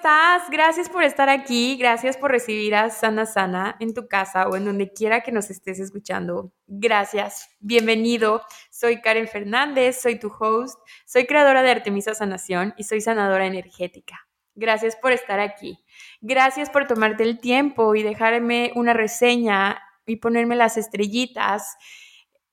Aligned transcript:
Estás? 0.00 0.48
Gracias 0.48 0.88
por 0.88 1.02
estar 1.02 1.28
aquí, 1.28 1.76
gracias 1.76 2.16
por 2.16 2.30
recibir 2.30 2.74
a 2.74 2.88
Sana 2.88 3.26
Sana 3.26 3.76
en 3.80 3.92
tu 3.92 4.08
casa 4.08 4.48
o 4.48 4.56
en 4.56 4.64
donde 4.64 4.90
quiera 4.90 5.20
que 5.20 5.30
nos 5.30 5.50
estés 5.50 5.78
escuchando. 5.78 6.54
Gracias, 6.66 7.50
bienvenido. 7.60 8.40
Soy 8.70 9.02
Karen 9.02 9.28
Fernández, 9.28 10.00
soy 10.00 10.18
tu 10.18 10.28
host, 10.28 10.78
soy 11.04 11.26
creadora 11.26 11.62
de 11.62 11.70
Artemisa 11.70 12.14
Sanación 12.14 12.72
y 12.78 12.84
soy 12.84 13.02
sanadora 13.02 13.44
energética. 13.44 14.26
Gracias 14.54 14.96
por 14.96 15.12
estar 15.12 15.38
aquí. 15.38 15.76
Gracias 16.22 16.70
por 16.70 16.86
tomarte 16.86 17.22
el 17.22 17.38
tiempo 17.38 17.94
y 17.94 18.02
dejarme 18.02 18.72
una 18.76 18.94
reseña 18.94 19.82
y 20.06 20.16
ponerme 20.16 20.56
las 20.56 20.78
estrellitas 20.78 21.76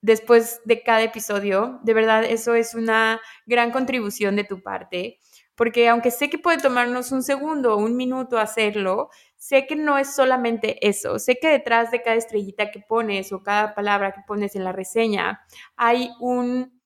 después 0.02 0.60
de 0.66 0.84
cada 0.84 1.04
episodio. 1.04 1.80
De 1.84 1.94
verdad, 1.94 2.26
eso 2.26 2.56
es 2.56 2.76
una 2.76 3.22
gran 3.46 3.72
contribución 3.72 4.36
de 4.36 4.44
tu 4.44 4.62
parte 4.62 5.22
porque 5.58 5.90
aunque 5.90 6.12
sé 6.12 6.30
que 6.30 6.38
puede 6.38 6.60
tomarnos 6.60 7.12
un 7.12 7.24
segundo 7.24 7.74
o 7.74 7.78
un 7.78 7.98
minuto 7.98 8.38
hacerlo, 8.38 9.10
sé 9.36 9.66
que 9.66 9.76
no 9.76 9.98
es 9.98 10.16
solamente 10.16 10.88
eso, 10.88 11.20
sé 11.20 11.40
que 11.40 11.50
detrás 11.50 11.92
de 11.92 12.02
cada 12.04 12.16
estrellita 12.16 12.72
que 12.72 12.80
pones 12.80 13.34
o 13.34 13.44
cada 13.44 13.74
palabra 13.74 14.14
que 14.14 14.22
pones 14.28 14.56
en 14.56 14.64
la 14.64 14.72
reseña 14.72 15.42
hay 15.76 16.12
un 16.20 16.80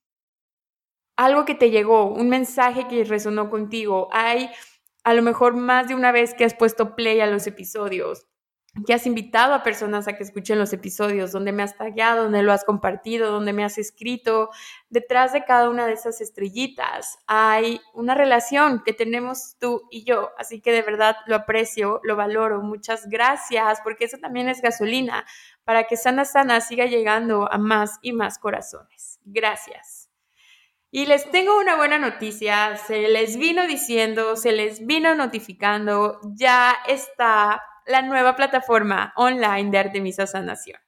algo 1.18 1.46
que 1.46 1.54
te 1.54 1.70
llegó, 1.70 2.06
un 2.08 2.30
mensaje 2.30 2.88
que 2.88 3.04
resonó 3.04 3.50
contigo, 3.50 4.08
hay 4.12 4.50
a 5.04 5.14
lo 5.14 5.22
mejor 5.22 5.56
más 5.56 5.88
de 5.90 5.96
una 5.96 6.12
vez 6.12 6.34
que 6.34 6.46
has 6.46 6.56
puesto 6.56 6.96
play 6.96 7.20
a 7.20 7.28
los 7.28 7.48
episodios 7.48 8.31
que 8.86 8.94
has 8.94 9.06
invitado 9.06 9.54
a 9.54 9.64
personas 9.64 10.08
a 10.08 10.14
que 10.14 10.24
escuchen 10.24 10.58
los 10.58 10.72
episodios, 10.72 11.34
donde 11.34 11.52
me 11.52 11.62
has 11.62 11.78
tagueado, 11.78 12.24
donde 12.24 12.42
lo 12.42 12.54
has 12.54 12.64
compartido, 12.64 13.30
donde 13.30 13.52
me 13.52 13.66
has 13.66 13.78
escrito. 13.78 14.50
Detrás 14.90 15.34
de 15.34 15.44
cada 15.44 15.70
una 15.70 15.86
de 15.86 15.94
esas 15.94 16.22
estrellitas 16.22 17.20
hay 17.28 17.82
una 17.94 18.16
relación 18.16 18.82
que 18.84 18.94
tenemos 18.94 19.58
tú 19.60 19.88
y 19.92 20.06
yo, 20.06 20.32
así 20.38 20.62
que 20.62 20.72
de 20.72 20.84
verdad 20.84 21.18
lo 21.28 21.36
aprecio, 21.36 22.00
lo 22.04 22.16
valoro. 22.16 22.62
Muchas 22.62 23.10
gracias, 23.10 23.82
porque 23.84 24.06
eso 24.06 24.18
también 24.20 24.48
es 24.48 24.62
gasolina 24.62 25.26
para 25.66 25.84
que 25.84 25.98
Sana 25.98 26.24
Sana 26.24 26.62
siga 26.62 26.86
llegando 26.86 27.52
a 27.52 27.58
más 27.58 28.00
y 28.02 28.14
más 28.14 28.40
corazones. 28.40 29.20
Gracias. 29.26 30.10
Y 30.94 31.06
les 31.06 31.30
tengo 31.32 31.58
una 31.58 31.78
buena 31.78 31.98
noticia, 31.98 32.76
se 32.76 33.08
les 33.08 33.38
vino 33.38 33.66
diciendo, 33.66 34.36
se 34.36 34.52
les 34.52 34.86
vino 34.86 35.16
notificando, 35.16 36.20
ya 36.36 36.76
está 36.86 37.62
la 37.86 38.02
nueva 38.02 38.36
plataforma 38.36 39.14
online 39.16 39.72
de 39.72 39.78
Artemisa 39.78 40.28
Sanación. 40.28 40.80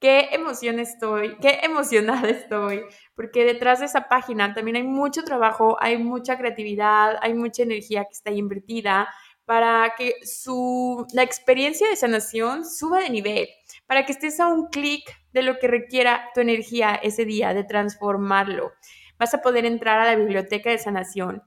Qué 0.00 0.28
emoción 0.32 0.78
estoy, 0.78 1.36
qué 1.38 1.60
emocionada 1.64 2.28
estoy, 2.28 2.82
porque 3.16 3.44
detrás 3.44 3.80
de 3.80 3.86
esa 3.86 4.08
página 4.08 4.54
también 4.54 4.76
hay 4.76 4.84
mucho 4.84 5.24
trabajo, 5.24 5.76
hay 5.80 5.98
mucha 5.98 6.38
creatividad, 6.38 7.16
hay 7.20 7.34
mucha 7.34 7.64
energía 7.64 8.04
que 8.04 8.12
está 8.12 8.30
invertida 8.30 9.08
para 9.44 9.94
que 9.96 10.14
su, 10.24 11.06
la 11.14 11.22
experiencia 11.22 11.88
de 11.88 11.96
sanación 11.96 12.64
suba 12.64 13.00
de 13.00 13.10
nivel, 13.10 13.48
para 13.86 14.04
que 14.04 14.12
estés 14.12 14.38
a 14.40 14.46
un 14.46 14.68
clic 14.68 15.02
de 15.32 15.42
lo 15.42 15.58
que 15.58 15.66
requiera 15.66 16.28
tu 16.34 16.42
energía 16.42 16.94
ese 16.94 17.24
día, 17.24 17.54
de 17.54 17.64
transformarlo. 17.64 18.72
Vas 19.18 19.34
a 19.34 19.40
poder 19.40 19.64
entrar 19.64 19.98
a 19.98 20.04
la 20.04 20.16
biblioteca 20.16 20.70
de 20.70 20.78
sanación 20.78 21.42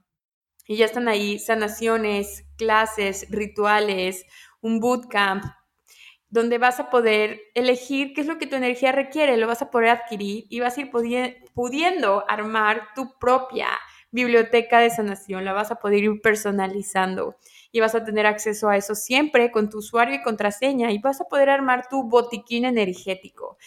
y 0.66 0.76
ya 0.76 0.86
están 0.86 1.08
ahí 1.08 1.38
sanaciones, 1.38 2.44
clases, 2.62 3.26
rituales, 3.30 4.24
un 4.60 4.78
bootcamp, 4.78 5.44
donde 6.28 6.58
vas 6.58 6.80
a 6.80 6.90
poder 6.90 7.40
elegir 7.54 8.14
qué 8.14 8.22
es 8.22 8.26
lo 8.26 8.38
que 8.38 8.46
tu 8.46 8.56
energía 8.56 8.92
requiere, 8.92 9.36
lo 9.36 9.46
vas 9.46 9.60
a 9.62 9.70
poder 9.70 9.90
adquirir 9.90 10.46
y 10.48 10.60
vas 10.60 10.78
a 10.78 10.80
ir 10.80 10.90
pudiendo 11.54 12.24
armar 12.28 12.88
tu 12.94 13.18
propia 13.18 13.68
biblioteca 14.12 14.78
de 14.78 14.90
sanación, 14.90 15.44
la 15.44 15.52
vas 15.52 15.70
a 15.70 15.76
poder 15.76 16.04
ir 16.04 16.20
personalizando 16.22 17.36
y 17.70 17.80
vas 17.80 17.94
a 17.94 18.04
tener 18.04 18.26
acceso 18.26 18.68
a 18.68 18.76
eso 18.76 18.94
siempre 18.94 19.50
con 19.50 19.68
tu 19.68 19.78
usuario 19.78 20.14
y 20.14 20.22
contraseña 20.22 20.90
y 20.92 20.98
vas 20.98 21.20
a 21.20 21.24
poder 21.24 21.50
armar 21.50 21.88
tu 21.88 22.04
botiquín 22.08 22.64
energético. 22.64 23.58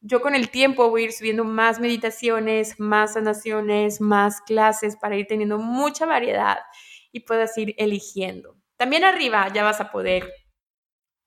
Yo 0.00 0.20
con 0.20 0.34
el 0.34 0.50
tiempo 0.50 0.90
voy 0.90 1.02
a 1.02 1.04
ir 1.06 1.12
subiendo 1.12 1.44
más 1.44 1.78
meditaciones, 1.78 2.80
más 2.80 3.14
sanaciones, 3.14 4.00
más 4.00 4.40
clases 4.40 4.96
para 4.96 5.16
ir 5.16 5.26
teniendo 5.26 5.58
mucha 5.58 6.06
variedad 6.06 6.58
y 7.12 7.20
puedas 7.20 7.56
ir 7.58 7.74
eligiendo. 7.78 8.56
También 8.76 9.04
arriba 9.04 9.48
ya 9.52 9.64
vas 9.64 9.80
a 9.80 9.90
poder 9.90 10.32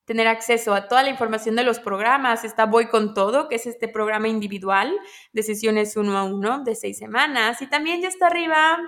tener 0.06 0.26
acceso 0.26 0.74
a 0.74 0.88
toda 0.88 1.02
la 1.02 1.10
información 1.10 1.56
de 1.56 1.64
los 1.64 1.80
programas. 1.80 2.44
Está 2.44 2.66
Voy 2.66 2.88
con 2.88 3.14
Todo, 3.14 3.48
que 3.48 3.56
es 3.56 3.66
este 3.66 3.88
programa 3.88 4.28
individual 4.28 4.94
de 5.32 5.42
sesiones 5.42 5.96
uno 5.96 6.18
a 6.18 6.24
uno 6.24 6.62
de 6.62 6.74
seis 6.74 6.98
semanas. 6.98 7.62
Y 7.62 7.66
también 7.68 8.02
ya 8.02 8.08
está 8.08 8.26
arriba, 8.26 8.78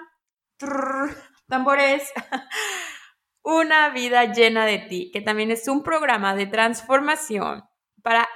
tambores, 1.48 2.12
Una 3.48 3.90
vida 3.90 4.24
llena 4.32 4.66
de 4.66 4.78
ti, 4.78 5.12
que 5.12 5.20
también 5.20 5.52
es 5.52 5.68
un 5.68 5.84
programa 5.84 6.34
de 6.34 6.46
transformación 6.46 7.62
para 8.02 8.28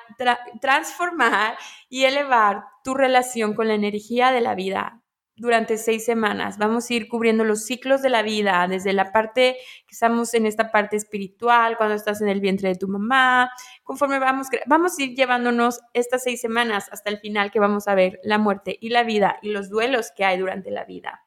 transformar 0.61 1.59
y 1.89 2.05
elevar 2.05 2.63
tu 2.85 2.95
relación 2.95 3.55
con 3.55 3.67
la 3.67 3.75
energía 3.75 4.31
de 4.31 4.41
la 4.41 4.55
vida 4.55 5.03
durante 5.41 5.79
seis 5.79 6.05
semanas. 6.05 6.59
Vamos 6.59 6.89
a 6.89 6.95
ir 6.95 7.09
cubriendo 7.09 7.45
los 7.45 7.65
ciclos 7.65 8.03
de 8.03 8.11
la 8.11 8.23
vida, 8.23 8.67
desde 8.69 8.93
la 8.93 9.11
parte 9.11 9.57
que 9.87 9.93
estamos 9.93 10.35
en 10.35 10.45
esta 10.45 10.71
parte 10.71 10.97
espiritual, 10.97 11.77
cuando 11.79 11.95
estás 11.95 12.21
en 12.21 12.29
el 12.29 12.41
vientre 12.41 12.69
de 12.69 12.75
tu 12.75 12.89
mamá, 12.89 13.51
conforme 13.83 14.19
vamos, 14.19 14.49
vamos 14.67 14.99
a 14.99 15.03
ir 15.03 15.15
llevándonos 15.17 15.81
estas 15.95 16.25
seis 16.25 16.41
semanas 16.43 16.89
hasta 16.93 17.09
el 17.09 17.19
final 17.19 17.51
que 17.51 17.59
vamos 17.59 17.89
a 17.89 17.95
ver 17.95 18.21
la 18.23 18.37
muerte 18.37 18.77
y 18.81 18.91
la 18.91 19.03
vida 19.03 19.39
y 19.41 19.51
los 19.51 19.71
duelos 19.71 20.13
que 20.15 20.25
hay 20.27 20.39
durante 20.39 20.71
la 20.71 20.85
vida. 20.85 21.25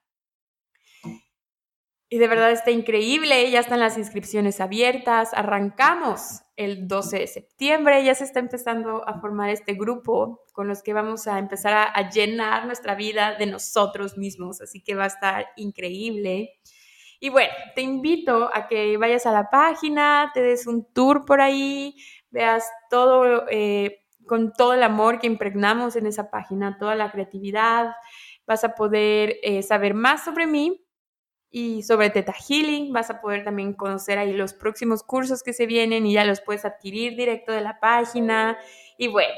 Y 2.13 2.19
de 2.19 2.27
verdad 2.27 2.51
está 2.51 2.69
increíble, 2.69 3.49
ya 3.49 3.59
están 3.59 3.79
las 3.79 3.97
inscripciones 3.97 4.61
abiertas, 4.61 5.33
arrancamos 5.33 6.43
el 6.55 6.87
12 6.87 7.17
de 7.17 7.25
septiembre, 7.25 8.05
ya 8.05 8.13
se 8.13 8.23
está 8.23 8.39
empezando 8.39 9.01
a 9.09 9.19
formar 9.19 9.49
este 9.49 9.73
grupo 9.73 10.43
con 10.51 10.67
los 10.67 10.83
que 10.83 10.93
vamos 10.93 11.25
a 11.25 11.39
empezar 11.39 11.73
a, 11.73 12.09
llenar 12.11 12.67
nuestra 12.67 12.93
vida 12.93 13.33
de 13.33 13.47
nosotros 13.47 14.15
mismos, 14.15 14.61
así 14.61 14.79
que 14.83 14.93
va 14.93 15.05
a 15.05 15.07
estar 15.07 15.47
increíble. 15.55 16.51
Y 17.19 17.29
bueno, 17.29 17.51
te 17.73 17.81
invito 17.81 18.47
a 18.53 18.67
que 18.67 18.95
vayas 18.97 19.25
a 19.25 19.31
la 19.31 19.49
página, 19.49 20.29
te 20.35 20.43
des 20.43 20.67
un 20.67 20.85
tour 20.93 21.25
por 21.25 21.41
ahí, 21.41 21.95
veas 22.29 22.63
todo 22.91 23.47
eh, 23.49 24.03
con 24.27 24.53
todo 24.53 24.75
el 24.75 24.83
amor 24.83 25.17
que 25.17 25.25
impregnamos 25.25 25.95
en 25.95 26.05
esa 26.05 26.29
página, 26.29 26.77
toda 26.77 26.93
la 26.93 27.11
creatividad, 27.11 27.95
vas 28.45 28.63
a 28.63 28.75
poder 28.75 29.37
eh, 29.41 29.63
saber 29.63 29.95
más 29.95 30.23
sobre 30.23 30.45
mí 30.45 30.82
y 31.55 31.83
sobre 31.83 32.09
Teta 32.09 32.33
Healing. 32.33 32.91
Vas 32.91 33.11
a 33.11 33.21
poder 33.21 33.43
también 33.43 33.73
conocer 33.73 34.17
ahí 34.17 34.33
los 34.33 34.53
próximos 34.55 35.03
cursos 35.03 35.43
que 35.43 35.53
se 35.53 35.67
vienen 35.67 36.07
y 36.07 36.13
ya 36.13 36.25
los 36.25 36.41
puedes 36.41 36.65
adquirir 36.65 37.15
directo 37.15 37.51
de 37.51 37.61
la 37.61 37.79
página. 37.79 38.57
Y 38.97 39.07
bueno, 39.07 39.35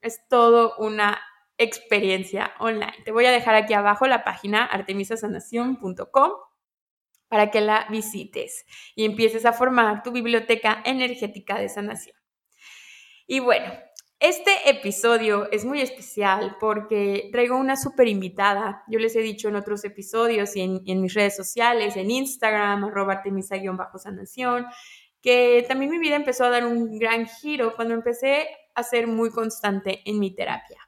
es 0.00 0.26
todo 0.28 0.76
una 0.78 1.20
experiencia 1.58 2.54
online. 2.58 2.94
Te 3.04 3.12
voy 3.12 3.26
a 3.26 3.30
dejar 3.30 3.54
aquí 3.54 3.74
abajo 3.74 4.06
la 4.06 4.24
página 4.24 4.64
artemisasanación.com 4.64 6.32
para 7.28 7.50
que 7.50 7.60
la 7.60 7.86
visites 7.90 8.64
y 8.94 9.04
empieces 9.04 9.44
a 9.44 9.52
formar 9.52 10.02
tu 10.02 10.10
biblioteca 10.10 10.82
energética 10.86 11.58
de 11.58 11.68
sanación. 11.68 12.16
Y 13.26 13.40
bueno, 13.40 13.70
este 14.20 14.50
episodio 14.68 15.48
es 15.52 15.64
muy 15.64 15.80
especial 15.80 16.56
porque 16.58 17.28
traigo 17.30 17.56
una 17.56 17.76
súper 17.76 18.08
invitada. 18.08 18.82
Yo 18.88 18.98
les 18.98 19.14
he 19.14 19.20
dicho 19.20 19.48
en 19.48 19.54
otros 19.54 19.84
episodios 19.84 20.56
y 20.56 20.62
en, 20.62 21.00
mis 21.00 21.14
redes 21.14 21.36
sociales, 21.36 21.96
en 21.96 22.10
Instagram, 22.10 22.84
arroba 22.84 23.12
artemisa-sanación, 23.14 24.66
que 25.22 25.64
también 25.68 25.92
mi 25.92 25.98
vida 25.98 26.16
empezó 26.16 26.44
a 26.44 26.50
dar 26.50 26.66
un 26.66 26.98
gran 26.98 27.26
giro 27.26 27.76
cuando 27.76 27.94
empecé 27.94 28.48
a 28.74 28.82
ser 28.82 29.06
muy 29.06 29.30
constante 29.30 30.02
en 30.04 30.18
mi 30.18 30.34
terapia. 30.34 30.78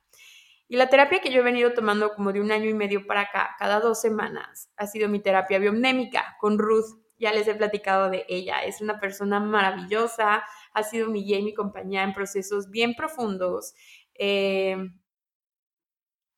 Y 0.66 0.76
la 0.76 0.88
terapia 0.88 1.20
que 1.20 1.30
yo 1.30 1.40
he 1.40 1.44
venido 1.44 1.72
tomando 1.72 2.14
como 2.14 2.32
de 2.32 2.40
un 2.40 2.50
año 2.50 2.68
y 2.68 2.74
medio 2.74 3.06
para 3.06 3.22
acá, 3.22 3.54
cada 3.60 3.78
dos 3.78 4.00
semanas, 4.00 4.70
ha 4.76 4.88
sido 4.88 5.08
mi 5.08 5.20
terapia 5.20 5.60
biomnémica 5.60 6.36
con 6.40 6.58
Ruth. 6.58 6.98
Ya 7.16 7.32
les 7.32 7.46
he 7.46 7.54
platicado 7.54 8.10
de 8.10 8.24
ella. 8.28 8.64
Es 8.64 8.80
una 8.80 8.98
persona 8.98 9.38
maravillosa 9.38 10.42
ha 10.72 10.82
sido 10.82 11.08
mi 11.08 11.24
guía 11.24 11.38
y 11.38 11.42
mi 11.42 11.54
compañía 11.54 12.02
en 12.02 12.14
procesos 12.14 12.70
bien 12.70 12.94
profundos. 12.94 13.74
Eh, 14.14 14.76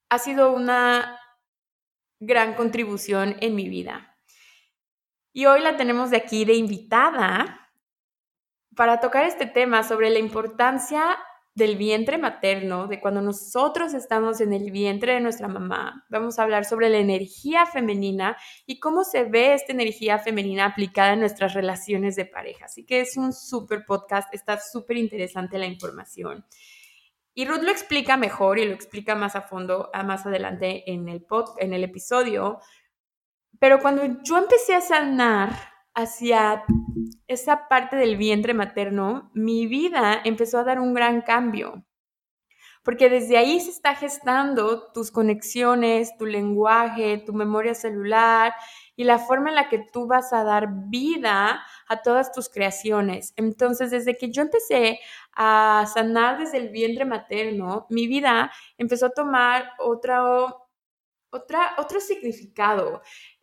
ha 0.09 0.19
sido 0.19 0.53
una 0.53 1.19
gran 2.21 2.55
contribución 2.55 3.37
en 3.41 3.55
mi 3.55 3.69
vida. 3.69 4.17
Y 5.33 5.47
hoy 5.47 5.61
la 5.61 5.77
tenemos 5.77 6.11
de 6.11 6.19
aquí 6.19 6.45
de 6.45 6.55
invitada 6.55 7.71
para 8.77 9.01
tocar 9.01 9.25
este 9.25 9.47
tema 9.47 9.83
sobre 9.83 10.11
la 10.11 10.19
importancia 10.19 11.19
del 11.55 11.77
vientre 11.77 12.17
materno, 12.17 12.87
de 12.87 12.99
cuando 12.99 13.21
nosotros 13.21 13.93
estamos 13.93 14.41
en 14.41 14.55
el 14.55 14.71
vientre 14.71 15.15
de 15.15 15.21
nuestra 15.21 15.49
mamá. 15.49 16.07
Vamos 16.09 16.39
a 16.39 16.45
hablar 16.45 16.65
sobre 16.65 16.89
la 16.89 16.99
energía 16.99 17.67
femenina 17.67 18.37
y 18.65 18.81
cómo 18.81 19.05
se 19.05 19.25
ve 19.25 19.53
esta 19.53 19.73
energía 19.73 20.19
femenina 20.19 20.65
aplicada 20.65 21.13
en 21.13 21.21
nuestras 21.21 21.53
relaciones 21.53 22.17
de 22.17 22.25
pareja. 22.25 22.65
Así 22.65 22.87
que 22.87 23.01
es 23.01 23.17
un 23.19 23.35
súper 23.35 23.85
podcast, 23.85 24.33
está 24.33 24.59
súper 24.59 24.97
interesante 24.97 25.59
la 25.59 25.67
información. 25.67 26.47
Y 27.35 27.47
Ruth 27.47 27.63
lo 27.63 27.71
explica 27.71 28.17
mejor 28.17 28.59
y 28.59 28.67
lo 28.67 28.75
explica 28.75 29.15
más 29.15 29.37
a 29.37 29.43
fondo 29.43 29.91
más 30.05 30.27
adelante 30.27 30.91
en 30.91 31.09
el, 31.09 31.23
pod, 31.23 31.51
en 31.59 31.75
el 31.75 31.85
episodio. 31.85 32.61
Pero 33.59 33.81
cuando 33.81 34.23
yo 34.23 34.39
empecé 34.39 34.75
a 34.75 34.81
sanar 34.81 35.72
hacia 35.95 36.65
esa 37.27 37.69
parte 37.69 37.97
del 37.97 38.17
vientre 38.17 38.55
materno, 38.55 39.31
mi 39.35 39.67
vida 39.67 40.21
empezó 40.25 40.59
a 40.59 40.65
dar 40.65 40.81
un 40.81 40.95
gran 40.95 41.23
cambio. 41.23 41.85
Porque 42.83 43.09
desde 43.09 43.37
ahí 43.39 43.61
se 43.61 43.71
está 43.71 43.95
gestando 43.95 44.91
tus 44.93 45.13
conexiones, 45.13 46.17
tu 46.19 46.27
lenguaje, 46.27 47.19
tu 47.19 47.33
memoria 47.33 47.75
celular 47.75 48.55
y 48.97 49.05
la 49.05 49.19
forma 49.19 49.51
en 49.51 49.55
la 49.55 49.69
que 49.69 49.79
tú 49.79 50.09
vas 50.09 50.33
a 50.33 50.43
dar 50.43 50.69
vida 50.89 51.65
a 51.89 52.03
todas 52.03 52.33
tus 52.33 52.49
creaciones. 52.49 53.35
Entonces, 53.37 53.93
desde 53.93 54.17
que 54.17 54.33
yo 54.33 54.43
empecé 54.43 54.99
a 55.35 55.87
sanar 55.93 56.39
desde 56.39 56.59
el 56.59 56.71
vientre 56.71 57.05
materno, 57.05 57.87
mi 57.89 58.09
vida 58.09 58.53
empezó 58.77 59.07
a 59.07 59.11
tomar 59.11 59.73
otro, 59.79 60.69
otra, 61.31 61.77
otro 61.79 62.01
significado 62.01 63.01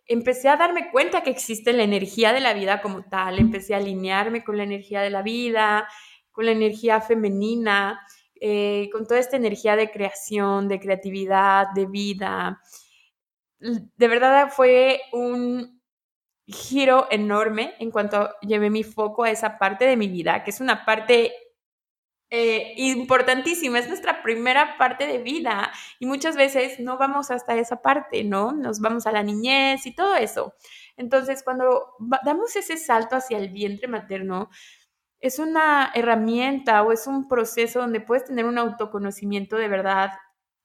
empecé 0.10 0.50
a 0.50 0.58
darme 0.58 0.90
cuenta 0.92 1.22
que 1.24 1.30
existe 1.30 1.72
la 1.72 1.84
energía 1.84 2.34
de 2.34 2.40
la 2.40 2.54
vida 2.54 2.82
como 2.82 3.04
tal, 3.04 3.38
empecé 3.40 3.76
a 3.76 3.78
alinearme 3.78 4.44
con 4.44 4.58
la 4.58 4.64
energía 4.64 5.02
de 5.02 5.12
la 5.12 5.22
vida, 5.22 5.88
con 6.32 6.46
la 6.46 6.52
energía 6.52 7.00
femenina, 7.00 8.02
eh, 8.42 8.90
con 8.92 9.06
toda 9.06 9.20
esta 9.20 9.38
energía 9.38 9.76
de 9.76 9.92
creación, 9.92 10.68
de 10.68 10.80
creatividad, 10.80 11.68
de 11.76 11.86
vida. 11.86 12.62
De 13.60 14.08
verdad 14.08 14.50
fue 14.50 15.02
un 15.14 15.80
giro 16.48 17.08
enorme 17.12 17.76
en 17.80 17.92
cuanto 17.92 18.32
llevé 18.42 18.72
mi 18.72 18.84
foco 18.84 19.24
a 19.24 19.30
esa 19.30 19.60
parte 19.60 19.86
de 19.86 19.96
mi 19.96 20.08
vida, 20.08 20.44
que 20.44 20.50
es 20.50 20.60
una 20.60 20.86
parte 20.86 21.34
eh, 22.32 22.74
importantísima, 22.78 23.80
es 23.80 23.88
nuestra 23.88 24.22
primera 24.22 24.78
parte 24.78 25.08
de 25.08 25.18
vida 25.18 25.72
y 25.98 26.06
muchas 26.06 26.36
veces 26.36 26.80
no 26.80 26.98
vamos 26.98 27.32
hasta 27.32 27.56
esa 27.56 27.82
parte, 27.82 28.24
¿no? 28.24 28.52
Nos 28.52 28.80
vamos 28.82 29.08
a 29.08 29.12
la 29.12 29.24
niñez 29.24 29.88
y 29.88 29.96
todo 29.96 30.16
eso. 30.16 30.54
Entonces, 30.96 31.42
cuando 31.44 31.96
damos 32.24 32.56
ese 32.56 32.78
salto 32.78 33.16
hacia 33.16 33.40
el 33.40 33.50
vientre 33.50 33.88
materno, 33.88 34.50
es 35.20 35.40
una 35.40 35.92
herramienta 35.96 36.84
o 36.84 36.92
es 36.92 37.08
un 37.08 37.28
proceso 37.28 37.80
donde 37.80 38.02
puedes 38.02 38.26
tener 38.26 38.46
un 38.46 38.58
autoconocimiento 38.58 39.58
de 39.58 39.68
verdad 39.68 40.12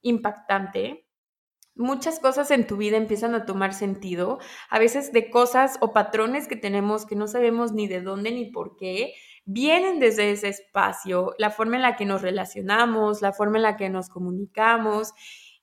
impactante. 0.03 1.09
Muchas 1.75 2.21
cosas 2.21 2.51
en 2.51 2.67
tu 2.67 2.77
vida 2.77 2.97
empiezan 2.97 3.35
a 3.35 3.47
tomar 3.47 3.75
sentido, 3.75 4.39
a 4.71 4.79
veces 4.79 5.13
de 5.13 5.31
cosas 5.31 5.77
o 5.81 5.93
patrones 5.93 6.47
que 6.47 6.57
tenemos 6.57 7.07
que 7.07 7.17
no 7.17 7.27
sabemos 7.27 7.73
ni 7.73 7.89
de 7.89 8.01
dónde 8.01 8.31
ni 8.31 8.51
por 8.51 8.77
qué, 8.77 9.15
vienen 9.45 10.01
desde 10.01 10.31
ese 10.31 10.49
espacio, 10.49 11.35
la 11.39 11.51
forma 11.51 11.77
en 11.77 11.83
la 11.83 11.97
que 11.97 12.07
nos 12.07 12.23
relacionamos, 12.23 13.23
la 13.23 13.33
forma 13.33 13.59
en 13.59 13.63
la 13.63 13.77
que 13.77 13.91
nos 13.91 14.09
comunicamos 14.09 15.13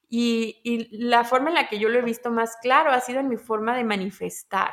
y, 0.10 0.88
la 0.92 1.24
forma 1.24 1.50
en 1.50 1.56
la 1.56 1.68
que 1.68 1.80
yo 1.80 1.90
lo 1.90 2.00
he 2.00 2.04
visto 2.04 2.32
más 2.32 2.58
claro 2.62 2.92
ha 2.92 3.00
sido 3.00 3.22
en 3.22 3.30
mi 3.30 3.38
forma 3.38 3.76
de 3.76 3.84
manifestar. 3.84 4.72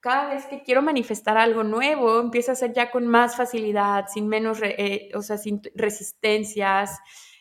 Cada 0.00 0.34
vez 0.34 0.46
que 0.46 0.62
quiero 0.62 0.82
manifestar 0.82 1.38
algo 1.38 1.64
nuevo, 1.64 2.20
empieza 2.20 2.52
a 2.52 2.56
ser 2.56 2.72
ya 2.72 2.90
con 2.90 3.06
más 3.06 3.36
facilidad, 3.36 4.06
sin 4.08 4.28
menos, 4.28 4.60
eh, 4.62 5.10
o 5.14 5.22
sea, 5.22 5.38
sin 5.38 5.60
resistencias, 5.74 6.98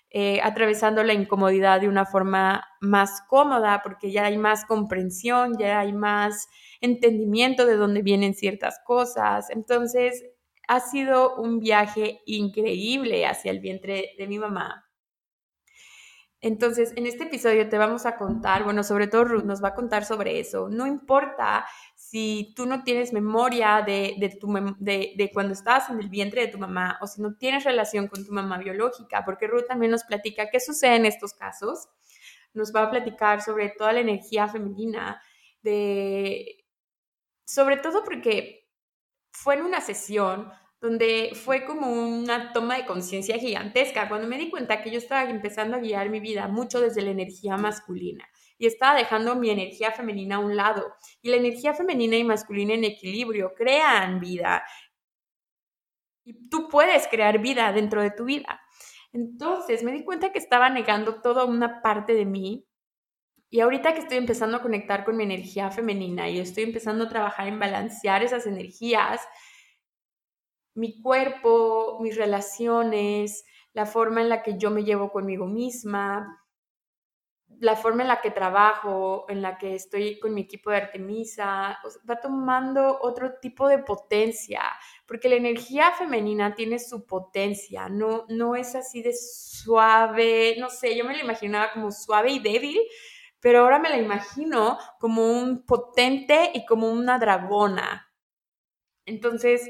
eh, 0.10 0.40
atravesando 0.42 1.04
la 1.04 1.14
incomodidad 1.14 1.82
de 1.82 1.90
una 1.90 2.06
forma 2.06 2.66
más 2.82 3.22
cómoda, 3.28 3.82
porque 3.84 4.12
ya 4.12 4.26
hay 4.26 4.38
más 4.38 4.66
comprensión, 4.66 5.58
ya 5.58 5.80
hay 5.80 5.94
más 5.94 6.48
entendimiento 6.82 7.66
de 7.66 7.76
dónde 7.76 8.02
vienen 8.02 8.34
ciertas 8.34 8.80
cosas. 8.86 9.50
Entonces, 9.50 10.24
ha 10.68 10.80
sido 10.82 11.36
un 11.38 11.60
viaje 11.60 12.22
increíble 12.26 13.26
hacia 13.26 13.52
el 13.52 13.60
vientre 13.60 14.12
de 14.18 14.28
mi 14.28 14.38
mamá. 14.38 14.88
Entonces, 16.40 16.94
en 16.96 17.08
este 17.08 17.24
episodio 17.24 17.68
te 17.68 17.80
vamos 17.80 18.06
a 18.06 18.16
contar, 18.16 18.64
bueno, 18.64 18.84
sobre 18.84 19.08
todo 19.08 19.26
Ruth 19.26 19.44
nos 19.44 19.64
va 19.64 19.70
a 19.70 19.74
contar 19.74 20.06
sobre 20.06 20.40
eso. 20.40 20.70
No 20.70 20.86
importa 20.86 21.66
si 21.96 22.54
tú 22.56 22.68
no 22.68 22.84
tienes 22.84 23.12
memoria 23.12 23.82
de, 23.84 24.16
de, 24.20 25.14
de, 25.16 25.32
cuando 25.34 25.54
estabas 25.54 25.90
en 25.90 26.00
el 26.00 26.10
vientre 26.10 26.42
de 26.42 26.48
tu 26.50 26.60
mamá 26.60 27.00
o 27.02 27.08
si 27.08 27.22
no 27.22 27.36
tienes 27.38 27.64
relación 27.64 28.08
con 28.08 28.24
tu 28.24 28.32
mamá 28.32 28.60
biológica, 28.60 29.26
porque 29.26 29.48
Ruth 29.48 29.66
también 29.68 29.92
nos 29.92 30.04
platica 30.04 30.50
qué 30.52 30.60
sucede 30.60 30.98
en 30.98 31.06
estos 31.08 31.34
casos. 31.34 31.90
Nos 32.54 32.74
va 32.74 32.84
a 32.84 32.92
platicar 32.92 33.42
sobre 33.42 33.70
toda 33.70 33.94
la 33.94 34.02
energía 34.02 34.48
femenina, 34.48 35.22
de, 35.64 36.66
sobre 37.46 37.78
todo 37.78 38.04
porque 38.04 38.67
fue 39.38 39.54
en 39.54 39.62
una 39.62 39.82
sesión 39.82 40.52
donde 40.82 41.32
fue 41.36 41.64
como 41.64 41.92
una 41.92 42.54
toma 42.54 42.78
de 42.78 42.86
conciencia 42.86 43.38
gigantesca, 43.38 44.10
cuando 44.10 44.28
me 44.28 44.38
di 44.38 44.50
cuenta 44.50 44.82
que 44.82 44.90
yo 44.90 44.98
estaba 44.98 45.30
empezando 45.30 45.78
a 45.78 45.80
guiar 45.80 46.10
mi 46.10 46.20
vida 46.20 46.48
mucho 46.48 46.82
desde 46.82 47.04
la 47.04 47.12
energía 47.12 47.56
masculina 47.56 48.28
y 48.58 48.66
estaba 48.66 48.98
dejando 48.98 49.36
mi 49.36 49.52
energía 49.52 49.92
femenina 49.92 50.38
a 50.38 50.40
un 50.40 50.56
lado. 50.56 50.92
Y 51.22 51.30
la 51.30 51.38
energía 51.38 51.76
femenina 51.76 52.16
y 52.16 52.24
masculina 52.24 52.74
en 52.74 52.84
equilibrio 52.84 53.54
crean 53.56 54.20
vida. 54.20 54.64
Y 56.24 56.50
tú 56.50 56.68
puedes 56.68 57.08
crear 57.08 57.40
vida 57.40 57.72
dentro 57.72 58.02
de 58.02 58.10
tu 58.10 58.26
vida. 58.26 58.60
Entonces 59.14 59.84
me 59.84 59.92
di 59.92 60.04
cuenta 60.04 60.32
que 60.32 60.40
estaba 60.40 60.70
negando 60.70 61.22
toda 61.22 61.46
una 61.46 61.82
parte 61.84 62.14
de 62.14 62.26
mí. 62.26 62.66
Y 63.50 63.62
ahorita 63.62 63.94
que 63.94 64.02
estoy 64.02 64.18
empezando 64.18 64.58
a 64.58 64.62
conectar 64.62 65.06
con 65.06 65.16
mi 65.16 65.24
energía 65.24 65.72
femenina 65.72 66.30
y 66.30 66.40
estoy 66.40 66.64
empezando 66.64 67.06
a 67.06 67.10
trabajar 67.10 67.48
en 67.48 67.60
balancear 67.60 68.24
esas 68.24 68.46
energías, 68.46 69.22
mi 70.74 71.02
cuerpo, 71.02 71.98
mis 72.02 72.18
relaciones, 72.18 73.46
la 73.74 73.86
forma 73.86 74.22
en 74.22 74.30
la 74.30 74.44
que 74.44 74.58
yo 74.58 74.70
me 74.70 74.84
llevo 74.84 75.12
conmigo 75.12 75.48
misma, 75.48 76.44
la 77.60 77.76
forma 77.76 78.04
en 78.04 78.10
la 78.10 78.22
que 78.22 78.32
trabajo, 78.32 79.26
en 79.30 79.42
la 79.42 79.58
que 79.58 79.76
estoy 79.76 80.20
con 80.20 80.34
mi 80.34 80.42
equipo 80.42 80.70
de 80.70 80.78
Artemisa, 80.78 81.80
va 82.08 82.20
tomando 82.20 83.00
otro 83.02 83.40
tipo 83.40 83.68
de 83.68 83.80
potencia, 83.80 84.62
porque 85.08 85.30
la 85.30 85.36
energía 85.36 85.92
femenina 85.92 86.54
tiene 86.54 86.80
su 86.80 87.06
potencia, 87.06 87.90
no, 87.90 88.26
no 88.30 88.56
es 88.56 88.76
así 88.76 89.02
de 89.02 89.14
suave, 89.14 90.56
no 90.60 90.70
sé, 90.70 90.96
yo 90.96 91.06
me 91.06 91.16
la 91.16 91.24
imaginaba 91.24 91.72
como 91.72 91.92
suave 91.92 92.32
y 92.32 92.40
débil, 92.40 92.80
pero 93.40 93.60
ahora 93.60 93.80
me 93.80 93.90
la 93.90 93.98
imagino 93.98 94.78
como 95.00 95.32
un 95.32 95.66
potente 95.66 96.52
y 96.54 96.66
como 96.66 96.92
una 96.92 97.20
dragona. 97.20 98.12
Entonces, 99.06 99.70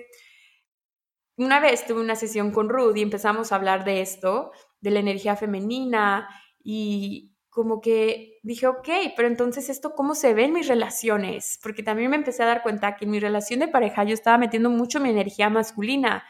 una 1.38 1.60
vez 1.60 1.86
tuve 1.86 2.02
una 2.02 2.16
sesión 2.16 2.52
con 2.52 2.70
Ruth 2.70 2.98
y 2.98 3.02
empezamos 3.02 3.52
a 3.52 3.56
hablar 3.56 3.86
de 3.86 4.02
esto, 4.02 4.52
de 4.82 4.92
la 4.92 5.00
energía 5.00 5.36
femenina 5.36 6.28
y 6.64 7.36
como 7.50 7.82
que 7.82 8.40
dije, 8.44 8.68
ok, 8.68 8.88
pero 9.16 9.28
entonces 9.28 9.70
esto 9.70 9.94
cómo 9.96 10.14
se 10.16 10.34
ve 10.34 10.46
en 10.46 10.54
mis 10.54 10.68
relaciones, 10.68 11.60
porque 11.64 11.82
también 11.82 12.12
me 12.12 12.16
empecé 12.16 12.44
a 12.44 12.48
dar 12.48 12.62
cuenta 12.62 12.96
que 12.96 13.06
en 13.06 13.12
mi 13.12 13.20
relación 13.20 13.60
de 13.60 13.68
pareja 13.68 14.04
yo 14.04 14.14
estaba 14.14 14.38
metiendo 14.38 14.70
mucho 14.70 15.00
mi 15.00 15.10
energía 15.10 15.50
masculina. 15.50 16.24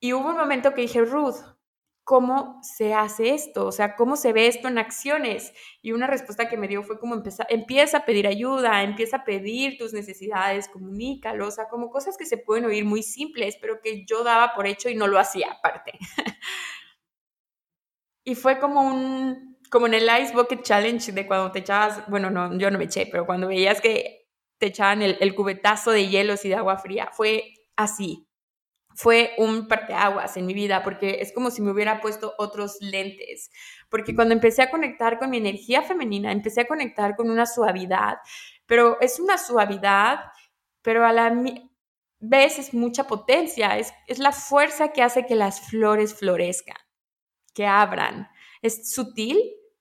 Y 0.00 0.12
hubo 0.12 0.28
un 0.28 0.36
momento 0.36 0.74
que 0.74 0.82
dije, 0.82 1.02
Ruth, 1.02 1.36
¿cómo 2.04 2.60
se 2.62 2.94
hace 2.94 3.30
esto? 3.30 3.66
O 3.66 3.72
sea, 3.72 3.94
¿cómo 3.96 4.16
se 4.16 4.32
ve 4.32 4.46
esto 4.46 4.68
en 4.68 4.78
acciones? 4.78 5.52
Y 5.82 5.92
una 5.92 6.06
respuesta 6.06 6.48
que 6.48 6.56
me 6.56 6.68
dio 6.68 6.82
fue 6.82 6.98
como 6.98 7.14
empieza, 7.14 7.46
empieza 7.48 7.98
a 7.98 8.04
pedir 8.04 8.26
ayuda, 8.26 8.82
empieza 8.82 9.18
a 9.18 9.24
pedir 9.24 9.78
tus 9.78 9.92
necesidades, 9.92 10.68
comunícalo, 10.68 11.46
o 11.46 11.50
sea, 11.50 11.68
como 11.68 11.90
cosas 11.90 12.16
que 12.16 12.26
se 12.26 12.38
pueden 12.38 12.64
oír 12.64 12.84
muy 12.84 13.02
simples, 13.02 13.56
pero 13.60 13.80
que 13.80 14.04
yo 14.04 14.24
daba 14.24 14.54
por 14.54 14.66
hecho 14.66 14.88
y 14.88 14.94
no 14.94 15.06
lo 15.06 15.18
hacía 15.18 15.52
aparte. 15.52 15.92
y 18.24 18.34
fue 18.34 18.58
como 18.58 18.82
un, 18.82 19.58
como 19.70 19.86
en 19.86 19.94
el 19.94 20.08
Ice 20.22 20.34
Bucket 20.34 20.62
Challenge 20.62 21.12
de 21.12 21.26
cuando 21.26 21.52
te 21.52 21.60
echabas, 21.60 22.08
bueno, 22.08 22.30
no, 22.30 22.56
yo 22.58 22.70
no 22.70 22.78
me 22.78 22.84
eché, 22.84 23.06
pero 23.10 23.26
cuando 23.26 23.48
veías 23.48 23.80
que 23.80 24.28
te 24.58 24.66
echaban 24.66 25.02
el, 25.02 25.16
el 25.20 25.34
cubetazo 25.34 25.90
de 25.92 26.08
hielos 26.08 26.44
y 26.44 26.48
de 26.48 26.56
agua 26.56 26.78
fría, 26.78 27.10
fue 27.12 27.54
así 27.76 28.26
fue 28.94 29.32
un 29.38 29.68
parteaguas 29.68 30.36
en 30.36 30.46
mi 30.46 30.54
vida 30.54 30.82
porque 30.82 31.18
es 31.20 31.32
como 31.32 31.50
si 31.50 31.62
me 31.62 31.70
hubiera 31.70 32.00
puesto 32.00 32.34
otros 32.38 32.76
lentes. 32.80 33.50
Porque 33.88 34.14
cuando 34.14 34.34
empecé 34.34 34.62
a 34.62 34.70
conectar 34.70 35.18
con 35.18 35.30
mi 35.30 35.38
energía 35.38 35.82
femenina, 35.82 36.32
empecé 36.32 36.62
a 36.62 36.66
conectar 36.66 37.16
con 37.16 37.30
una 37.30 37.46
suavidad, 37.46 38.18
pero 38.66 39.00
es 39.00 39.20
una 39.20 39.38
suavidad, 39.38 40.20
pero 40.82 41.06
a 41.06 41.12
la 41.12 41.30
vez 42.20 42.58
es 42.58 42.72
mucha 42.72 43.06
potencia, 43.06 43.78
es, 43.78 43.92
es 44.06 44.18
la 44.18 44.32
fuerza 44.32 44.92
que 44.92 45.02
hace 45.02 45.26
que 45.26 45.34
las 45.34 45.68
flores 45.68 46.14
florezcan, 46.14 46.76
que 47.54 47.66
abran. 47.66 48.28
Es 48.62 48.92
sutil 48.92 49.40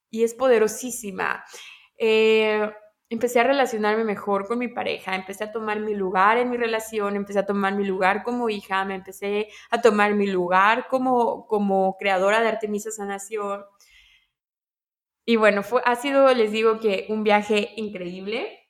y 0.10 0.24
es 0.24 0.34
poderosísima. 0.34 1.44
Eh, 1.98 2.70
empecé 3.12 3.42
a 3.42 3.44
relacionarme 3.44 4.06
mejor 4.06 4.48
con 4.48 4.58
mi 4.58 4.70
pareja, 4.70 5.16
empecé 5.16 5.44
a 5.44 5.52
tomar 5.52 5.82
mi 5.82 5.94
lugar 5.94 6.38
en 6.38 6.50
mi 6.50 6.56
relación, 6.56 7.18
empecé 7.18 7.40
a 7.40 7.46
tomar 7.46 7.76
mi 7.76 7.84
lugar 7.84 8.24
como 8.24 8.50
hija, 8.50 8.86
me 8.86 8.96
empecé 8.96 9.50
a 9.70 9.82
tomar 9.82 10.14
mi 10.14 10.28
lugar 10.28 10.88
como, 10.88 11.46
como 11.46 11.98
creadora 11.98 12.42
de 12.42 12.48
Artemisa 12.48 12.90
Sanación. 12.90 13.66
Y 15.26 15.36
bueno, 15.36 15.62
fue, 15.62 15.82
ha 15.84 15.98
sido, 15.98 16.34
les 16.34 16.54
digo 16.54 16.80
que 16.80 17.08
un 17.10 17.26
viaje 17.26 17.74
increíble. 17.76 18.70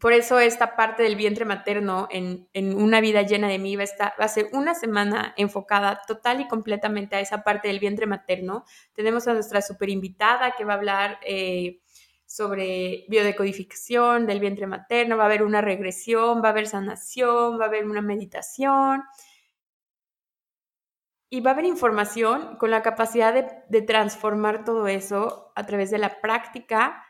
Por 0.00 0.12
eso 0.12 0.40
esta 0.40 0.74
parte 0.74 1.04
del 1.04 1.14
vientre 1.14 1.44
materno 1.44 2.08
en, 2.10 2.48
una 2.76 3.00
vida 3.00 3.22
llena 3.22 3.46
de 3.48 3.58
mí 3.60 3.76
va 3.76 3.82
a, 3.82 3.84
estar, 3.84 4.14
va 4.20 4.24
a 4.24 4.28
ser 4.28 4.48
una 4.52 4.74
semana 4.74 5.34
enfocada 5.36 6.02
total 6.08 6.40
y 6.40 6.48
completamente 6.48 7.14
a 7.14 7.20
esa 7.20 7.44
parte 7.44 7.68
del 7.68 7.78
vientre 7.78 8.06
materno. 8.06 8.64
Tenemos 8.94 9.28
a 9.28 9.34
nuestra 9.34 9.62
super 9.62 9.90
invitada 9.90 10.54
que 10.56 10.64
va 10.64 10.72
a 10.72 10.76
hablar 10.76 11.20
eh, 11.24 11.80
sobre 12.28 13.06
biodecodificación 13.08 14.26
del 14.26 14.38
vientre 14.38 14.66
materno, 14.66 15.16
va 15.16 15.22
a 15.22 15.26
haber 15.26 15.42
una 15.42 15.62
regresión, 15.62 16.42
va 16.42 16.48
a 16.48 16.50
haber 16.50 16.66
sanación, 16.66 17.58
va 17.58 17.64
a 17.64 17.68
haber 17.68 17.86
una 17.86 18.02
meditación 18.02 19.02
y 21.30 21.40
va 21.40 21.50
a 21.50 21.54
haber 21.54 21.64
información 21.64 22.56
con 22.58 22.70
la 22.70 22.82
capacidad 22.82 23.32
de, 23.68 23.82
transformar 23.82 24.64
todo 24.64 24.88
eso 24.88 25.52
a 25.56 25.64
través 25.64 25.90
de 25.90 25.96
la 25.96 26.20
práctica 26.20 27.02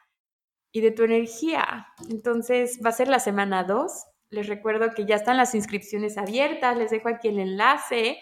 y 0.71 0.83
de 0.83 0.93
tu 0.93 1.03
energía. 1.03 1.89
Entonces 2.09 2.79
va 2.85 2.91
a 2.91 2.93
ser 2.93 3.09
la 3.09 3.19
semana 3.19 3.65
2. 3.65 3.91
Les 4.31 4.47
recuerdo 4.47 4.95
que 4.95 5.05
ya 5.05 5.17
están 5.17 5.37
las 5.37 5.57
inscripciones 5.57 6.17
abiertas. 6.17 6.77
Les 6.77 6.93
dejo 6.93 7.09
aquí 7.09 7.27
el 7.27 7.41
enlace 7.41 8.21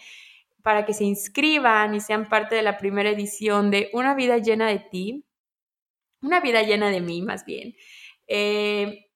para 0.62 0.86
que 0.86 0.94
se 0.94 1.04
inscriban 1.04 1.94
y 1.94 2.00
sean 2.00 2.26
parte 2.26 2.54
de 2.54 2.62
la 2.62 2.78
primera 2.78 3.10
edición 3.10 3.70
de 3.70 3.90
Una 3.92 4.14
vida 4.14 4.38
llena 4.38 4.68
de 4.68 4.78
ti. 4.78 5.26
Una 6.26 6.40
vida 6.40 6.62
llena 6.62 6.90
de 6.90 7.00
mí, 7.00 7.22
más 7.22 7.44
bien. 7.44 7.74
Eh, 8.26 9.06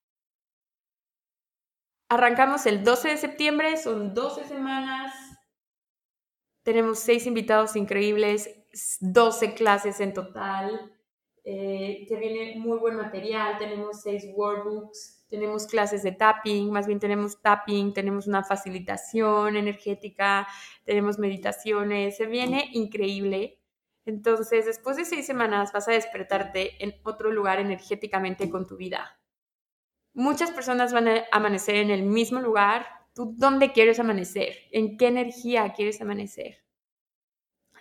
arrancamos 2.09 2.67
el 2.67 2.85
12 2.85 3.09
de 3.09 3.17
septiembre, 3.17 3.77
son 3.77 4.15
12 4.15 4.45
semanas. 4.45 5.13
Tenemos 6.63 7.01
seis 7.01 7.27
invitados 7.27 7.75
increíbles, 7.75 8.49
12 9.01 9.55
clases 9.55 9.99
en 10.01 10.15
total 10.15 10.93
eh, 11.43 12.05
que 12.07 12.17
viene 12.17 12.59
muy 12.59 12.79
buen 12.79 12.97
material, 12.97 13.57
tenemos 13.59 14.03
seis 14.03 14.27
workbooks, 14.35 15.25
tenemos 15.29 15.67
clases 15.67 16.03
de 16.03 16.13
tapping, 16.13 16.71
más 16.71 16.87
bien 16.87 17.01
tenemos 17.01 17.41
tapping, 17.41 17.95
tenemos 17.95 18.27
una 18.27 18.45
facilitación 18.45 19.57
energética, 19.57 20.47
tenemos 20.85 21.19
meditaciones, 21.19 22.17
se 22.19 22.27
viene 22.27 22.69
increíble. 22.73 23.60
Entonces, 24.05 24.67
después 24.67 24.97
de 24.97 25.05
seis 25.05 25.27
semanas 25.27 25.73
vas 25.73 25.89
a 25.89 25.93
despertarte 25.93 26.83
en 26.83 26.95
otro 27.05 27.31
lugar 27.31 27.61
energéticamente 27.61 28.51
con 28.51 28.67
tu 28.67 28.77
vida. 28.77 29.21
Muchas 30.13 30.51
personas 30.51 30.93
van 30.93 31.09
a 31.09 31.25
amanecer 31.31 31.77
en 31.77 31.91
el 31.91 32.03
mismo 32.03 32.41
lugar. 32.41 32.87
¿Tú 33.15 33.35
dónde 33.37 33.73
quieres 33.73 34.01
amanecer? 34.01 34.55
¿En 34.73 34.97
qué 34.97 35.09
energía 35.09 35.73
quieres 35.73 36.01
amanecer? 36.01 36.65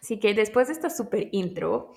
Así 0.02 0.20
que 0.20 0.34
después 0.34 0.68
de 0.68 0.74
esta 0.74 0.90
super 0.90 1.30
intro, 1.32 1.94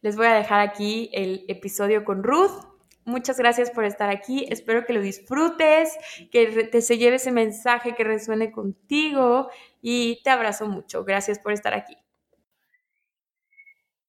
les 0.00 0.16
voy 0.16 0.26
a 0.26 0.34
dejar 0.34 0.60
aquí 0.60 1.10
el 1.12 1.44
episodio 1.48 2.04
con 2.04 2.22
Ruth. 2.22 2.74
Muchas 3.04 3.38
gracias 3.38 3.70
por 3.70 3.84
estar 3.84 4.08
aquí. 4.08 4.46
Espero 4.50 4.86
que 4.86 4.94
lo 4.94 5.00
disfrutes, 5.00 5.92
que 6.32 6.64
te 6.64 6.80
se 6.80 6.96
lleve 6.96 7.16
ese 7.16 7.32
mensaje 7.32 7.94
que 7.94 8.04
resuene 8.04 8.50
contigo 8.50 9.50
y 9.82 10.22
te 10.22 10.30
abrazo 10.30 10.66
mucho. 10.66 11.04
Gracias 11.04 11.38
por 11.38 11.52
estar 11.52 11.74
aquí. 11.74 11.96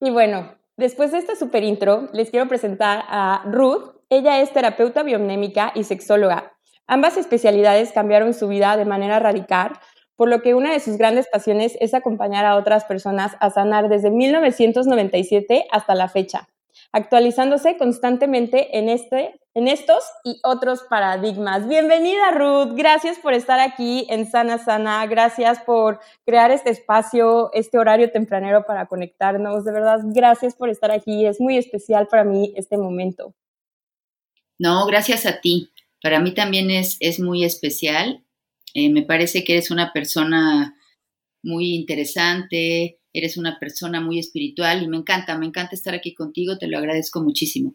Y 0.01 0.11
bueno, 0.11 0.55
después 0.77 1.11
de 1.11 1.17
esta 1.17 1.35
super 1.35 1.63
intro, 1.63 2.09
les 2.13 2.29
quiero 2.29 2.47
presentar 2.47 3.03
a 3.07 3.43
Ruth. 3.45 3.95
Ella 4.09 4.41
es 4.41 4.51
terapeuta 4.53 5.03
biomnémica 5.03 5.71
y 5.75 5.83
sexóloga. 5.83 6.53
Ambas 6.87 7.17
especialidades 7.17 7.91
cambiaron 7.91 8.33
su 8.33 8.47
vida 8.47 8.77
de 8.77 8.85
manera 8.85 9.19
radical 9.19 9.73
por 10.15 10.29
lo 10.29 10.41
que 10.41 10.53
una 10.53 10.71
de 10.71 10.79
sus 10.79 10.97
grandes 10.97 11.27
pasiones 11.27 11.77
es 11.79 11.93
acompañar 11.93 12.45
a 12.45 12.55
otras 12.55 12.85
personas 12.85 13.35
a 13.39 13.49
sanar 13.49 13.89
desde 13.89 14.11
1997 14.11 15.65
hasta 15.71 15.95
la 15.95 16.07
fecha, 16.07 16.47
actualizándose 16.91 17.77
constantemente 17.77 18.77
en, 18.77 18.89
este, 18.89 19.39
en 19.53 19.67
estos 19.67 20.03
y 20.23 20.39
otros 20.43 20.81
paradigmas. 20.89 21.67
Bienvenida 21.67 22.31
Ruth, 22.31 22.75
gracias 22.75 23.17
por 23.19 23.33
estar 23.33 23.59
aquí 23.59 24.07
en 24.09 24.29
Sana 24.29 24.57
Sana, 24.57 25.05
gracias 25.07 25.59
por 25.59 25.99
crear 26.25 26.51
este 26.51 26.69
espacio, 26.69 27.51
este 27.53 27.77
horario 27.77 28.11
tempranero 28.11 28.65
para 28.65 28.87
conectarnos, 28.87 29.65
de 29.65 29.71
verdad, 29.71 29.99
gracias 30.05 30.55
por 30.55 30.69
estar 30.69 30.91
aquí, 30.91 31.25
es 31.25 31.39
muy 31.39 31.57
especial 31.57 32.07
para 32.07 32.23
mí 32.23 32.53
este 32.55 32.77
momento. 32.77 33.33
No, 34.57 34.85
gracias 34.85 35.25
a 35.25 35.41
ti. 35.41 35.71
Para 36.01 36.19
mí 36.19 36.33
también 36.33 36.71
es, 36.71 36.97
es 36.99 37.19
muy 37.19 37.43
especial 37.43 38.25
eh, 38.75 38.89
me 38.89 39.03
parece 39.03 39.45
que 39.45 39.53
eres 39.53 39.71
una 39.71 39.93
persona 39.93 40.77
muy 41.41 41.73
interesante, 41.73 42.99
eres 43.17 43.37
una 43.37 43.57
persona 43.59 44.01
muy 44.01 44.19
espiritual 44.19 44.83
y 44.83 44.87
me 44.87 44.97
encanta, 44.97 45.37
me 45.37 45.45
encanta 45.45 45.75
estar 45.75 45.93
aquí 45.93 46.13
contigo, 46.13 46.57
te 46.57 46.67
lo 46.67 46.77
agradezco 46.77 47.21
muchísimo. 47.21 47.73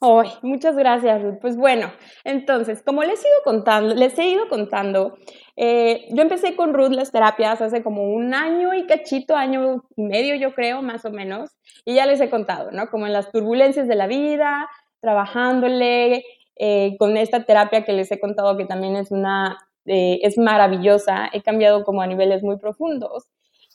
Ay, 0.00 0.30
muchas 0.42 0.76
gracias, 0.76 1.20
Ruth. 1.22 1.38
Pues 1.40 1.56
bueno, 1.56 1.92
entonces, 2.22 2.82
como 2.84 3.02
les 3.02 3.18
he 3.24 3.28
ido 3.28 3.42
contando, 3.42 3.94
les 3.96 4.16
he 4.16 4.28
ido 4.28 4.48
contando, 4.48 5.18
eh, 5.56 6.06
yo 6.10 6.22
empecé 6.22 6.54
con 6.54 6.72
Ruth 6.72 6.92
las 6.92 7.10
terapias 7.10 7.60
hace 7.60 7.82
como 7.82 8.04
un 8.04 8.32
año 8.32 8.74
y 8.74 8.86
cachito, 8.86 9.34
año 9.34 9.82
y 9.96 10.02
medio, 10.02 10.36
yo 10.36 10.54
creo, 10.54 10.82
más 10.82 11.04
o 11.04 11.10
menos, 11.10 11.50
y 11.84 11.94
ya 11.94 12.06
les 12.06 12.20
he 12.20 12.30
contado, 12.30 12.70
¿no? 12.70 12.86
Como 12.90 13.06
en 13.06 13.12
las 13.12 13.32
turbulencias 13.32 13.88
de 13.88 13.96
la 13.96 14.06
vida, 14.06 14.68
trabajándole 15.00 16.22
eh, 16.56 16.96
con 16.98 17.16
esta 17.16 17.44
terapia 17.44 17.84
que 17.84 17.92
les 17.92 18.10
he 18.12 18.20
contado 18.20 18.56
que 18.56 18.66
también 18.66 18.94
es 18.94 19.10
una 19.10 19.58
eh, 19.88 20.20
es 20.22 20.36
maravillosa, 20.36 21.30
he 21.32 21.42
cambiado 21.42 21.82
como 21.82 22.02
a 22.02 22.06
niveles 22.06 22.42
muy 22.42 22.58
profundos. 22.58 23.24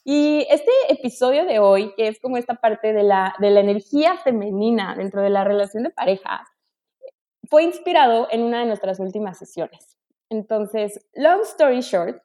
Y 0.05 0.45
este 0.50 0.72
episodio 0.89 1.45
de 1.45 1.60
hoy, 1.60 1.93
que 1.95 2.07
es 2.07 2.19
como 2.19 2.38
esta 2.38 2.55
parte 2.55 2.91
de 2.91 3.03
la, 3.03 3.36
de 3.39 3.51
la 3.51 3.62
energía 3.62 4.17
femenina 4.17 4.95
dentro 4.95 5.22
de 5.22 5.29
la 5.29 5.45
relación 5.45 5.83
de 5.83 5.91
pareja, 5.91 6.45
fue 7.50 7.63
inspirado 7.63 8.27
en 8.31 8.43
una 8.43 8.60
de 8.60 8.65
nuestras 8.65 9.00
últimas 9.00 9.38
sesiones. 9.38 9.98
Entonces, 10.29 11.05
long 11.13 11.41
story 11.43 11.81
short, 11.81 12.22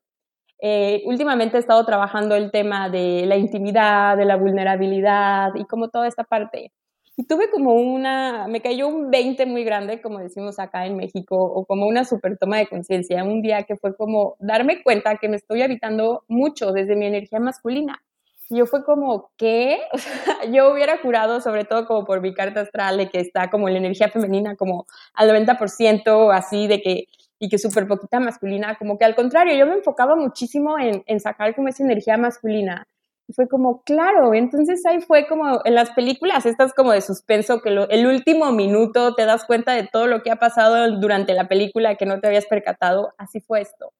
eh, 0.60 1.02
últimamente 1.06 1.56
he 1.56 1.60
estado 1.60 1.84
trabajando 1.84 2.34
el 2.34 2.50
tema 2.50 2.88
de 2.88 3.24
la 3.26 3.36
intimidad, 3.36 4.16
de 4.16 4.24
la 4.24 4.36
vulnerabilidad 4.36 5.54
y 5.54 5.64
como 5.66 5.88
toda 5.88 6.08
esta 6.08 6.24
parte. 6.24 6.72
Y 7.20 7.24
tuve 7.24 7.50
como 7.50 7.72
una, 7.74 8.46
me 8.46 8.62
cayó 8.62 8.86
un 8.86 9.10
20 9.10 9.44
muy 9.46 9.64
grande, 9.64 10.00
como 10.00 10.20
decimos 10.20 10.60
acá 10.60 10.86
en 10.86 10.96
México, 10.96 11.34
o 11.36 11.66
como 11.66 11.88
una 11.88 12.04
super 12.04 12.38
toma 12.38 12.58
de 12.58 12.68
conciencia, 12.68 13.24
un 13.24 13.42
día 13.42 13.64
que 13.64 13.74
fue 13.74 13.96
como 13.96 14.36
darme 14.38 14.84
cuenta 14.84 15.16
que 15.16 15.28
me 15.28 15.34
estoy 15.34 15.62
habitando 15.62 16.22
mucho 16.28 16.70
desde 16.70 16.94
mi 16.94 17.06
energía 17.06 17.40
masculina. 17.40 18.04
Y 18.48 18.58
yo 18.58 18.66
fue 18.66 18.84
como, 18.84 19.32
¿qué? 19.36 19.80
Yo 20.52 20.72
hubiera 20.72 21.02
curado, 21.02 21.40
sobre 21.40 21.64
todo 21.64 21.86
como 21.86 22.04
por 22.04 22.20
mi 22.20 22.32
carta 22.34 22.60
astral, 22.60 22.98
de 22.98 23.08
que 23.08 23.18
está 23.18 23.50
como 23.50 23.68
la 23.68 23.78
energía 23.78 24.10
femenina 24.10 24.54
como 24.54 24.86
al 25.12 25.28
90%, 25.28 26.32
así 26.32 26.68
de 26.68 26.80
que, 26.80 27.06
y 27.40 27.48
que 27.48 27.58
súper 27.58 27.88
poquita 27.88 28.20
masculina, 28.20 28.76
como 28.76 28.96
que 28.96 29.04
al 29.04 29.16
contrario, 29.16 29.56
yo 29.56 29.66
me 29.66 29.74
enfocaba 29.74 30.14
muchísimo 30.14 30.78
en, 30.78 31.02
en 31.04 31.18
sacar 31.18 31.56
como 31.56 31.66
esa 31.66 31.82
energía 31.82 32.16
masculina 32.16 32.86
fue 33.34 33.48
como, 33.48 33.82
claro, 33.82 34.32
entonces 34.34 34.84
ahí 34.86 35.00
fue 35.00 35.26
como 35.26 35.60
en 35.64 35.74
las 35.74 35.90
películas 35.90 36.46
estas 36.46 36.72
como 36.72 36.92
de 36.92 37.00
suspenso, 37.00 37.60
que 37.60 37.68
el 37.68 38.06
último 38.06 38.52
minuto 38.52 39.14
te 39.14 39.26
das 39.26 39.44
cuenta 39.44 39.72
de 39.74 39.86
todo 39.86 40.06
lo 40.06 40.22
que 40.22 40.30
ha 40.30 40.36
pasado 40.36 40.98
durante 40.98 41.34
la 41.34 41.48
película 41.48 41.96
que 41.96 42.06
no 42.06 42.20
te 42.20 42.28
habías 42.28 42.46
percatado, 42.46 43.12
así 43.18 43.40
fue 43.40 43.60
esto. 43.60 43.92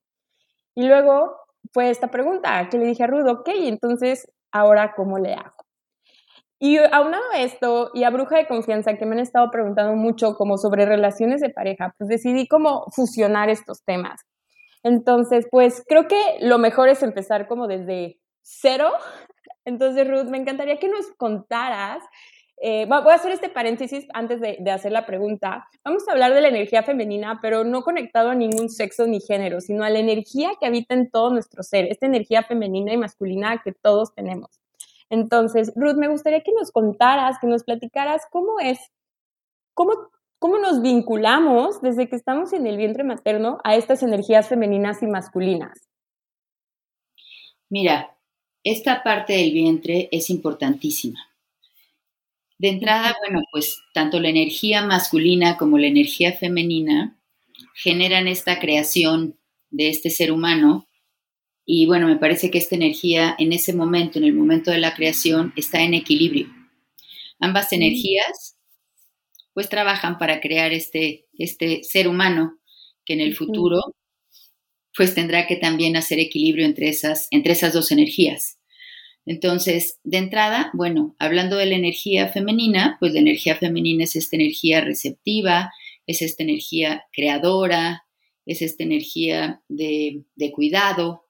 Y 0.75 0.87
luego 0.87 1.37
fue 1.73 1.90
esta 1.90 2.11
pregunta 2.11 2.68
que 2.70 2.78
le 2.78 2.87
dije 2.87 3.04
a 3.04 3.06
Rudo, 3.06 3.32
ok, 3.32 3.50
entonces, 3.54 4.30
¿ahora 4.50 4.94
cómo 4.97 5.18
le 5.18 5.35
hago? 5.35 5.64
Y 6.61 6.78
aunado 6.78 7.23
a 7.32 7.38
esto 7.38 7.90
y 7.94 8.04
a 8.04 8.11
Bruja 8.11 8.37
de 8.38 8.49
Confianza, 8.49 8.97
que 8.97 9.06
me 9.06 9.14
han 9.14 9.20
estado 9.20 9.50
preguntando 9.50 9.94
mucho 9.94 10.35
como 10.35 10.56
sobre 10.58 10.87
relaciones 10.87 11.40
de 11.40 11.50
pareja, 11.50 11.94
pues 11.99 12.08
decidí 12.08 12.49
como 12.49 12.87
fusionar 12.90 13.49
estos 13.49 13.85
temas. 13.85 14.23
Entonces, 14.82 15.47
pues 15.50 15.85
creo 15.87 16.08
que 16.08 16.38
lo 16.40 16.58
mejor 16.58 16.88
es 16.88 17.02
empezar 17.02 17.47
como 17.47 17.68
desde 17.68 18.18
cero. 18.48 18.90
Entonces, 19.64 20.08
Ruth, 20.08 20.26
me 20.30 20.38
encantaría 20.38 20.78
que 20.78 20.88
nos 20.88 21.06
contaras. 21.16 22.02
Eh, 22.60 22.86
voy 22.86 23.12
a 23.12 23.14
hacer 23.14 23.30
este 23.30 23.48
paréntesis 23.48 24.06
antes 24.14 24.40
de, 24.40 24.58
hacer 24.70 24.90
la 24.90 25.06
pregunta. 25.06 25.68
Vamos 25.84 26.08
a 26.08 26.12
hablar 26.12 26.34
de 26.34 26.40
la 26.40 26.48
energía 26.48 26.82
femenina, 26.82 27.38
pero 27.40 27.62
no 27.62 27.82
conectado 27.82 28.30
a 28.30 28.34
ningún 28.34 28.68
sexo 28.68 29.06
ni 29.06 29.20
género, 29.20 29.60
sino 29.60 29.84
a 29.84 29.90
la 29.90 30.00
energía 30.00 30.52
que 30.58 30.66
habita 30.66 30.94
en 30.94 31.10
todo 31.10 31.30
nuestro 31.30 31.62
ser, 31.62 31.84
esta 31.84 32.06
energía 32.06 32.42
femenina 32.42 32.92
y 32.92 32.96
masculina 32.96 33.60
que 33.62 33.72
todos 33.72 34.14
tenemos. 34.14 34.60
Entonces, 35.10 35.72
Ruth, 35.76 35.96
me 35.96 36.08
gustaría 36.08 36.40
que 36.40 36.52
nos 36.52 36.72
contaras, 36.72 37.38
que 37.40 37.46
nos 37.46 37.64
platicaras 37.64 38.22
cómo 38.30 38.58
es, 38.60 38.78
cómo, 39.74 39.92
cómo 40.38 40.58
nos 40.58 40.82
vinculamos 40.82 41.80
desde 41.80 42.08
que 42.08 42.16
estamos 42.16 42.52
en 42.52 42.66
el 42.66 42.76
vientre 42.76 43.04
materno 43.04 43.58
a 43.62 43.76
estas 43.76 44.02
energías 44.02 44.48
femeninas 44.48 45.02
y 45.02 45.06
masculinas. 45.06 45.88
Mira, 47.70 48.17
esta 48.64 49.02
parte 49.02 49.34
del 49.34 49.52
vientre 49.52 50.08
es 50.12 50.30
importantísima. 50.30 51.28
De 52.58 52.68
entrada, 52.68 53.14
bueno, 53.20 53.44
pues 53.52 53.80
tanto 53.94 54.18
la 54.20 54.28
energía 54.30 54.84
masculina 54.84 55.56
como 55.56 55.78
la 55.78 55.86
energía 55.86 56.32
femenina 56.32 57.16
generan 57.74 58.26
esta 58.26 58.58
creación 58.58 59.38
de 59.70 59.88
este 59.90 60.10
ser 60.10 60.32
humano. 60.32 60.88
Y 61.64 61.86
bueno, 61.86 62.08
me 62.08 62.16
parece 62.16 62.50
que 62.50 62.58
esta 62.58 62.74
energía 62.74 63.36
en 63.38 63.52
ese 63.52 63.72
momento, 63.72 64.18
en 64.18 64.24
el 64.24 64.34
momento 64.34 64.70
de 64.70 64.78
la 64.78 64.94
creación, 64.94 65.52
está 65.56 65.82
en 65.82 65.94
equilibrio. 65.94 66.48
Ambas 67.38 67.72
energías 67.72 68.56
pues 69.54 69.68
trabajan 69.68 70.18
para 70.18 70.40
crear 70.40 70.72
este, 70.72 71.26
este 71.36 71.82
ser 71.82 72.08
humano 72.08 72.58
que 73.04 73.14
en 73.14 73.20
el 73.20 73.34
futuro 73.34 73.80
pues 74.98 75.14
tendrá 75.14 75.46
que 75.46 75.54
también 75.54 75.96
hacer 75.96 76.18
equilibrio 76.18 76.66
entre 76.66 76.88
esas, 76.88 77.28
entre 77.30 77.52
esas 77.52 77.72
dos 77.72 77.92
energías. 77.92 78.58
Entonces, 79.24 80.00
de 80.02 80.18
entrada, 80.18 80.72
bueno, 80.74 81.14
hablando 81.20 81.56
de 81.56 81.66
la 81.66 81.76
energía 81.76 82.26
femenina, 82.28 82.96
pues 82.98 83.12
la 83.12 83.20
energía 83.20 83.54
femenina 83.54 84.02
es 84.02 84.16
esta 84.16 84.34
energía 84.34 84.80
receptiva, 84.80 85.70
es 86.08 86.20
esta 86.20 86.42
energía 86.42 87.04
creadora, 87.12 88.06
es 88.44 88.60
esta 88.60 88.82
energía 88.82 89.62
de, 89.68 90.24
cuidado, 90.52 91.28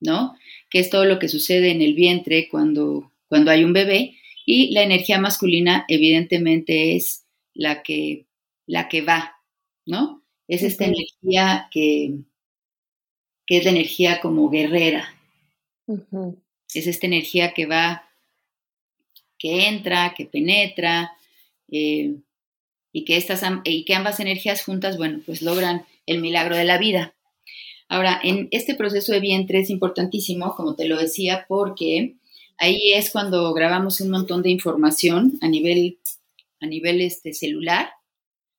¿no? 0.00 0.34
Que 0.68 0.80
es 0.80 0.90
todo 0.90 1.06
lo 1.06 1.18
que 1.18 1.28
sucede 1.28 1.70
en 1.70 1.80
el 1.80 1.94
vientre 1.94 2.46
cuando, 2.50 3.14
cuando 3.26 3.50
hay 3.50 3.64
un 3.64 3.72
bebé. 3.72 4.18
Y 4.44 4.74
la 4.74 4.82
energía 4.82 5.18
masculina, 5.18 5.86
evidentemente, 5.88 6.94
es 6.94 7.24
la 7.54 7.82
que, 7.82 8.26
la 8.66 8.86
que 8.90 9.00
va, 9.00 9.32
¿no? 9.86 10.22
Es 10.46 10.62
esta 10.62 10.84
energía 10.84 11.68
que, 11.70 12.18
que 13.48 13.56
es 13.56 13.64
la 13.64 13.70
energía 13.70 14.20
como 14.20 14.48
guerrera 14.50 15.18
es 16.74 16.86
esta 16.86 17.06
energía 17.06 17.52
que 17.52 17.66
va, 17.66 18.04
que 19.38 19.68
entra, 19.68 20.14
que 20.16 20.26
penetra, 20.26 21.12
eh, 21.70 22.16
y, 22.92 23.04
que 23.04 23.16
estas, 23.16 23.42
y 23.64 23.84
que 23.84 23.94
ambas 23.94 24.20
energías 24.20 24.64
juntas, 24.64 24.96
bueno, 24.96 25.20
pues 25.24 25.42
logran 25.42 25.84
el 26.06 26.20
milagro 26.20 26.56
de 26.56 26.64
la 26.64 26.78
vida. 26.78 27.14
Ahora, 27.88 28.20
en 28.22 28.48
este 28.50 28.74
proceso 28.74 29.12
de 29.12 29.20
vientre 29.20 29.60
es 29.60 29.70
importantísimo, 29.70 30.54
como 30.54 30.74
te 30.74 30.86
lo 30.86 30.98
decía, 30.98 31.46
porque 31.48 32.16
ahí 32.58 32.92
es 32.92 33.10
cuando 33.10 33.52
grabamos 33.54 34.00
un 34.00 34.10
montón 34.10 34.42
de 34.42 34.50
información 34.50 35.38
a 35.40 35.48
nivel, 35.48 35.98
a 36.60 36.66
nivel 36.66 37.00
este, 37.00 37.32
celular. 37.32 37.90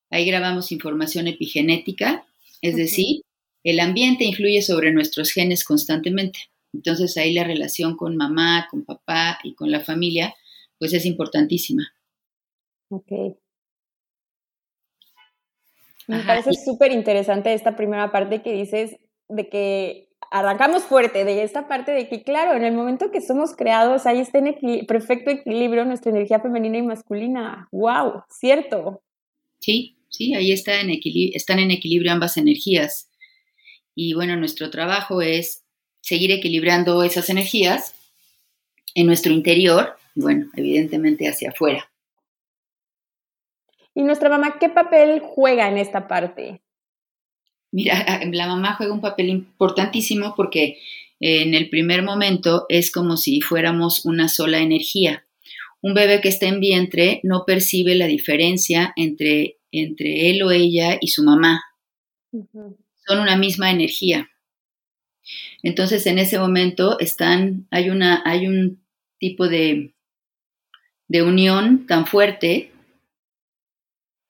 Ahí 0.09 0.25
grabamos 0.25 0.71
información 0.71 1.27
epigenética, 1.27 2.25
es 2.61 2.75
decir, 2.75 3.21
el 3.63 3.79
ambiente 3.79 4.23
influye 4.23 4.61
sobre 4.61 4.91
nuestros 4.91 5.31
genes 5.31 5.63
constantemente. 5.63 6.39
Entonces 6.73 7.17
ahí 7.17 7.33
la 7.33 7.43
relación 7.43 7.97
con 7.97 8.15
mamá, 8.15 8.67
con 8.69 8.85
papá 8.85 9.39
y 9.43 9.53
con 9.53 9.71
la 9.71 9.79
familia, 9.79 10.35
pues 10.77 10.93
es 10.93 11.05
importantísima. 11.05 11.91
Ok. 12.89 13.37
Me 16.07 16.23
parece 16.23 16.53
súper 16.53 16.91
interesante 16.91 17.53
esta 17.53 17.75
primera 17.75 18.11
parte 18.11 18.41
que 18.41 18.53
dices 18.53 18.97
de 19.27 19.47
que 19.47 20.09
arrancamos 20.31 20.83
fuerte, 20.83 21.23
de 21.23 21.43
esta 21.43 21.67
parte 21.67 21.91
de 21.91 22.07
que, 22.07 22.23
claro, 22.23 22.55
en 22.55 22.63
el 22.63 22.73
momento 22.73 23.11
que 23.11 23.21
somos 23.21 23.55
creados, 23.55 24.05
ahí 24.05 24.19
está 24.19 24.39
en 24.39 24.85
perfecto 24.87 25.29
equilibrio 25.29 25.85
nuestra 25.85 26.11
energía 26.11 26.39
femenina 26.39 26.77
y 26.77 26.81
masculina. 26.81 27.67
¡Wow! 27.71 28.23
¿Cierto? 28.29 29.03
Sí, 29.59 29.97
sí, 30.09 30.33
ahí 30.33 30.51
está 30.51 30.81
en 30.81 30.91
están 31.33 31.59
en 31.59 31.71
equilibrio 31.71 32.11
ambas 32.11 32.37
energías. 32.37 33.08
Y 34.01 34.13
bueno, 34.13 34.37
nuestro 34.37 34.69
trabajo 34.69 35.21
es 35.21 35.65
seguir 35.99 36.31
equilibrando 36.31 37.03
esas 37.03 37.29
energías 37.29 37.95
en 38.95 39.07
nuestro 39.07 39.33
interior, 39.33 39.97
bueno, 40.15 40.49
evidentemente 40.55 41.27
hacia 41.27 41.49
afuera. 41.49 41.91
¿Y 43.93 44.03
nuestra 44.03 44.29
mamá 44.29 44.57
qué 44.57 44.69
papel 44.69 45.19
juega 45.19 45.67
en 45.67 45.77
esta 45.77 46.07
parte? 46.07 46.61
Mira, 47.73 48.21
la 48.31 48.47
mamá 48.47 48.75
juega 48.75 48.93
un 48.93 49.01
papel 49.01 49.27
importantísimo 49.27 50.33
porque 50.33 50.79
en 51.19 51.53
el 51.53 51.69
primer 51.69 52.01
momento 52.01 52.67
es 52.69 52.91
como 52.91 53.17
si 53.17 53.41
fuéramos 53.41 54.05
una 54.05 54.29
sola 54.29 54.59
energía. 54.59 55.25
Un 55.81 55.93
bebé 55.93 56.21
que 56.21 56.29
está 56.29 56.47
en 56.47 56.61
vientre 56.61 57.19
no 57.23 57.43
percibe 57.45 57.95
la 57.95 58.07
diferencia 58.07 58.93
entre, 58.95 59.57
entre 59.73 60.29
él 60.29 60.41
o 60.43 60.51
ella 60.51 60.97
y 61.01 61.09
su 61.09 61.21
mamá. 61.21 61.61
Son 63.09 63.21
una 63.21 63.35
misma 63.37 63.71
energía. 63.71 64.29
Entonces, 65.63 66.05
en 66.05 66.19
ese 66.19 66.37
momento 66.37 66.99
están, 66.99 67.65
hay, 67.71 67.89
una, 67.89 68.21
hay 68.23 68.45
un 68.45 68.83
tipo 69.17 69.47
de, 69.47 69.95
de 71.07 71.23
unión 71.23 71.87
tan 71.87 72.05
fuerte 72.05 72.71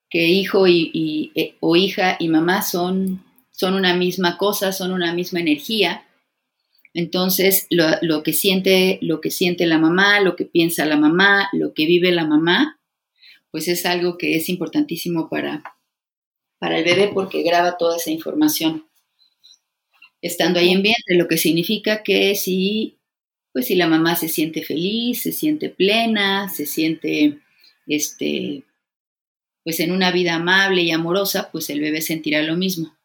que 0.09 0.29
hijo 0.29 0.65
y, 0.65 1.33
eh, 1.35 1.55
o 1.59 1.75
hija 1.75 2.15
y 2.21 2.29
mamá 2.29 2.61
son, 2.61 3.21
son 3.51 3.73
una 3.73 3.93
misma 3.93 4.37
cosa, 4.37 4.71
son 4.71 4.93
una 4.93 5.13
misma 5.13 5.41
energía. 5.41 6.05
Entonces, 6.93 7.67
lo, 7.69 8.23
que 8.23 8.31
siente, 8.31 8.97
lo 9.01 9.19
que 9.19 9.29
siente 9.29 9.65
la 9.65 9.77
mamá, 9.77 10.21
lo 10.21 10.37
que 10.37 10.45
piensa 10.45 10.85
la 10.85 10.95
mamá, 10.95 11.49
lo 11.51 11.73
que 11.73 11.85
vive 11.85 12.13
la 12.13 12.25
mamá, 12.25 12.79
pues 13.51 13.67
es 13.67 13.85
algo 13.85 14.17
que 14.17 14.37
es 14.37 14.47
importantísimo 14.47 15.27
para, 15.27 15.63
para 16.59 16.77
el 16.77 16.83
bebé 16.83 17.11
porque 17.13 17.43
graba 17.43 17.77
toda 17.77 17.97
esa 17.97 18.11
información 18.11 18.85
estando 20.21 20.59
ahí 20.59 20.69
en 20.71 20.81
vientre, 20.81 21.15
lo 21.15 21.27
que 21.27 21.37
significa 21.37 22.03
que 22.03 22.35
si, 22.35 22.97
pues 23.53 23.67
si 23.67 23.75
la 23.75 23.87
mamá 23.87 24.15
se 24.15 24.27
siente 24.27 24.63
feliz, 24.63 25.21
se 25.21 25.31
siente 25.31 25.69
plena, 25.69 26.49
se 26.49 26.65
siente, 26.65 27.39
este, 27.87 28.63
pues 29.63 29.79
en 29.79 29.91
una 29.91 30.11
vida 30.11 30.35
amable 30.35 30.83
y 30.83 30.91
amorosa, 30.91 31.49
pues 31.51 31.69
el 31.69 31.79
bebé 31.79 32.01
sentirá 32.01 32.41
lo 32.43 32.55
mismo. 32.57 32.95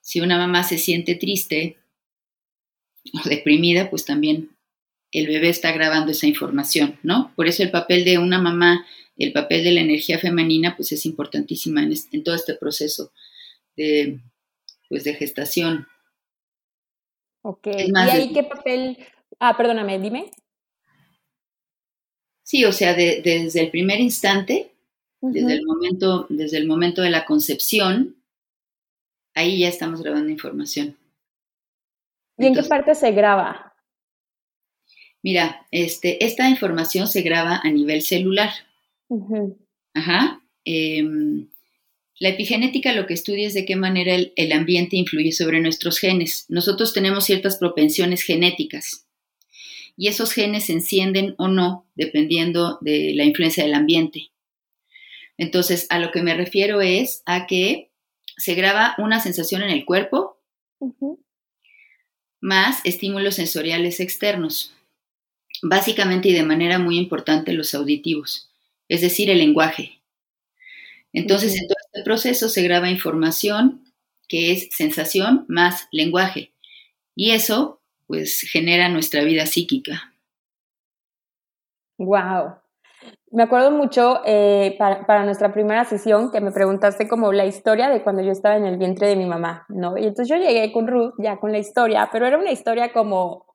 Si 0.00 0.20
una 0.20 0.36
mamá 0.36 0.64
se 0.64 0.78
siente 0.78 1.14
triste 1.14 1.76
o 3.24 3.28
deprimida, 3.28 3.88
pues 3.90 4.04
también 4.04 4.50
el 5.12 5.26
bebé 5.26 5.48
está 5.50 5.72
grabando 5.72 6.12
esa 6.12 6.26
información, 6.26 6.98
¿no? 7.02 7.32
Por 7.36 7.46
eso 7.46 7.62
el 7.62 7.70
papel 7.70 8.04
de 8.04 8.18
una 8.18 8.40
mamá, 8.40 8.86
el 9.16 9.32
papel 9.32 9.64
de 9.64 9.72
la 9.72 9.80
energía 9.80 10.18
femenina, 10.18 10.74
pues 10.76 10.92
es 10.92 11.06
importantísima 11.06 11.82
en, 11.82 11.94
en 12.12 12.24
todo 12.24 12.34
este 12.34 12.54
proceso 12.54 13.12
de, 13.76 14.20
pues 14.88 15.04
de 15.04 15.14
gestación. 15.14 15.86
Ok, 17.42 17.66
¿y 17.66 17.92
ahí 17.96 18.32
qué 18.32 18.44
papel? 18.44 18.98
Ah, 19.38 19.56
perdóname, 19.56 19.98
dime. 19.98 20.30
Sí, 22.42 22.64
o 22.64 22.72
sea, 22.72 22.94
desde 22.94 23.60
el 23.60 23.70
primer 23.70 24.00
instante, 24.00 24.72
desde, 25.20 25.54
el 25.54 25.64
momento, 25.64 26.26
desde 26.28 26.58
el 26.58 26.66
momento 26.66 27.02
de 27.02 27.10
la 27.10 27.24
concepción, 27.24 28.16
ahí 29.34 29.60
ya 29.60 29.68
estamos 29.68 30.02
grabando 30.02 30.30
información. 30.30 30.96
¿Y 32.38 32.46
en 32.46 32.54
qué 32.54 32.62
parte 32.62 32.94
se 32.94 33.10
graba? 33.12 33.74
Mira, 35.22 35.66
este, 35.70 36.24
esta 36.24 36.48
información 36.48 37.06
se 37.06 37.22
graba 37.22 37.60
a 37.62 37.70
nivel 37.70 38.02
celular. 38.02 38.50
Ajá. 39.94 40.42
Em, 40.64 41.48
la 42.18 42.28
epigenética 42.28 42.92
lo 42.92 43.06
que 43.06 43.14
estudia 43.14 43.48
es 43.48 43.54
de 43.54 43.64
qué 43.64 43.74
manera 43.74 44.14
el, 44.14 44.52
ambiente 44.52 44.96
influye 44.96 45.32
sobre 45.32 45.60
nuestros 45.60 45.98
genes. 45.98 46.46
Nosotros 46.48 46.92
tenemos 46.92 47.24
ciertas 47.24 47.56
propensiones 47.56 48.22
genéticas 48.22 49.06
y 49.96 50.08
esos 50.08 50.32
genes 50.32 50.66
se 50.66 50.74
encienden 50.74 51.34
o 51.38 51.48
no 51.48 51.86
dependiendo 51.94 52.78
de 52.80 53.12
la 53.14 53.24
influencia 53.24 53.64
del 53.64 53.74
ambiente. 53.74 54.30
Entonces, 55.36 55.86
a 55.90 55.98
lo 55.98 56.12
que 56.12 56.22
me 56.22 56.34
refiero 56.34 56.80
es 56.80 57.22
a 57.26 57.46
que 57.46 57.90
se 58.36 58.54
graba 58.54 58.94
una 58.98 59.20
sensación 59.20 59.62
en 59.62 59.70
el 59.70 59.84
cuerpo 59.84 60.38
más 62.40 62.80
estímulos 62.84 63.36
sensoriales 63.36 64.00
externos, 64.00 64.74
básicamente 65.62 66.28
y 66.28 66.34
de 66.34 66.44
manera 66.44 66.78
muy 66.78 66.98
importante 66.98 67.52
los 67.52 67.74
auditivos, 67.74 68.51
es 68.88 69.00
decir, 69.00 69.30
el 69.30 69.38
lenguaje. 69.38 70.02
Entonces, 71.12 71.54
en 71.54 71.68
todo 71.68 71.76
este 71.86 72.02
proceso 72.04 72.48
se 72.48 72.62
graba 72.62 72.90
información 72.90 73.84
que 74.28 74.52
es 74.52 74.68
sensación 74.72 75.44
más 75.48 75.88
lenguaje. 75.92 76.52
Y 77.14 77.32
eso, 77.32 77.80
pues, 78.06 78.40
genera 78.40 78.88
nuestra 78.88 79.22
vida 79.24 79.46
psíquica. 79.46 80.14
Wow. 81.98 82.54
Me 83.30 83.44
acuerdo 83.44 83.70
mucho 83.70 84.20
eh, 84.26 84.76
para, 84.78 85.24
nuestra 85.24 85.52
primera 85.52 85.84
sesión 85.84 86.30
que 86.30 86.40
me 86.40 86.52
preguntaste 86.52 87.08
como 87.08 87.32
la 87.32 87.46
historia 87.46 87.88
de 87.88 88.02
cuando 88.02 88.22
yo 88.22 88.30
estaba 88.30 88.56
en 88.56 88.66
el 88.66 88.76
vientre 88.76 89.08
de 89.08 89.16
mi 89.16 89.24
mamá, 89.24 89.64
¿no? 89.68 89.96
Y 89.96 90.02
entonces 90.02 90.28
yo 90.28 90.36
llegué 90.36 90.70
con 90.72 90.86
Ruth 90.86 91.14
ya 91.18 91.38
con 91.38 91.50
la 91.50 91.58
historia, 91.58 92.10
pero 92.12 92.26
era 92.26 92.36
una 92.36 92.50
historia 92.50 92.92
como 92.92 93.51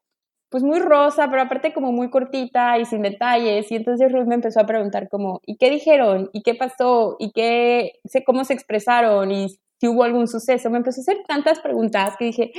pues 0.50 0.64
muy 0.64 0.80
rosa, 0.80 1.30
pero 1.30 1.42
aparte 1.42 1.74
como 1.74 1.92
muy 1.92 2.10
cortita 2.10 2.78
y 2.78 2.86
sin 2.86 3.02
detalles. 3.02 3.72
Y 3.72 3.76
entonces 3.76 4.12
Ruth 4.12 4.28
me 4.28 4.36
empezó 4.36 4.62
a 4.62 4.66
preguntar 4.66 5.10
como, 5.10 5.42
¿y 5.46 5.58
qué 5.58 5.70
dijeron? 5.70 6.30
¿Y 6.34 6.42
qué 6.42 6.56
pasó? 6.56 7.18
¿Y 7.20 7.32
qué, 7.32 7.94
sé 8.06 8.24
cómo 8.24 8.46
se 8.46 8.54
expresaron? 8.54 9.32
¿Y 9.32 9.50
si 9.80 9.88
hubo 9.88 10.04
algún 10.04 10.28
suceso? 10.28 10.70
Me 10.70 10.78
empezó 10.78 11.02
a 11.02 11.04
hacer 11.04 11.18
tantas 11.28 11.60
preguntas 11.60 12.16
que 12.18 12.26
dije, 12.26 12.52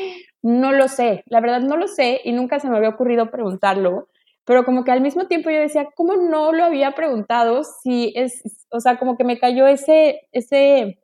no 0.42 0.72
lo 0.72 0.88
sé, 0.88 1.22
la 1.26 1.40
verdad 1.40 1.60
no 1.60 1.76
lo 1.76 1.88
sé 1.88 2.20
y 2.24 2.32
nunca 2.32 2.60
se 2.60 2.68
me 2.68 2.76
había 2.76 2.90
ocurrido 2.90 3.30
preguntarlo. 3.30 4.08
pero 4.44 4.64
como 4.64 4.82
que 4.84 4.92
al 4.92 5.02
mismo 5.02 5.26
tiempo 5.26 5.50
yo 5.50 5.58
decía, 5.58 5.88
¿cómo 5.94 6.16
no 6.16 6.52
lo 6.52 6.64
había 6.64 6.92
preguntado? 6.92 7.64
Si 7.64 8.12
es, 8.16 8.42
o 8.70 8.80
sea, 8.80 8.98
como 8.98 9.16
que 9.16 9.24
me 9.24 9.38
cayó 9.38 9.66
ese, 9.66 10.22
ese, 10.32 10.98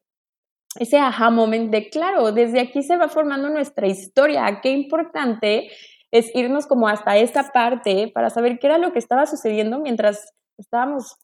ese 0.78 0.98
aha 0.98 1.30
moment 1.30 1.70
de, 1.70 1.90
claro, 1.90 2.32
desde 2.32 2.60
aquí 2.60 2.82
se 2.82 2.96
va 2.96 3.08
formando 3.08 3.50
nuestra 3.50 3.86
historia, 3.86 4.60
qué 4.62 4.70
importante 4.70 5.68
es 6.14 6.30
irnos 6.32 6.66
como 6.66 6.86
hasta 6.86 7.16
esta 7.16 7.50
parte 7.50 8.08
para 8.14 8.30
saber 8.30 8.60
qué 8.60 8.68
era 8.68 8.78
lo 8.78 8.92
que 8.92 9.00
estaba 9.00 9.26
sucediendo 9.26 9.80
mientras 9.80 10.32
estábamos 10.56 11.16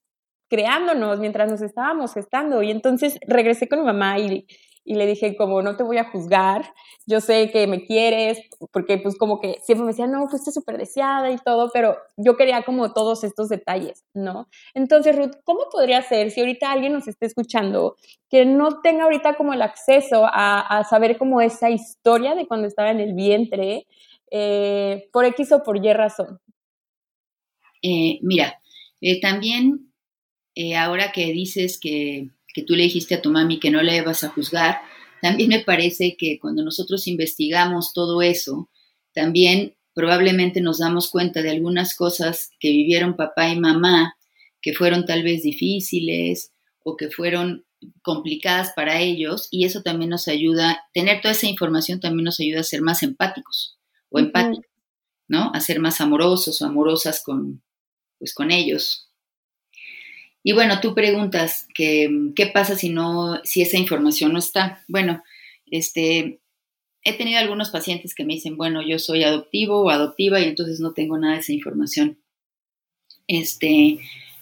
creándonos, 0.48 1.20
mientras 1.20 1.48
nos 1.48 1.62
estábamos 1.62 2.12
gestando. 2.12 2.60
Y 2.64 2.72
entonces 2.72 3.16
regresé 3.24 3.68
con 3.68 3.78
mi 3.78 3.84
mamá 3.86 4.18
y, 4.18 4.48
y 4.84 4.94
le 4.94 5.06
dije 5.06 5.36
como 5.36 5.62
no 5.62 5.76
te 5.76 5.84
voy 5.84 5.98
a 5.98 6.10
juzgar, 6.10 6.74
yo 7.06 7.20
sé 7.20 7.52
que 7.52 7.68
me 7.68 7.84
quieres, 7.86 8.40
porque 8.72 8.98
pues 8.98 9.16
como 9.16 9.40
que 9.40 9.58
siempre 9.62 9.84
me 9.84 9.92
decía, 9.92 10.08
no, 10.08 10.26
fuiste 10.28 10.50
súper 10.50 10.76
deseada 10.78 11.30
y 11.30 11.36
todo, 11.38 11.70
pero 11.72 11.96
yo 12.16 12.36
quería 12.36 12.64
como 12.64 12.92
todos 12.92 13.22
estos 13.22 13.48
detalles, 13.48 14.04
¿no? 14.12 14.48
Entonces, 14.74 15.16
Ruth, 15.16 15.36
¿cómo 15.44 15.68
podría 15.70 16.02
ser 16.02 16.32
si 16.32 16.40
ahorita 16.40 16.72
alguien 16.72 16.94
nos 16.94 17.06
esté 17.06 17.26
escuchando 17.26 17.94
que 18.28 18.44
no 18.44 18.80
tenga 18.80 19.04
ahorita 19.04 19.34
como 19.34 19.52
el 19.52 19.62
acceso 19.62 20.24
a, 20.24 20.84
saber 20.90 21.16
como 21.16 21.40
esa 21.40 21.70
historia 21.70 22.34
de 22.34 22.48
cuando 22.48 22.66
estaba 22.66 22.90
en 22.90 22.98
el 22.98 23.14
vientre, 23.14 23.86
eh, 24.30 25.08
por 25.12 25.24
X 25.24 25.52
o 25.52 25.62
por 25.62 25.84
Y 25.84 25.92
razón? 25.92 26.40
Eh, 27.82 28.18
mira, 28.22 28.60
eh, 29.00 29.20
también 29.20 29.86
ahora 30.76 31.10
que 31.10 31.32
dices 31.32 31.78
que 31.80 32.28
que 32.54 32.62
tú 32.62 32.74
le 32.74 32.84
dijiste 32.84 33.14
a 33.14 33.22
tu 33.22 33.30
mami 33.30 33.60
que 33.60 33.70
no 33.70 33.82
le 33.82 34.02
vas 34.02 34.24
a 34.24 34.28
juzgar, 34.28 34.78
también 35.22 35.50
me 35.50 35.60
parece 35.60 36.16
que 36.16 36.38
cuando 36.40 36.62
nosotros 36.64 37.06
investigamos 37.06 37.92
todo 37.92 38.22
eso, 38.22 38.70
también 39.12 39.76
probablemente 39.94 40.60
nos 40.60 40.78
damos 40.78 41.10
cuenta 41.10 41.42
de 41.42 41.50
algunas 41.50 41.94
cosas 41.94 42.50
que 42.58 42.70
vivieron 42.70 43.16
papá 43.16 43.50
y 43.50 43.58
mamá, 43.58 44.14
que 44.62 44.72
fueron 44.72 45.04
tal 45.04 45.22
vez 45.22 45.42
difíciles 45.42 46.52
o 46.82 46.96
que 46.96 47.10
fueron 47.10 47.64
complicadas 48.02 48.72
para 48.74 49.00
ellos, 49.00 49.48
y 49.50 49.64
eso 49.64 49.82
también 49.82 50.10
nos 50.10 50.28
ayuda, 50.28 50.80
tener 50.92 51.20
toda 51.20 51.32
esa 51.32 51.46
información 51.46 51.98
también 52.00 52.24
nos 52.24 52.40
ayuda 52.40 52.60
a 52.60 52.64
ser 52.64 52.82
más 52.82 53.02
empáticos 53.02 53.79
o 54.10 54.18
empáticos, 54.18 54.66
¿no? 55.28 55.50
A 55.54 55.60
ser 55.60 55.80
más 55.80 56.00
amorosos 56.00 56.60
o 56.60 56.66
amorosas 56.66 57.22
con, 57.22 57.62
pues, 58.18 58.34
con 58.34 58.50
ellos. 58.50 59.10
Y 60.42 60.52
bueno, 60.52 60.80
tú 60.80 60.94
preguntas 60.94 61.66
que, 61.74 62.32
qué 62.34 62.46
pasa 62.46 62.76
si 62.76 62.88
no, 62.88 63.40
si 63.44 63.62
esa 63.62 63.76
información 63.76 64.32
no 64.32 64.38
está. 64.38 64.82
Bueno, 64.88 65.22
este, 65.66 66.40
he 67.02 67.16
tenido 67.16 67.38
algunos 67.38 67.70
pacientes 67.70 68.14
que 68.14 68.24
me 68.24 68.34
dicen, 68.34 68.56
bueno, 68.56 68.82
yo 68.82 68.98
soy 68.98 69.22
adoptivo 69.22 69.80
o 69.80 69.90
adoptiva 69.90 70.40
y 70.40 70.44
entonces 70.44 70.80
no 70.80 70.92
tengo 70.92 71.18
nada 71.18 71.34
de 71.34 71.40
esa 71.40 71.52
información. 71.52 72.18
Este, 73.26 73.98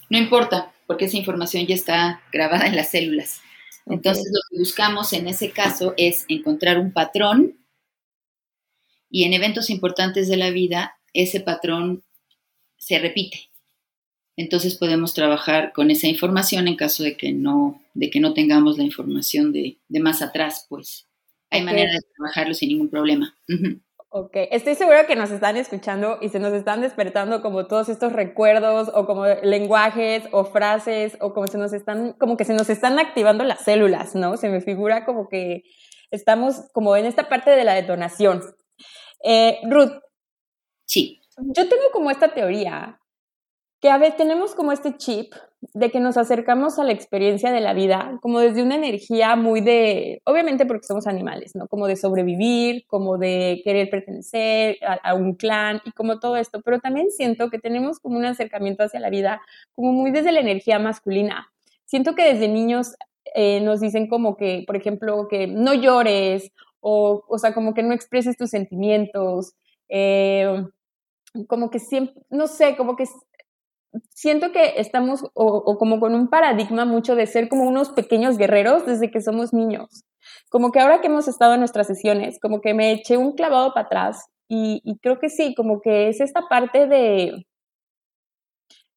no 0.09 0.17
importa, 0.17 0.73
porque 0.87 1.05
esa 1.05 1.17
información 1.17 1.67
ya 1.67 1.75
está 1.75 2.21
grabada 2.31 2.67
en 2.67 2.75
las 2.75 2.91
células. 2.91 3.41
Entonces, 3.85 4.25
lo 4.31 4.39
que 4.49 4.59
buscamos 4.59 5.13
en 5.13 5.27
ese 5.27 5.51
caso 5.51 5.93
es 5.97 6.25
encontrar 6.27 6.79
un 6.79 6.91
patrón 6.91 7.58
y 9.09 9.23
en 9.23 9.33
eventos 9.33 9.69
importantes 9.69 10.27
de 10.27 10.37
la 10.37 10.49
vida, 10.49 10.95
ese 11.13 11.39
patrón 11.39 12.03
se 12.77 12.99
repite 12.99 13.49
entonces 14.39 14.75
podemos 14.75 15.13
trabajar 15.13 15.73
con 15.73 15.91
esa 15.91 16.07
información 16.07 16.69
en 16.69 16.77
caso 16.77 17.03
de 17.03 17.17
que 17.17 17.33
no, 17.33 17.81
de 17.93 18.09
que 18.09 18.21
no 18.21 18.33
tengamos 18.33 18.77
la 18.77 18.85
información 18.85 19.51
de, 19.51 19.79
más 19.99 20.21
atrás, 20.21 20.65
pues 20.69 21.09
hay 21.49 21.61
manera 21.61 21.91
de 21.91 21.99
trabajarlo 22.15 22.53
sin 22.53 22.69
ningún 22.69 22.89
problema. 22.89 23.35
Ok, 24.11 24.31
estoy 24.49 24.75
segura 24.75 25.05
que 25.07 25.17
nos 25.17 25.29
están 25.29 25.57
escuchando 25.57 26.19
y 26.21 26.29
se 26.29 26.39
nos 26.39 26.53
están 26.53 26.79
despertando 26.79 27.41
como 27.41 27.67
todos 27.67 27.89
estos 27.89 28.13
recuerdos 28.13 28.89
o 28.93 29.05
como 29.05 29.25
lenguajes 29.43 30.23
o 30.31 30.45
frases 30.45 31.17
o 31.19 31.33
como 31.33 31.47
se 31.47 31.57
nos 31.57 31.73
están, 31.73 32.13
como 32.13 32.37
que 32.37 32.45
se 32.45 32.53
nos 32.53 32.69
están 32.69 32.97
activando 32.97 33.43
las 33.43 33.65
células, 33.65 34.15
¿no? 34.15 34.37
Se 34.37 34.47
me 34.47 34.61
figura 34.61 35.05
como 35.05 35.27
que 35.27 35.63
estamos 36.11 36.61
como 36.71 36.95
en 36.95 37.05
esta 37.05 37.27
parte 37.27 37.51
de 37.51 37.65
la 37.65 37.73
detonación. 37.73 38.41
Eh, 39.23 39.59
Ruth. 39.69 40.01
Sí. 40.85 41.21
Yo 41.37 41.67
tengo 41.69 41.83
como 41.93 42.11
esta 42.11 42.33
teoría 42.33 42.99
que 43.81 43.89
a 43.89 43.97
veces 43.97 44.17
tenemos 44.17 44.55
como 44.55 44.71
este 44.71 44.97
chip 44.97 45.33
de 45.73 45.89
que 45.91 45.99
nos 45.99 46.17
acercamos 46.17 46.79
a 46.79 46.83
la 46.83 46.91
experiencia 46.91 47.51
de 47.51 47.61
la 47.61 47.73
vida 47.73 48.17
como 48.21 48.39
desde 48.39 48.63
una 48.63 48.75
energía 48.75 49.35
muy 49.35 49.61
de, 49.61 50.21
obviamente 50.25 50.65
porque 50.65 50.85
somos 50.85 51.07
animales, 51.07 51.55
¿no? 51.55 51.67
Como 51.67 51.87
de 51.87 51.95
sobrevivir, 51.95 52.85
como 52.87 53.17
de 53.17 53.61
querer 53.63 53.89
pertenecer 53.89 54.77
a, 54.81 55.13
un 55.13 55.35
clan 55.35 55.81
y 55.85 55.91
como 55.91 56.19
todo 56.19 56.37
esto, 56.37 56.61
pero 56.63 56.79
también 56.79 57.11
siento 57.11 57.49
que 57.49 57.59
tenemos 57.59 57.99
como 57.99 58.17
un 58.17 58.25
acercamiento 58.25 58.83
hacia 58.83 58.99
la 58.99 59.09
vida 59.09 59.41
como 59.73 59.91
muy 59.93 60.11
desde 60.11 60.31
la 60.31 60.39
energía 60.39 60.79
masculina. 60.79 61.49
Siento 61.85 62.15
que 62.15 62.33
desde 62.33 62.47
niños 62.47 62.95
eh, 63.35 63.61
nos 63.61 63.79
dicen 63.79 64.07
como 64.07 64.37
que, 64.37 64.63
por 64.65 64.75
ejemplo, 64.75 65.27
que 65.29 65.47
no 65.47 65.73
llores 65.73 66.51
o, 66.81 67.23
o 67.27 67.37
sea, 67.37 67.53
como 67.53 67.73
que 67.73 67.83
no 67.83 67.93
expreses 67.93 68.37
tus 68.37 68.49
sentimientos. 68.49 69.53
Eh, 69.89 70.65
como 71.47 71.69
que 71.69 71.79
siempre, 71.79 72.15
no 72.29 72.47
sé, 72.47 72.75
como 72.75 72.95
que 72.95 73.05
siento 74.09 74.51
que 74.51 74.73
estamos 74.77 75.23
o, 75.33 75.77
como 75.77 75.99
con 75.99 76.13
un 76.15 76.29
paradigma 76.29 76.85
mucho 76.85 77.15
de 77.15 77.25
ser 77.25 77.49
como 77.49 77.63
unos 77.63 77.89
pequeños 77.89 78.37
guerreros 78.37 78.85
desde 78.85 79.11
que 79.11 79.21
somos 79.21 79.53
niños. 79.53 80.03
Como 80.49 80.71
que 80.71 80.79
ahora 80.79 81.01
que 81.01 81.07
hemos 81.07 81.27
estado 81.27 81.53
en 81.53 81.61
nuestras 81.61 81.87
sesiones, 81.87 82.39
como 82.39 82.61
que 82.61 82.73
me 82.73 82.91
eché 82.91 83.17
un 83.17 83.33
clavado 83.33 83.73
para 83.73 83.87
atrás 83.87 84.25
y, 84.47 84.97
creo 85.01 85.19
que 85.19 85.29
sí, 85.29 85.53
como 85.55 85.79
que 85.79 86.09
es 86.09 86.21
esta 86.21 86.47
parte 86.49 86.87
de, 86.87 87.45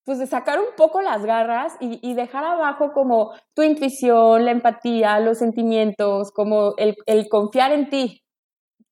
pues 0.04 0.18
de 0.18 0.26
sacar 0.26 0.58
un 0.58 0.74
poco 0.76 1.00
las 1.00 1.24
garras 1.24 1.74
y, 1.80 2.14
dejar 2.14 2.44
abajo 2.44 2.92
como 2.92 3.32
tu 3.54 3.62
intuición, 3.62 4.44
la 4.44 4.50
empatía, 4.50 5.20
los 5.20 5.38
sentimientos, 5.38 6.32
como 6.32 6.74
el, 6.76 6.96
el 7.06 7.28
confiar 7.28 7.72
en 7.72 7.88
ti. 7.88 8.22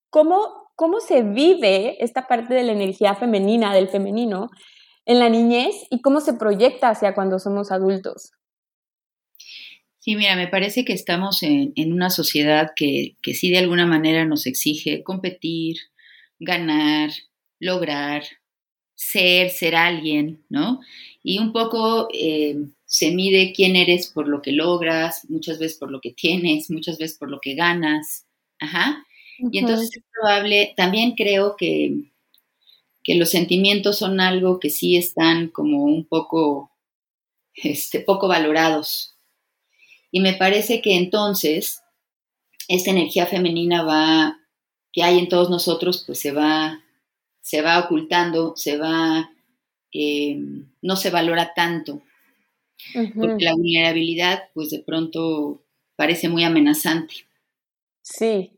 ¿Cómo, 0.08 0.70
¿Cómo 0.76 1.00
se 1.00 1.22
vive 1.22 2.02
esta 2.02 2.28
parte 2.28 2.54
de 2.54 2.62
la 2.62 2.72
energía 2.72 3.14
femenina, 3.14 3.74
del 3.74 3.88
femenino, 3.88 4.50
en 5.10 5.18
la 5.18 5.28
niñez 5.28 5.74
y 5.90 6.00
cómo 6.02 6.20
se 6.20 6.34
proyecta 6.34 6.90
hacia 6.90 7.14
cuando 7.14 7.38
somos 7.38 7.72
adultos. 7.72 8.30
Sí, 9.98 10.16
mira, 10.16 10.36
me 10.36 10.46
parece 10.46 10.84
que 10.84 10.92
estamos 10.92 11.42
en, 11.42 11.92
una 11.92 12.10
sociedad 12.10 12.70
que, 12.74 13.16
que, 13.20 13.34
sí 13.34 13.50
de 13.50 13.58
alguna 13.58 13.86
manera 13.86 14.24
nos 14.24 14.46
exige 14.46 15.02
competir, 15.02 15.76
ganar, 16.38 17.10
lograr, 17.58 18.22
ser, 19.00 19.50
ser 19.50 19.76
alguien, 19.76 20.44
¿no? 20.48 20.80
Y 21.22 21.38
un 21.38 21.52
poco 21.52 22.08
eh, 22.12 22.56
se 22.84 23.10
mide 23.12 23.52
quién 23.54 23.76
eres 23.76 24.08
por 24.08 24.28
lo 24.28 24.42
que 24.42 24.52
logras, 24.52 25.28
muchas 25.28 25.58
veces 25.58 25.78
por 25.78 25.90
lo 25.90 26.00
que 26.00 26.12
tienes, 26.12 26.70
muchas 26.70 26.98
veces 26.98 27.18
por 27.18 27.30
lo 27.30 27.40
que 27.40 27.54
ganas. 27.54 28.26
Ajá. 28.58 29.04
Y 29.38 29.58
entonces 29.58 29.90
es 29.96 30.02
probable, 30.12 30.74
también 30.76 31.14
creo 31.16 31.56
que 31.56 32.10
que 33.02 33.14
los 33.14 33.30
sentimientos 33.30 33.98
son 33.98 34.20
algo 34.20 34.60
que 34.60 34.70
sí 34.70 34.96
están 34.96 35.48
como 35.48 35.84
un 35.84 36.04
poco, 36.04 36.70
este, 37.54 38.00
poco 38.00 38.28
valorados. 38.28 39.16
Y 40.10 40.20
me 40.20 40.34
parece 40.34 40.82
que 40.82 40.96
entonces 40.96 41.82
esta 42.68 42.90
energía 42.90 43.26
femenina 43.26 43.82
va, 43.82 44.38
que 44.92 45.02
hay 45.02 45.18
en 45.18 45.28
todos 45.28 45.50
nosotros, 45.50 46.04
pues 46.06 46.20
se 46.20 46.32
va, 46.32 46.82
se 47.40 47.62
va 47.62 47.78
ocultando, 47.78 48.54
se 48.56 48.76
va, 48.76 49.30
eh, 49.92 50.38
no 50.82 50.96
se 50.96 51.10
valora 51.10 51.52
tanto. 51.54 52.02
Porque 53.14 53.44
la 53.44 53.54
vulnerabilidad, 53.54 54.44
pues 54.54 54.70
de 54.70 54.80
pronto 54.80 55.62
parece 55.96 56.28
muy 56.28 56.44
amenazante. 56.44 57.14
Sí, 58.02 58.52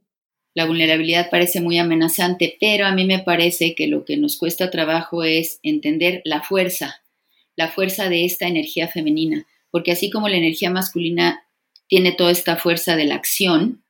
la 0.55 0.66
vulnerabilidad 0.66 1.31
parece 1.31 1.61
muy 1.61 1.79
amenazante, 1.79 2.57
pero 2.61 2.87
a 2.87 2.92
mí 2.92 3.05
me 3.05 3.21
parece 3.21 3.75
que 3.75 3.87
lo 3.87 4.05
que 4.05 4.16
nos 4.16 4.37
cuesta 4.37 4.71
trabajo 4.71 5.25
es 5.25 5.59
entender 5.62 6.21
la 6.25 6.42
fuerza, 6.42 7.03
la 7.57 7.68
fuerza 7.68 8.09
de 8.09 8.25
esta 8.25 8.47
energía 8.47 8.88
femenina, 8.88 9.47
porque 9.71 9.92
así 9.92 10.11
como 10.11 10.29
la 10.29 10.37
energía 10.37 10.71
masculina 10.71 11.47
tiene 11.87 12.12
toda 12.12 12.33
esta 12.33 12.57
fuerza 12.57 12.97
de 12.97 13.07
la 13.07 13.14
acción, 13.14 13.83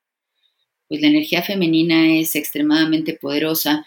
pues 0.88 1.00
la 1.00 1.08
energía 1.08 1.42
femenina 1.42 2.14
es 2.16 2.36
extremadamente 2.36 3.14
poderosa 3.14 3.86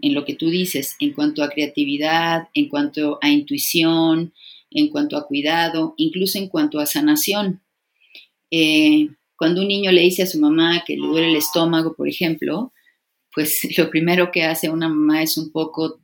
en 0.00 0.14
lo 0.14 0.24
que 0.24 0.34
tú 0.34 0.48
dices, 0.50 0.96
en 1.00 1.12
cuanto 1.12 1.42
a 1.42 1.50
creatividad, 1.50 2.48
en 2.54 2.68
cuanto 2.68 3.18
a 3.20 3.30
intuición, 3.30 4.32
en 4.70 4.88
cuanto 4.88 5.16
a 5.16 5.26
cuidado, 5.26 5.94
incluso 5.96 6.38
en 6.38 6.48
cuanto 6.48 6.78
a 6.78 6.86
sanación. 6.86 7.60
Eh, 8.50 9.08
cuando 9.36 9.62
un 9.62 9.68
niño 9.68 9.90
le 9.92 10.02
dice 10.02 10.22
a 10.22 10.26
su 10.26 10.38
mamá 10.38 10.84
que 10.86 10.96
le 10.96 11.06
duele 11.06 11.30
el 11.30 11.36
estómago, 11.36 11.94
por 11.94 12.08
ejemplo, 12.08 12.72
pues 13.34 13.60
lo 13.78 13.90
primero 13.90 14.30
que 14.30 14.44
hace 14.44 14.70
una 14.70 14.88
mamá 14.88 15.22
es 15.22 15.36
un 15.36 15.50
poco 15.50 16.00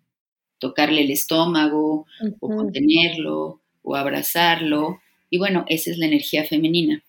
tocarle 0.59 1.03
el 1.03 1.11
estómago 1.11 2.07
o 2.41 2.49
contenerlo 2.49 3.61
o 3.83 3.97
abrazarlo. 3.97 4.99
Y 5.31 5.39
bueno, 5.39 5.65
esa 5.69 5.91
es 5.91 5.99
la 5.99 6.07
energía 6.07 6.45
femenina. 6.45 7.05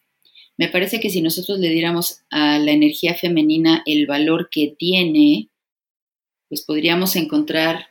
Me 0.57 0.67
parece 0.67 0.99
que 0.99 1.09
si 1.09 1.21
nosotros 1.21 1.57
le 1.59 1.69
diéramos 1.69 2.19
a 2.29 2.59
la 2.59 2.71
energía 2.71 3.15
femenina 3.15 3.81
el 3.85 4.05
valor 4.05 4.49
que 4.51 4.75
tiene, 4.77 5.47
pues 6.49 6.63
podríamos 6.63 7.15
encontrar 7.15 7.87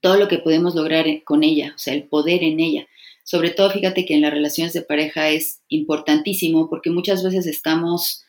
todo 0.00 0.16
lo 0.16 0.28
que 0.28 0.38
podemos 0.38 0.74
lograr 0.74 1.06
con 1.24 1.44
ella, 1.44 1.72
o 1.74 1.78
sea, 1.78 1.94
el 1.94 2.04
poder 2.04 2.42
en 2.42 2.58
ella. 2.58 2.86
Sobre 3.22 3.50
todo, 3.50 3.70
fíjate 3.70 4.06
que 4.06 4.14
en 4.14 4.22
las 4.22 4.32
relaciones 4.32 4.72
de 4.72 4.82
pareja 4.82 5.28
es 5.28 5.60
importantísimo 5.68 6.68
porque 6.68 6.90
muchas 6.90 7.22
veces 7.22 7.46
estamos, 7.46 8.24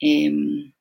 em, 0.00 0.72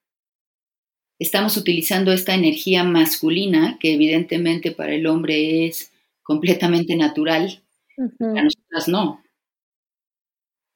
estamos 1.20 1.56
utilizando 1.56 2.12
esta 2.12 2.34
energía 2.34 2.84
masculina 2.84 3.78
que 3.80 3.94
evidentemente 3.94 4.72
para 4.72 4.94
el 4.96 5.06
hombre 5.08 5.68
es 5.68 5.92
completamente 6.24 6.96
natural, 6.96 7.64
para 8.18 8.44
nosotras 8.44 8.88
no. 8.88 9.24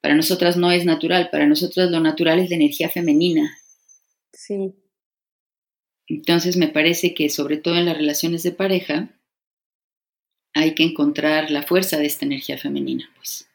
Para 0.01 0.15
nosotras 0.15 0.55
no 0.55 0.71
es 0.71 0.85
natural, 0.85 1.29
para 1.31 1.47
nosotras 1.47 1.89
lo 1.89 1.99
natural 1.99 2.39
es 2.39 2.49
la 2.49 2.55
energía 2.55 2.89
femenina. 2.89 3.57
Sí. 4.31 4.73
Entonces 6.07 6.57
me 6.57 6.67
parece 6.67 7.13
que 7.13 7.29
sobre 7.29 7.57
todo 7.57 7.75
en 7.75 7.85
las 7.85 7.97
relaciones 7.97 8.43
de 8.43 8.51
pareja 8.51 9.09
hay 10.53 10.73
que 10.73 10.83
encontrar 10.83 11.51
la 11.51 11.63
fuerza 11.63 11.97
de 11.97 12.05
esta 12.05 12.25
energía 12.25 12.57
femenina, 12.57 13.09
pues. 13.17 13.49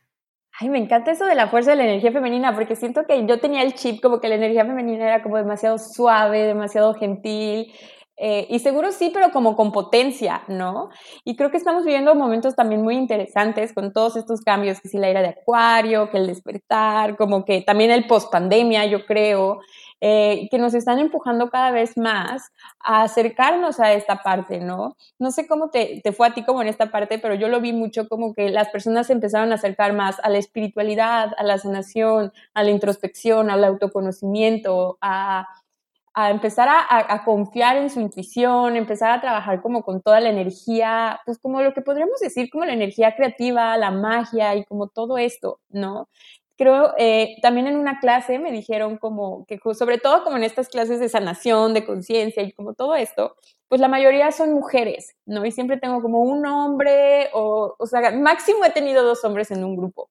Ay, 0.60 0.68
me 0.68 0.78
encanta 0.78 1.10
eso 1.10 1.24
de 1.24 1.34
la 1.34 1.48
fuerza 1.48 1.70
de 1.70 1.78
la 1.78 1.84
energía 1.84 2.12
femenina, 2.12 2.54
porque 2.54 2.76
siento 2.76 3.06
que 3.06 3.26
yo 3.26 3.40
tenía 3.40 3.62
el 3.62 3.74
chip 3.74 4.00
como 4.00 4.20
que 4.20 4.28
la 4.28 4.36
energía 4.36 4.64
femenina 4.64 5.04
era 5.04 5.22
como 5.22 5.38
demasiado 5.38 5.78
suave, 5.78 6.46
demasiado 6.46 6.94
gentil, 6.94 7.72
eh, 8.24 8.46
y 8.50 8.58
seguro 8.58 8.92
sí, 8.92 9.10
pero 9.12 9.32
como 9.32 9.56
con 9.56 9.72
potencia, 9.72 10.44
¿no? 10.46 10.90
Y 11.24 11.34
creo 11.34 11.50
que 11.50 11.56
estamos 11.56 11.84
viviendo 11.84 12.14
momentos 12.14 12.54
también 12.54 12.82
muy 12.82 12.96
interesantes 12.96 13.72
con 13.72 13.92
todos 13.92 14.16
estos 14.16 14.42
cambios, 14.42 14.80
que 14.80 14.88
si 14.88 14.98
la 14.98 15.08
era 15.08 15.22
de 15.22 15.30
Acuario, 15.30 16.10
que 16.10 16.18
el 16.18 16.28
despertar, 16.28 17.16
como 17.16 17.44
que 17.44 17.62
también 17.62 17.90
el 17.90 18.06
post 18.06 18.30
pandemia, 18.30 18.86
yo 18.86 19.06
creo, 19.06 19.60
eh, 20.04 20.48
que 20.50 20.58
nos 20.58 20.74
están 20.74 20.98
empujando 20.98 21.48
cada 21.48 21.70
vez 21.70 21.96
más 21.96 22.50
a 22.80 23.04
acercarnos 23.04 23.78
a 23.78 23.92
esta 23.92 24.16
parte, 24.16 24.58
¿no? 24.58 24.96
No 25.20 25.30
sé 25.30 25.46
cómo 25.46 25.70
te, 25.70 26.00
te, 26.02 26.10
fue 26.10 26.26
a 26.26 26.34
ti 26.34 26.42
como 26.42 26.60
en 26.60 26.66
esta 26.66 26.90
parte, 26.90 27.20
pero 27.20 27.34
yo 27.36 27.48
lo 27.48 27.60
vi 27.60 27.72
mucho 27.72 28.08
como 28.08 28.34
que 28.34 28.50
las 28.50 28.68
personas 28.70 29.06
se 29.06 29.12
empezaron 29.12 29.52
a 29.52 29.54
acercar 29.54 29.92
más 29.92 30.18
a 30.24 30.28
la 30.28 30.38
espiritualidad, 30.38 31.32
a 31.38 31.44
la 31.44 31.56
sanación, 31.56 32.32
a 32.52 32.64
la 32.64 32.70
introspección, 32.70 33.48
al 33.48 33.62
autoconocimiento, 33.62 34.98
a, 35.00 35.46
a 36.14 36.30
empezar 36.30 36.68
a, 36.68 36.84
a, 36.90 37.24
confiar 37.24 37.76
en 37.76 37.88
su 37.88 38.00
intuición, 38.00 38.74
empezar 38.74 39.12
a 39.12 39.20
trabajar 39.20 39.62
como 39.62 39.84
con 39.84 40.02
toda 40.02 40.18
la 40.18 40.30
energía, 40.30 41.20
pues 41.24 41.38
como 41.38 41.62
lo 41.62 41.72
que 41.74 41.80
podríamos 41.80 42.18
decir 42.18 42.50
como 42.50 42.64
la 42.64 42.72
energía 42.72 43.14
creativa, 43.14 43.76
la 43.76 43.92
magia 43.92 44.56
y 44.56 44.64
como 44.64 44.88
todo 44.88 45.16
esto, 45.16 45.60
¿no? 45.68 46.08
Creo, 46.62 46.94
eh, 46.96 47.36
también 47.42 47.66
en 47.66 47.76
una 47.76 47.98
clase 47.98 48.38
me 48.38 48.52
dijeron 48.52 48.96
como 48.98 49.44
que 49.46 49.58
sobre 49.74 49.98
todo 49.98 50.22
como 50.22 50.36
en 50.36 50.44
estas 50.44 50.68
clases 50.68 51.00
de 51.00 51.08
sanación, 51.08 51.74
de 51.74 51.84
conciencia 51.84 52.42
y 52.44 52.52
como 52.52 52.74
todo 52.74 52.94
esto, 52.94 53.34
pues 53.68 53.80
la 53.80 53.88
mayoría 53.88 54.30
son 54.30 54.52
mujeres, 54.52 55.16
¿no? 55.26 55.44
Y 55.44 55.50
siempre 55.50 55.78
tengo 55.78 56.00
como 56.00 56.20
un 56.20 56.46
hombre 56.46 57.30
o, 57.32 57.74
o 57.78 57.86
sea, 57.86 58.12
máximo 58.12 58.64
he 58.64 58.70
tenido 58.70 59.02
dos 59.02 59.24
hombres 59.24 59.50
en 59.50 59.64
un 59.64 59.76
grupo. 59.76 60.08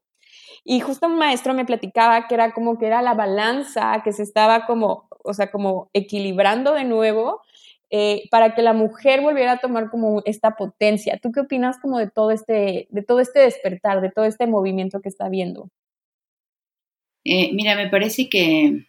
Y 0.63 0.81
justo 0.81 1.07
un 1.07 1.17
maestro 1.17 1.53
me 1.53 1.65
platicaba 1.65 2.27
que 2.27 2.35
era 2.35 2.53
como 2.53 2.77
que 2.77 2.87
era 2.87 3.01
la 3.01 3.13
balanza 3.13 4.01
que 4.03 4.11
se 4.13 4.23
estaba 4.23 4.65
como, 4.65 5.07
o 5.23 5.33
sea, 5.33 5.51
como 5.51 5.89
equilibrando 5.93 6.73
de 6.73 6.83
nuevo 6.83 7.41
eh, 7.89 8.27
para 8.29 8.55
que 8.55 8.61
la 8.61 8.73
mujer 8.73 9.21
volviera 9.21 9.53
a 9.53 9.59
tomar 9.59 9.89
como 9.89 10.21
esta 10.25 10.51
potencia. 10.55 11.19
¿Tú 11.21 11.31
qué 11.31 11.41
opinas 11.41 11.77
como 11.79 11.97
de 11.97 12.09
todo 12.09 12.31
este, 12.31 12.87
de 12.89 13.03
todo 13.03 13.19
este 13.21 13.39
despertar, 13.39 14.01
de 14.01 14.11
todo 14.11 14.25
este 14.25 14.47
movimiento 14.47 15.01
que 15.01 15.09
está 15.09 15.29
viendo? 15.29 15.69
Eh, 17.23 17.51
mira, 17.53 17.75
me 17.75 17.89
parece 17.89 18.29
que 18.29 18.86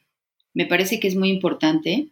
me 0.54 0.66
parece 0.66 1.00
que 1.00 1.08
es 1.08 1.16
muy 1.16 1.30
importante. 1.30 2.08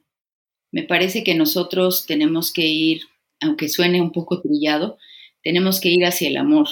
Me 0.73 0.85
parece 0.85 1.25
que 1.25 1.35
nosotros 1.35 2.07
tenemos 2.07 2.53
que 2.53 2.67
ir, 2.67 3.03
aunque 3.41 3.69
suene 3.69 4.03
un 4.03 4.13
poco 4.13 4.41
trillado, 4.43 4.99
tenemos 5.43 5.81
que 5.81 5.91
ir 5.91 6.05
hacia 6.07 6.29
el 6.29 6.37
amor. 6.39 6.69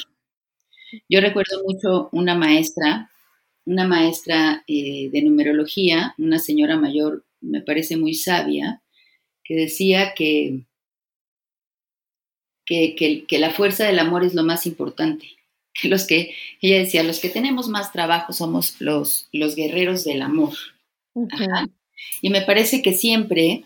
Yo 1.08 1.20
recuerdo 1.20 1.62
mucho 1.66 2.08
una 2.12 2.34
maestra, 2.34 3.10
una 3.66 3.86
maestra 3.86 4.64
eh, 4.68 5.10
de 5.10 5.22
numerología, 5.22 6.14
una 6.18 6.38
señora 6.38 6.76
mayor, 6.76 7.24
me 7.40 7.62
parece 7.62 7.96
muy 7.96 8.14
sabia, 8.14 8.82
que 9.44 9.54
decía 9.56 10.14
que, 10.14 10.62
que, 12.64 12.94
que 13.26 13.38
la 13.40 13.50
fuerza 13.50 13.84
del 13.84 13.98
amor 13.98 14.22
es 14.22 14.34
lo 14.34 14.44
más 14.44 14.64
importante 14.66 15.37
los 15.88 16.06
que, 16.06 16.34
ella 16.60 16.78
decía, 16.78 17.02
los 17.02 17.20
que 17.20 17.28
tenemos 17.28 17.68
más 17.68 17.92
trabajo 17.92 18.32
somos 18.32 18.80
los, 18.80 19.28
los 19.32 19.54
guerreros 19.54 20.04
del 20.04 20.22
amor. 20.22 20.54
Y 22.22 22.30
me 22.30 22.42
parece 22.42 22.82
que 22.82 22.92
siempre 22.92 23.64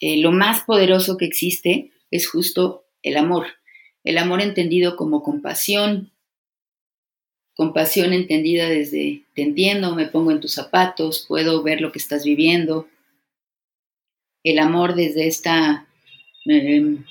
eh, 0.00 0.18
lo 0.18 0.32
más 0.32 0.64
poderoso 0.64 1.16
que 1.16 1.24
existe 1.24 1.90
es 2.10 2.28
justo 2.28 2.84
el 3.02 3.16
amor. 3.16 3.46
El 4.04 4.18
amor 4.18 4.40
entendido 4.40 4.96
como 4.96 5.22
compasión, 5.22 6.12
compasión 7.54 8.12
entendida 8.12 8.68
desde 8.68 9.24
te 9.34 9.42
entiendo, 9.42 9.94
me 9.94 10.06
pongo 10.06 10.30
en 10.30 10.40
tus 10.40 10.52
zapatos, 10.52 11.24
puedo 11.26 11.62
ver 11.62 11.80
lo 11.80 11.90
que 11.90 11.98
estás 11.98 12.24
viviendo. 12.24 12.88
El 14.44 14.60
amor 14.60 14.94
desde 14.94 15.26
esta 15.26 15.88
em, 16.46 17.04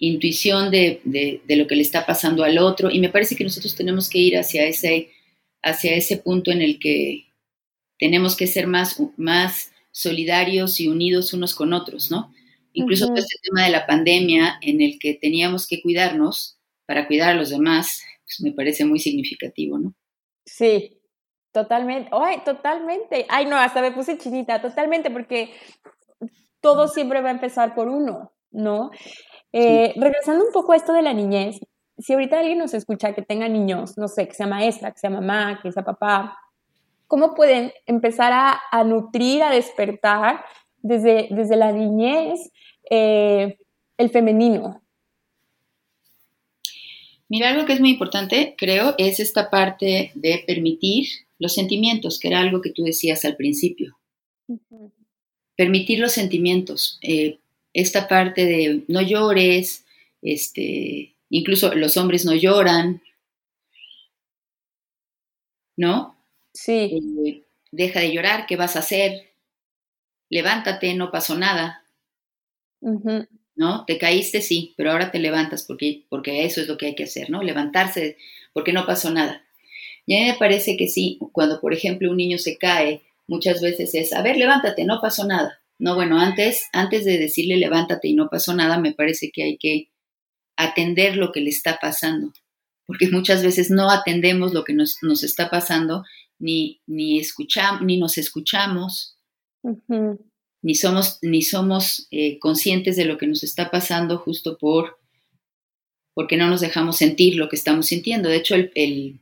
intuición 0.00 0.70
de, 0.70 1.00
de, 1.04 1.56
lo 1.56 1.66
que 1.66 1.76
le 1.76 1.82
está 1.82 2.06
pasando 2.06 2.42
al 2.42 2.58
otro 2.58 2.90
y 2.90 2.98
me 2.98 3.10
parece 3.10 3.36
que 3.36 3.44
nosotros 3.44 3.76
tenemos 3.76 4.08
que 4.08 4.18
ir 4.18 4.36
hacia 4.36 4.64
ese, 4.64 5.10
hacia 5.62 5.94
ese 5.94 6.16
punto 6.16 6.50
en 6.50 6.62
el 6.62 6.78
que 6.78 7.26
tenemos 7.98 8.34
que 8.34 8.46
ser 8.46 8.66
más, 8.66 9.00
más 9.18 9.70
solidarios 9.92 10.80
y 10.80 10.88
unidos 10.88 11.34
unos 11.34 11.54
con 11.54 11.74
otros, 11.74 12.10
¿no? 12.10 12.32
Incluso 12.72 13.08
todo 13.08 13.16
este 13.16 13.36
tema 13.42 13.64
de 13.66 13.72
la 13.72 13.86
pandemia 13.86 14.58
en 14.62 14.80
el 14.80 14.98
que 14.98 15.14
teníamos 15.14 15.66
que 15.66 15.82
cuidarnos 15.82 16.58
para 16.86 17.06
cuidar 17.06 17.30
a 17.30 17.34
los 17.34 17.50
demás, 17.50 18.02
pues 18.24 18.40
me 18.40 18.52
parece 18.52 18.86
muy 18.86 19.00
significativo, 19.00 19.78
¿no? 19.78 19.94
Sí, 20.46 20.98
totalmente. 21.52 22.08
Ay, 22.12 22.38
totalmente. 22.44 23.26
Ay, 23.28 23.44
no, 23.46 23.56
hasta 23.56 23.82
me 23.82 23.92
puse 23.92 24.16
chinita, 24.16 24.62
totalmente, 24.62 25.10
porque 25.10 25.52
todo 26.60 26.88
siempre 26.88 27.20
va 27.20 27.28
a 27.28 27.32
empezar 27.32 27.74
por 27.74 27.88
uno, 27.88 28.32
¿no? 28.50 28.92
Eh, 29.52 29.92
regresando 29.96 30.44
un 30.44 30.52
poco 30.52 30.72
a 30.72 30.76
esto 30.76 30.92
de 30.92 31.02
la 31.02 31.12
niñez, 31.12 31.60
si 31.98 32.12
ahorita 32.12 32.40
alguien 32.40 32.58
nos 32.58 32.74
escucha 32.74 33.14
que 33.14 33.22
tenga 33.22 33.48
niños, 33.48 33.98
no 33.98 34.08
sé, 34.08 34.26
que 34.28 34.34
sea 34.34 34.46
maestra, 34.46 34.92
que 34.92 34.98
sea 34.98 35.10
mamá, 35.10 35.60
que 35.62 35.72
sea 35.72 35.84
papá, 35.84 36.38
¿cómo 37.06 37.34
pueden 37.34 37.72
empezar 37.86 38.32
a, 38.32 38.84
nutrir, 38.84 39.42
a 39.42 39.50
despertar 39.50 40.44
desde, 40.78 41.28
desde 41.30 41.56
la 41.56 41.72
niñez 41.72 42.50
eh, 42.90 43.58
el 43.98 44.10
femenino? 44.10 44.80
Mira, 47.28 47.50
algo 47.50 47.64
que 47.64 47.74
es 47.74 47.80
muy 47.80 47.90
importante, 47.90 48.54
creo, 48.58 48.94
es 48.98 49.20
esta 49.20 49.50
parte 49.50 50.10
de 50.14 50.42
permitir 50.46 51.06
los 51.38 51.54
sentimientos, 51.54 52.18
que 52.18 52.28
era 52.28 52.40
algo 52.40 52.60
que 52.60 52.70
tú 52.70 52.82
decías 52.82 53.24
al 53.24 53.36
principio. 53.36 53.96
Permitir 55.56 56.00
los 56.00 56.12
sentimientos. 56.12 56.98
Eh, 57.02 57.38
esta 57.72 58.08
parte 58.08 58.46
de 58.46 58.84
no 58.88 59.00
llores, 59.00 59.84
este, 60.22 61.14
incluso 61.28 61.74
los 61.74 61.96
hombres 61.96 62.24
no 62.24 62.34
lloran, 62.34 63.02
¿no? 65.76 66.16
Sí. 66.52 67.00
Eh, 67.26 67.42
deja 67.70 68.00
de 68.00 68.12
llorar, 68.12 68.46
¿qué 68.46 68.56
vas 68.56 68.76
a 68.76 68.80
hacer? 68.80 69.30
Levántate, 70.28 70.94
no 70.94 71.10
pasó 71.10 71.36
nada. 71.36 71.84
¿No? 73.56 73.84
Te 73.84 73.98
caíste, 73.98 74.40
sí, 74.40 74.74
pero 74.76 74.90
ahora 74.90 75.10
te 75.10 75.18
levantas 75.18 75.64
porque, 75.64 76.04
porque 76.08 76.44
eso 76.44 76.60
es 76.60 76.68
lo 76.68 76.78
que 76.78 76.86
hay 76.86 76.94
que 76.94 77.04
hacer, 77.04 77.30
¿no? 77.30 77.42
Levantarse 77.42 78.16
porque 78.52 78.72
no 78.72 78.86
pasó 78.86 79.10
nada. 79.10 79.44
Y 80.06 80.16
a 80.16 80.20
mí 80.20 80.30
me 80.30 80.38
parece 80.38 80.76
que 80.76 80.88
sí, 80.88 81.18
cuando 81.32 81.60
por 81.60 81.74
ejemplo 81.74 82.10
un 82.10 82.16
niño 82.16 82.38
se 82.38 82.56
cae, 82.56 83.02
muchas 83.26 83.60
veces 83.60 83.94
es, 83.94 84.12
a 84.12 84.22
ver, 84.22 84.36
levántate, 84.36 84.84
no 84.84 85.00
pasó 85.00 85.26
nada. 85.26 85.59
No, 85.80 85.94
bueno, 85.94 86.20
antes, 86.20 86.68
antes 86.74 87.06
de 87.06 87.18
decirle 87.18 87.56
levántate 87.56 88.08
y 88.08 88.14
no 88.14 88.28
pasó 88.28 88.54
nada, 88.54 88.78
me 88.78 88.92
parece 88.92 89.30
que 89.32 89.42
hay 89.42 89.56
que 89.56 89.88
atender 90.56 91.16
lo 91.16 91.32
que 91.32 91.40
le 91.40 91.48
está 91.48 91.78
pasando, 91.80 92.32
porque 92.86 93.08
muchas 93.08 93.42
veces 93.42 93.70
no 93.70 93.90
atendemos 93.90 94.52
lo 94.52 94.62
que 94.62 94.74
nos, 94.74 94.98
está 95.24 95.48
pasando, 95.48 96.04
ni, 96.38 96.82
ni, 96.86 97.18
escuchamos, 97.18 97.80
ni 97.80 97.98
nos 97.98 98.18
escuchamos, 98.18 99.16
ni 100.60 100.74
somos, 100.74 101.18
ni 101.22 101.40
somos 101.40 102.06
eh, 102.10 102.38
conscientes 102.38 102.96
de 102.96 103.06
lo 103.06 103.16
que 103.16 103.26
nos 103.26 103.42
está 103.42 103.70
pasando 103.70 104.18
justo 104.18 104.58
por 104.58 105.00
porque 106.12 106.36
no 106.36 106.48
nos 106.48 106.60
dejamos 106.60 106.98
sentir 106.98 107.36
lo 107.36 107.48
que 107.48 107.56
estamos 107.56 107.86
sintiendo. 107.86 108.28
De 108.28 108.36
hecho, 108.36 108.54
el, 108.54 109.20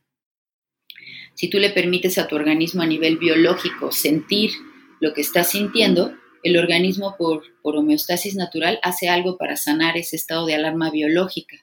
si 1.34 1.48
tú 1.48 1.58
le 1.58 1.70
permites 1.70 2.18
a 2.18 2.26
tu 2.26 2.34
organismo 2.34 2.82
a 2.82 2.86
nivel 2.86 3.18
biológico 3.18 3.92
sentir 3.92 4.50
lo 4.98 5.14
que 5.14 5.20
está 5.20 5.44
sintiendo, 5.44 6.16
el 6.42 6.56
organismo 6.56 7.16
por, 7.16 7.42
homeostasis 7.62 8.34
natural 8.34 8.78
hace 8.82 9.08
algo 9.08 9.36
para 9.36 9.56
sanar 9.56 9.96
ese 9.96 10.16
estado 10.16 10.46
de 10.46 10.54
alarma 10.54 10.90
biológica, 10.90 11.56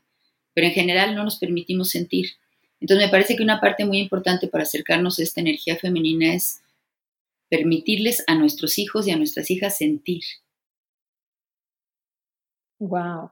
pero 0.53 0.67
en 0.67 0.73
general 0.73 1.15
no 1.15 1.23
nos 1.23 1.39
permitimos 1.39 1.89
sentir. 1.89 2.31
Entonces 2.79 3.07
me 3.07 3.11
parece 3.11 3.35
que 3.35 3.43
una 3.43 3.59
parte 3.59 3.85
muy 3.85 3.97
importante 3.97 4.47
para 4.47 4.63
acercarnos 4.63 5.17
a 5.17 5.23
esta 5.23 5.41
energía 5.41 5.77
femenina 5.77 6.35
es 6.35 6.61
permitirles 7.49 8.23
a 8.27 8.35
nuestros 8.35 8.77
hijos 8.77 9.07
y 9.07 9.11
a 9.11 9.17
nuestras 9.17 9.49
hijas 9.49 9.77
sentir. 9.77 10.23
Wow. 12.79 13.31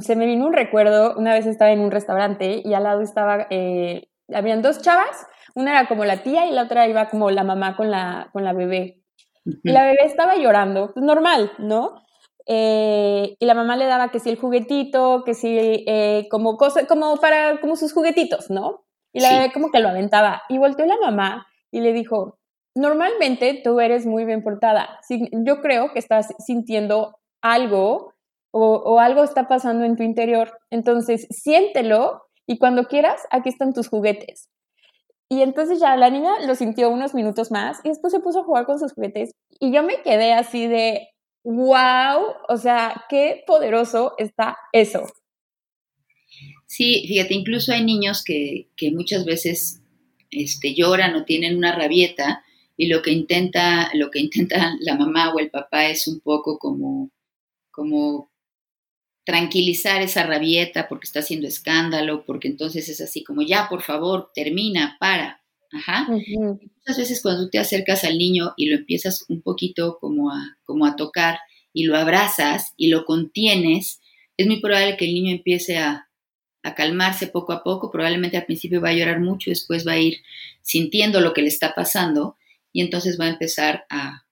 se 0.00 0.16
me 0.16 0.26
vino 0.26 0.46
un 0.46 0.54
recuerdo, 0.54 1.14
una 1.16 1.34
vez 1.34 1.46
estaba 1.46 1.70
en 1.70 1.80
un 1.80 1.90
restaurante 1.90 2.62
y 2.64 2.72
al 2.74 2.84
lado 2.84 3.02
estaba, 3.02 3.46
eh, 3.50 4.08
habían 4.32 4.62
dos 4.62 4.80
chavas, 4.80 5.26
una 5.54 5.72
era 5.72 5.88
como 5.88 6.04
la 6.04 6.22
tía 6.22 6.46
y 6.48 6.52
la 6.52 6.62
otra 6.62 6.88
iba 6.88 7.10
como 7.10 7.30
la 7.30 7.44
mamá 7.44 7.76
con 7.76 7.90
la, 7.90 8.30
con 8.32 8.42
la 8.44 8.54
bebé. 8.54 9.03
Y 9.44 9.72
la 9.72 9.84
bebé 9.84 10.04
estaba 10.04 10.36
llorando, 10.36 10.92
pues 10.92 11.04
normal, 11.04 11.52
¿no? 11.58 12.02
Eh, 12.46 13.36
y 13.38 13.46
la 13.46 13.54
mamá 13.54 13.76
le 13.76 13.86
daba 13.86 14.10
que 14.10 14.20
sí 14.20 14.30
el 14.30 14.38
juguetito, 14.38 15.22
que 15.24 15.34
sí, 15.34 15.56
eh, 15.86 16.26
como 16.30 16.56
cosa, 16.56 16.86
como 16.86 17.16
para, 17.16 17.60
como 17.60 17.76
sus 17.76 17.92
juguetitos, 17.92 18.50
¿no? 18.50 18.84
Y 19.12 19.20
la 19.20 19.30
bebé 19.30 19.52
como 19.52 19.70
que 19.70 19.80
lo 19.80 19.88
aventaba. 19.88 20.42
Y 20.48 20.58
volteó 20.58 20.86
la 20.86 20.96
mamá 21.00 21.46
y 21.70 21.80
le 21.80 21.92
dijo, 21.92 22.38
normalmente 22.74 23.60
tú 23.62 23.80
eres 23.80 24.06
muy 24.06 24.24
bien 24.24 24.42
portada. 24.42 25.00
yo 25.08 25.60
creo 25.60 25.92
que 25.92 25.98
estás 25.98 26.34
sintiendo 26.44 27.16
algo 27.40 28.14
o, 28.50 28.76
o, 28.76 29.00
algo 29.00 29.24
está 29.24 29.48
pasando 29.48 29.84
en 29.84 29.96
tu 29.96 30.02
interior. 30.02 30.58
Entonces, 30.70 31.26
siéntelo 31.30 32.22
y 32.46 32.58
cuando 32.58 32.84
quieras, 32.84 33.22
aquí 33.30 33.48
están 33.48 33.72
tus 33.72 33.88
juguetes. 33.88 34.48
Y 35.28 35.42
entonces 35.42 35.80
ya 35.80 35.96
la 35.96 36.10
niña 36.10 36.46
lo 36.46 36.54
sintió 36.54 36.90
unos 36.90 37.14
minutos 37.14 37.50
más 37.50 37.80
y 37.84 37.88
después 37.88 38.12
se 38.12 38.20
puso 38.20 38.40
a 38.40 38.44
jugar 38.44 38.66
con 38.66 38.78
sus 38.78 38.92
juguetes. 38.92 39.30
Y 39.58 39.72
yo 39.72 39.82
me 39.82 40.02
quedé 40.02 40.32
así 40.32 40.66
de, 40.66 41.08
wow, 41.44 42.34
o 42.48 42.56
sea, 42.56 43.04
qué 43.08 43.42
poderoso 43.46 44.14
está 44.18 44.56
eso. 44.72 45.06
Sí, 46.66 47.04
fíjate, 47.06 47.34
incluso 47.34 47.72
hay 47.72 47.84
niños 47.84 48.24
que, 48.24 48.68
que 48.76 48.90
muchas 48.90 49.24
veces 49.24 49.80
este, 50.30 50.74
lloran 50.74 51.14
o 51.14 51.24
tienen 51.24 51.56
una 51.56 51.74
rabieta 51.76 52.42
y 52.76 52.88
lo 52.88 53.02
que 53.02 53.12
intenta, 53.12 53.90
lo 53.94 54.10
que 54.10 54.20
intenta 54.20 54.74
la 54.80 54.96
mamá 54.96 55.32
o 55.32 55.38
el 55.38 55.50
papá 55.50 55.86
es 55.86 56.08
un 56.08 56.20
poco 56.20 56.58
como, 56.58 57.10
como 57.70 58.30
tranquilizar 59.24 60.02
esa 60.02 60.24
rabieta 60.24 60.88
porque 60.88 61.06
está 61.06 61.20
haciendo 61.20 61.48
escándalo, 61.48 62.24
porque 62.24 62.48
entonces 62.48 62.88
es 62.88 63.00
así 63.00 63.24
como, 63.24 63.42
ya, 63.42 63.68
por 63.68 63.82
favor, 63.82 64.30
termina, 64.34 64.96
para. 65.00 65.42
Ajá. 65.72 66.06
Muchas 66.08 66.98
veces 66.98 67.20
cuando 67.20 67.44
tú 67.44 67.50
te 67.50 67.58
acercas 67.58 68.04
al 68.04 68.16
niño 68.16 68.52
y 68.56 68.66
lo 68.66 68.76
empiezas 68.76 69.24
un 69.28 69.42
poquito 69.42 69.98
como 69.98 70.30
a, 70.30 70.56
como 70.64 70.86
a 70.86 70.94
tocar 70.94 71.38
y 71.72 71.84
lo 71.84 71.96
abrazas 71.96 72.74
y 72.76 72.88
lo 72.88 73.04
contienes, 73.04 74.00
es 74.36 74.46
muy 74.46 74.60
probable 74.60 74.96
que 74.96 75.06
el 75.06 75.14
niño 75.14 75.32
empiece 75.32 75.78
a, 75.78 76.08
a 76.62 76.74
calmarse 76.74 77.26
poco 77.26 77.52
a 77.52 77.64
poco, 77.64 77.90
probablemente 77.90 78.36
al 78.36 78.46
principio 78.46 78.80
va 78.80 78.90
a 78.90 78.94
llorar 78.94 79.20
mucho, 79.20 79.50
después 79.50 79.86
va 79.86 79.92
a 79.92 79.98
ir 79.98 80.18
sintiendo 80.62 81.20
lo 81.20 81.32
que 81.32 81.42
le 81.42 81.48
está 81.48 81.74
pasando 81.74 82.36
y 82.72 82.80
entonces 82.80 83.18
va 83.18 83.24
a 83.24 83.30
empezar 83.30 83.84
a, 83.90 84.26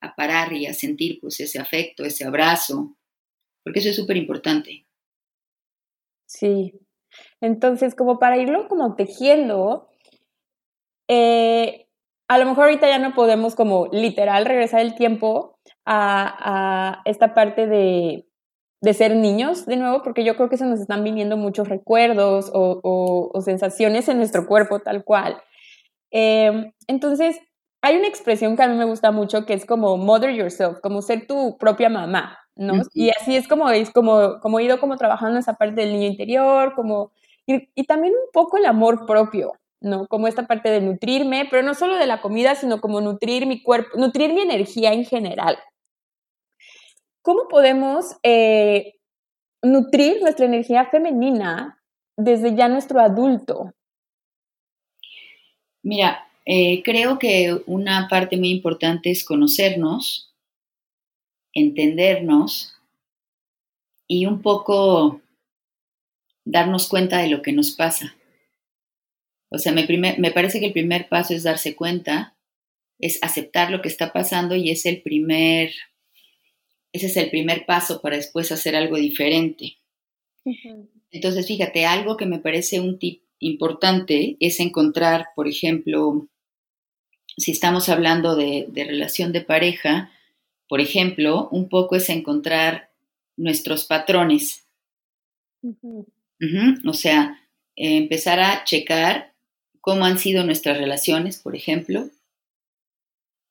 a 0.00 0.14
parar 0.16 0.52
y 0.52 0.66
a 0.66 0.74
sentir 0.74 1.18
pues 1.20 1.38
ese 1.38 1.60
afecto, 1.60 2.04
ese 2.04 2.24
abrazo, 2.24 2.96
porque 3.64 3.80
eso 3.80 3.90
es 3.90 3.96
súper 3.96 4.16
importante. 4.16 4.86
Sí, 6.26 6.72
entonces 7.40 7.94
como 7.94 8.18
para 8.18 8.38
irlo 8.38 8.68
como 8.68 8.94
tejiendo, 8.94 9.88
eh, 11.08 11.86
a 12.28 12.38
lo 12.38 12.46
mejor 12.46 12.64
ahorita 12.64 12.88
ya 12.88 12.98
no 12.98 13.14
podemos 13.14 13.54
como 13.54 13.88
literal 13.92 14.46
regresar 14.46 14.80
el 14.80 14.94
tiempo 14.94 15.58
a, 15.84 16.94
a 16.96 17.02
esta 17.04 17.34
parte 17.34 17.66
de, 17.66 18.26
de, 18.80 18.94
ser 18.94 19.16
niños 19.16 19.66
de 19.66 19.76
nuevo, 19.76 20.02
porque 20.02 20.24
yo 20.24 20.36
creo 20.36 20.48
que 20.48 20.56
se 20.56 20.64
nos 20.64 20.80
están 20.80 21.04
viniendo 21.04 21.36
muchos 21.36 21.68
recuerdos 21.68 22.50
o, 22.54 22.80
o, 23.34 23.40
sensaciones 23.42 24.08
en 24.08 24.16
nuestro 24.16 24.46
cuerpo 24.46 24.80
tal 24.80 25.04
cual. 25.04 25.42
Eh, 26.10 26.72
entonces, 26.86 27.38
hay 27.82 27.96
una 27.96 28.08
expresión 28.08 28.56
que 28.56 28.62
a 28.62 28.68
mí 28.68 28.76
me 28.76 28.84
gusta 28.84 29.10
mucho 29.10 29.44
que 29.44 29.54
es 29.54 29.66
como 29.66 29.96
mother 29.98 30.30
yourself, 30.30 30.78
como 30.80 31.02
ser 31.02 31.26
tu 31.26 31.58
propia 31.58 31.90
mamá, 31.90 32.38
¿no? 32.56 32.82
Y 32.94 33.10
así 33.10 33.36
es 33.36 33.48
como, 33.48 33.68
es 33.70 33.90
como, 33.90 34.40
como 34.40 34.58
he 34.58 34.64
ido 34.64 34.80
como 34.80 34.96
trabajando 34.96 35.38
esa 35.38 35.54
parte 35.54 35.82
del 35.82 35.92
niño 35.92 36.06
interior, 36.06 36.74
como, 36.74 37.12
y, 37.46 37.68
y, 37.74 37.84
también 37.84 38.14
un 38.14 38.30
poco 38.32 38.58
el 38.58 38.66
amor 38.66 39.06
propio, 39.06 39.52
¿no? 39.80 40.06
Como 40.06 40.28
esta 40.28 40.46
parte 40.46 40.70
de 40.70 40.80
nutrirme, 40.80 41.46
pero 41.50 41.62
no 41.62 41.74
solo 41.74 41.96
de 41.96 42.06
la 42.06 42.20
comida, 42.20 42.54
sino 42.54 42.80
como 42.80 43.00
nutrir 43.00 43.46
mi 43.46 43.62
cuerpo, 43.62 43.98
nutrir 43.98 44.32
mi 44.32 44.42
energía 44.42 44.92
en 44.92 45.04
general. 45.04 45.58
¿Cómo 47.22 47.46
podemos 47.48 48.16
eh, 48.24 48.94
nutrir 49.62 50.20
nuestra 50.20 50.46
energía 50.46 50.86
femenina 50.86 51.80
desde 52.16 52.54
ya 52.54 52.68
nuestro 52.68 53.00
adulto? 53.00 53.72
Mira, 55.82 56.28
eh, 56.44 56.82
creo 56.82 57.18
que 57.18 57.62
una 57.66 58.08
parte 58.08 58.36
muy 58.36 58.50
importante 58.50 59.10
es 59.10 59.24
conocernos, 59.24 60.31
entendernos 61.54 62.74
y 64.06 64.26
un 64.26 64.42
poco 64.42 65.20
darnos 66.44 66.88
cuenta 66.88 67.18
de 67.18 67.28
lo 67.28 67.42
que 67.42 67.52
nos 67.52 67.72
pasa. 67.72 68.16
O 69.48 69.58
sea, 69.58 69.72
me, 69.72 69.86
me, 69.86 70.30
parece 70.30 70.60
que 70.60 70.66
el 70.66 70.72
primer 70.72 71.08
paso 71.08 71.34
es 71.34 71.42
darse 71.42 71.76
cuenta, 71.76 72.36
es 72.98 73.18
aceptar 73.22 73.70
lo 73.70 73.82
que 73.82 73.88
está 73.88 74.12
pasando 74.12 74.56
y 74.56 74.70
es 74.70 74.86
el 74.86 75.02
primer, 75.02 75.72
ese 76.92 77.06
es 77.06 77.16
el 77.18 77.30
primer 77.30 77.66
paso 77.66 78.00
para 78.00 78.16
después 78.16 78.50
hacer 78.50 78.74
algo 78.74 78.96
diferente. 78.96 79.76
Entonces, 81.10 81.46
fíjate, 81.46 81.84
algo 81.84 82.16
que 82.16 82.26
me 82.26 82.38
parece 82.38 82.80
un 82.80 82.98
tip 82.98 83.22
importante 83.38 84.36
es 84.40 84.58
encontrar, 84.58 85.26
por 85.36 85.48
ejemplo, 85.48 86.28
si 87.36 87.52
estamos 87.52 87.88
hablando 87.88 88.36
de, 88.36 88.66
de, 88.68 88.84
relación 88.84 89.32
de 89.32 89.42
pareja, 89.42 90.10
por 90.72 90.80
ejemplo, 90.80 91.50
un 91.50 91.68
poco 91.68 91.96
es 91.96 92.08
encontrar 92.08 92.88
nuestros 93.36 93.84
patrones. 93.84 94.64
O 96.86 96.94
sea, 96.94 97.46
eh, 97.76 97.98
empezar 97.98 98.40
a 98.40 98.64
checar 98.64 99.34
cómo 99.82 100.06
han 100.06 100.18
sido 100.18 100.44
nuestras 100.44 100.78
relaciones, 100.78 101.36
por 101.36 101.54
ejemplo, 101.54 102.08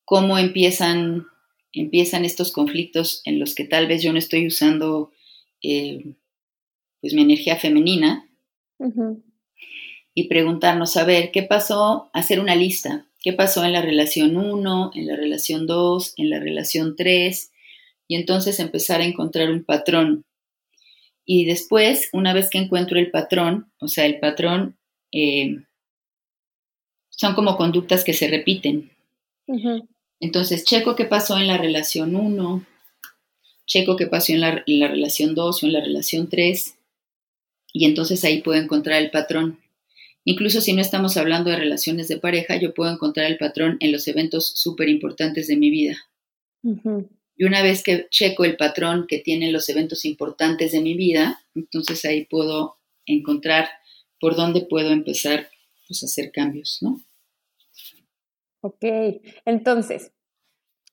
cómo 0.03 0.39
empiezan, 0.39 1.27
empiezan 1.73 2.25
estos 2.25 2.51
conflictos 2.51 3.21
en 3.25 3.39
los 3.39 3.53
que 3.53 3.65
tal 3.65 3.85
vez 3.85 4.01
yo 4.01 4.11
no 4.11 4.17
estoy 4.17 4.47
usando 4.47 5.11
eh, 5.61 6.15
pues 7.01 7.13
mi 7.13 7.21
energía 7.21 7.55
femenina. 7.55 8.27
Y 10.15 10.27
preguntarnos, 10.27 10.97
a 10.97 11.03
ver, 11.03 11.29
¿qué 11.31 11.43
pasó? 11.43 12.09
Hacer 12.13 12.39
una 12.39 12.55
lista 12.55 13.05
qué 13.21 13.33
pasó 13.33 13.63
en 13.63 13.73
la 13.73 13.81
relación 13.81 14.35
1, 14.35 14.91
en 14.95 15.07
la 15.07 15.15
relación 15.15 15.67
2, 15.67 16.15
en 16.17 16.29
la 16.29 16.39
relación 16.39 16.95
3, 16.95 17.51
y 18.07 18.15
entonces 18.15 18.59
empezar 18.59 18.99
a 18.99 19.05
encontrar 19.05 19.49
un 19.51 19.63
patrón. 19.63 20.25
Y 21.23 21.45
después, 21.45 22.09
una 22.13 22.33
vez 22.33 22.49
que 22.49 22.57
encuentro 22.57 22.99
el 22.99 23.11
patrón, 23.11 23.71
o 23.79 23.87
sea, 23.87 24.05
el 24.05 24.19
patrón 24.19 24.75
eh, 25.11 25.63
son 27.09 27.35
como 27.35 27.55
conductas 27.55 28.03
que 28.03 28.13
se 28.13 28.27
repiten. 28.27 28.91
Entonces, 30.19 30.65
checo 30.65 30.95
qué 30.95 31.05
pasó 31.05 31.37
en 31.37 31.47
la 31.47 31.57
relación 31.57 32.15
1, 32.15 32.65
checo 33.65 33.95
qué 33.95 34.07
pasó 34.07 34.33
en 34.33 34.41
la, 34.41 34.63
en 34.65 34.79
la 34.79 34.87
relación 34.87 35.35
2 35.35 35.63
o 35.63 35.65
en 35.67 35.73
la 35.73 35.81
relación 35.81 36.27
3, 36.27 36.75
y 37.73 37.85
entonces 37.85 38.23
ahí 38.23 38.41
puedo 38.41 38.59
encontrar 38.59 39.01
el 39.01 39.11
patrón. 39.11 39.60
Incluso 40.23 40.61
si 40.61 40.73
no 40.73 40.81
estamos 40.81 41.17
hablando 41.17 41.49
de 41.49 41.57
relaciones 41.57 42.07
de 42.07 42.17
pareja, 42.17 42.55
yo 42.55 42.73
puedo 42.73 42.91
encontrar 42.91 43.25
el 43.25 43.37
patrón 43.37 43.77
en 43.79 43.91
los 43.91 44.07
eventos 44.07 44.47
súper 44.55 44.89
importantes 44.89 45.47
de 45.47 45.57
mi 45.57 45.71
vida. 45.71 45.97
Y 47.35 47.45
una 47.45 47.63
vez 47.63 47.81
que 47.81 48.07
checo 48.09 48.45
el 48.45 48.55
patrón 48.55 49.07
que 49.07 49.19
tienen 49.19 49.51
los 49.51 49.67
eventos 49.69 50.05
importantes 50.05 50.71
de 50.73 50.81
mi 50.81 50.93
vida, 50.93 51.43
entonces 51.55 52.05
ahí 52.05 52.25
puedo 52.25 52.77
encontrar 53.05 53.67
por 54.19 54.35
dónde 54.35 54.61
puedo 54.61 54.91
empezar 54.91 55.49
pues, 55.87 56.03
a 56.03 56.05
hacer 56.05 56.31
cambios, 56.31 56.77
¿no? 56.81 57.03
Ok, 58.61 58.85
entonces, 59.45 60.11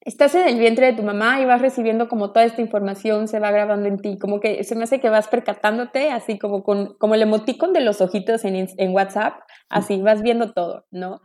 estás 0.08 0.34
en 0.34 0.48
el 0.48 0.58
vientre 0.58 0.86
de 0.86 0.94
tu 0.94 1.02
mamá 1.02 1.40
y 1.40 1.44
vas 1.44 1.60
recibiendo 1.60 2.08
como 2.08 2.32
toda 2.32 2.46
esta 2.46 2.62
información, 2.62 3.28
se 3.28 3.40
va 3.40 3.50
grabando 3.50 3.88
en 3.88 3.98
ti, 3.98 4.18
como 4.18 4.40
que 4.40 4.64
se 4.64 4.74
me 4.74 4.84
hace 4.84 5.00
que 5.00 5.10
vas 5.10 5.28
percatándote, 5.28 6.10
así 6.10 6.38
como 6.38 6.62
con 6.64 6.94
como 6.94 7.14
el 7.14 7.22
emoticon 7.22 7.74
de 7.74 7.82
los 7.82 8.00
ojitos 8.00 8.44
en, 8.44 8.56
en 8.56 8.94
WhatsApp, 8.94 9.34
así 9.68 10.00
vas 10.00 10.22
viendo 10.22 10.52
todo, 10.52 10.86
¿no? 10.90 11.20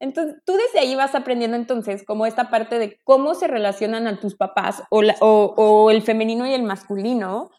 Entonces, 0.00 0.36
tú 0.44 0.52
desde 0.54 0.80
ahí 0.80 0.94
vas 0.94 1.14
aprendiendo 1.14 1.56
entonces 1.56 2.04
como 2.04 2.26
esta 2.26 2.50
parte 2.50 2.78
de 2.78 2.98
cómo 3.04 3.34
se 3.34 3.46
relacionan 3.46 4.06
a 4.06 4.20
tus 4.20 4.36
papás 4.36 4.82
o, 4.90 5.02
la, 5.02 5.16
o, 5.20 5.54
o 5.56 5.90
el 5.90 6.02
femenino 6.02 6.46
y 6.46 6.54
el 6.54 6.62
masculino, 6.64 7.50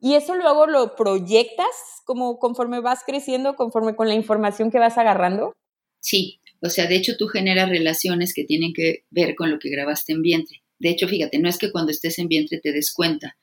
y 0.00 0.14
eso 0.14 0.34
luego 0.34 0.66
lo 0.66 0.94
proyectas 0.94 2.02
como 2.04 2.38
conforme 2.38 2.80
vas 2.80 3.02
creciendo, 3.06 3.56
conforme 3.56 3.96
con 3.96 4.08
la 4.08 4.14
información 4.14 4.70
que 4.70 4.78
vas 4.78 4.98
agarrando. 4.98 5.54
Sí, 6.00 6.41
o 6.62 6.70
sea, 6.70 6.86
de 6.86 6.96
hecho 6.96 7.16
tú 7.16 7.26
generas 7.26 7.68
relaciones 7.68 8.32
que 8.32 8.44
tienen 8.44 8.72
que 8.72 9.04
ver 9.10 9.34
con 9.34 9.50
lo 9.50 9.58
que 9.58 9.68
grabaste 9.70 10.12
en 10.12 10.22
vientre. 10.22 10.62
De 10.78 10.90
hecho, 10.90 11.08
fíjate, 11.08 11.38
no 11.38 11.48
es 11.48 11.58
que 11.58 11.70
cuando 11.70 11.90
estés 11.92 12.18
en 12.18 12.28
vientre 12.28 12.60
te 12.60 12.72
des 12.72 12.92
cuenta, 12.92 13.36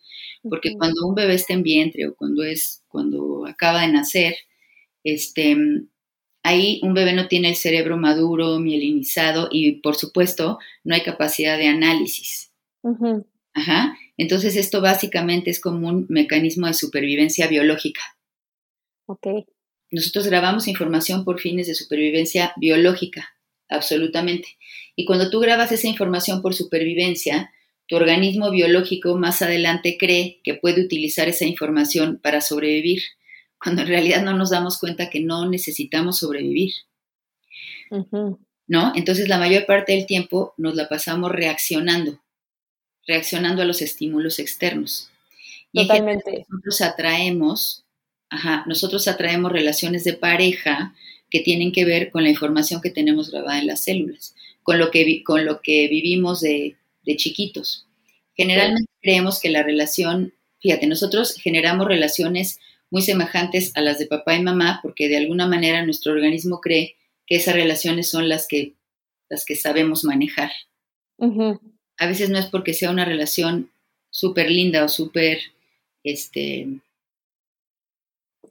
porque 0.44 0.70
uh 0.70 0.72
-huh. 0.74 0.78
cuando 0.78 1.08
un 1.08 1.16
bebé 1.16 1.36
está 1.36 1.54
en 1.54 1.64
vientre 1.64 2.08
o 2.08 2.16
cuando 2.16 2.44
es 2.44 2.84
cuando 2.88 3.46
acaba 3.46 3.82
de 3.82 3.94
nacer, 3.94 4.36
este 5.04 5.56
ahí 6.44 6.80
un 6.84 6.94
bebé 6.94 7.14
no 7.14 7.28
tiene 7.28 7.50
el 7.50 7.56
cerebro 7.56 7.98
maduro, 7.98 8.60
mielinizado 8.60 9.50
y 9.52 9.74
por 9.82 9.96
supuesto 9.96 10.60
no 10.84 10.96
hay 10.96 11.02
capacidad 11.02 11.58
de 11.58 11.68
análisis. 11.68 12.52
Uh 12.82 12.96
-huh. 12.98 13.26
Ajá. 13.54 13.98
Entonces 14.18 14.56
esto 14.56 14.82
básicamente 14.82 15.50
es 15.50 15.60
como 15.60 15.88
un 15.90 16.06
mecanismo 16.10 16.68
de 16.68 16.74
supervivencia 16.74 17.48
biológica. 17.48 18.02
Ok. 19.08 19.28
Nosotros 19.92 20.28
grabamos 20.28 20.68
información 20.68 21.26
por 21.26 21.40
fines 21.40 21.68
de 21.68 21.76
supervivencia 21.76 22.54
biológica, 22.58 23.30
absolutamente. 23.68 24.58
Y 24.96 25.06
cuando 25.06 25.30
tú 25.30 25.40
grabas 25.40 25.72
esa 25.72 25.88
información 25.88 26.42
por 26.42 26.54
supervivencia, 26.54 27.52
tu 27.88 27.96
organismo 27.96 28.52
biológico 28.52 29.18
más 29.18 29.42
adelante 29.42 29.98
cree 30.00 30.42
que 30.44 30.54
puede 30.54 30.82
utilizar 30.82 31.28
esa 31.28 31.46
información 31.46 32.20
para 32.22 32.42
sobrevivir, 32.42 33.02
cuando 33.62 33.82
en 33.82 33.88
realidad 33.88 34.24
no 34.24 34.34
nos 34.34 34.52
damos 34.52 34.80
cuenta 34.80 35.10
que 35.10 35.22
no 35.22 35.50
necesitamos 35.50 36.20
sobrevivir. 36.20 36.74
¿No? 38.68 38.94
Entonces 38.96 39.28
la 39.28 39.40
mayor 39.40 39.66
parte 39.66 39.94
del 39.94 40.06
tiempo 40.06 40.54
nos 40.58 40.76
la 40.76 40.88
pasamos 40.88 41.32
reaccionando 41.32 42.22
reaccionando 43.10 43.64
a 43.64 43.66
los 43.66 43.82
estímulos 43.82 44.40
externos. 44.40 45.10
Y 45.72 45.82
Totalmente. 45.82 46.46
nosotros 46.48 46.82
atraemos, 46.82 47.84
ajá, 48.30 48.64
nosotros 48.68 49.08
atraemos 49.08 49.52
relaciones 49.52 50.04
de 50.04 50.14
pareja 50.14 50.96
que 51.30 51.42
tienen 51.42 51.72
que 51.72 51.86
ver 51.86 52.12
con 52.12 52.24
la 52.24 52.30
información 52.30 52.82
que 52.82 52.90
tenemos 52.90 53.32
grabada 53.32 53.60
en 53.60 53.68
las 53.68 53.84
células, 53.84 54.36
con 54.64 54.80
lo 54.80 54.92
que, 54.92 55.24
con 55.24 55.46
lo 55.46 55.62
que 55.62 55.88
vivimos 55.88 56.42
de, 56.42 56.76
de 57.04 57.16
chiquitos. 57.16 57.86
Generalmente 58.36 58.90
creemos 59.02 59.40
que 59.40 59.50
la 59.50 59.64
relación, 59.64 60.34
fíjate, 60.62 60.88
nosotros 60.88 61.36
generamos 61.36 61.88
relaciones 61.88 62.60
muy 62.90 63.02
semejantes 63.02 63.76
a 63.76 63.82
las 63.82 64.00
de 64.00 64.08
papá 64.08 64.36
y 64.36 64.42
mamá 64.42 64.80
porque 64.82 65.08
de 65.08 65.18
alguna 65.18 65.48
manera 65.48 65.86
nuestro 65.86 66.14
organismo 66.14 66.60
cree 66.62 66.96
que 67.28 67.36
esas 67.36 67.54
relaciones 67.54 68.10
son 68.10 68.28
las 68.30 68.48
que, 68.48 68.74
las 69.30 69.46
que 69.46 69.56
sabemos 69.56 70.04
manejar 70.04 70.52
a 72.00 72.08
veces 72.08 72.30
no 72.30 72.40
es 72.40 72.46
porque 72.48 72.74
sea 72.74 72.90
una 72.90 73.06
relación 73.06 73.70
súper 74.10 74.50
linda 74.50 74.84
o 74.84 74.90
súper 74.90 75.40
este, 76.04 76.68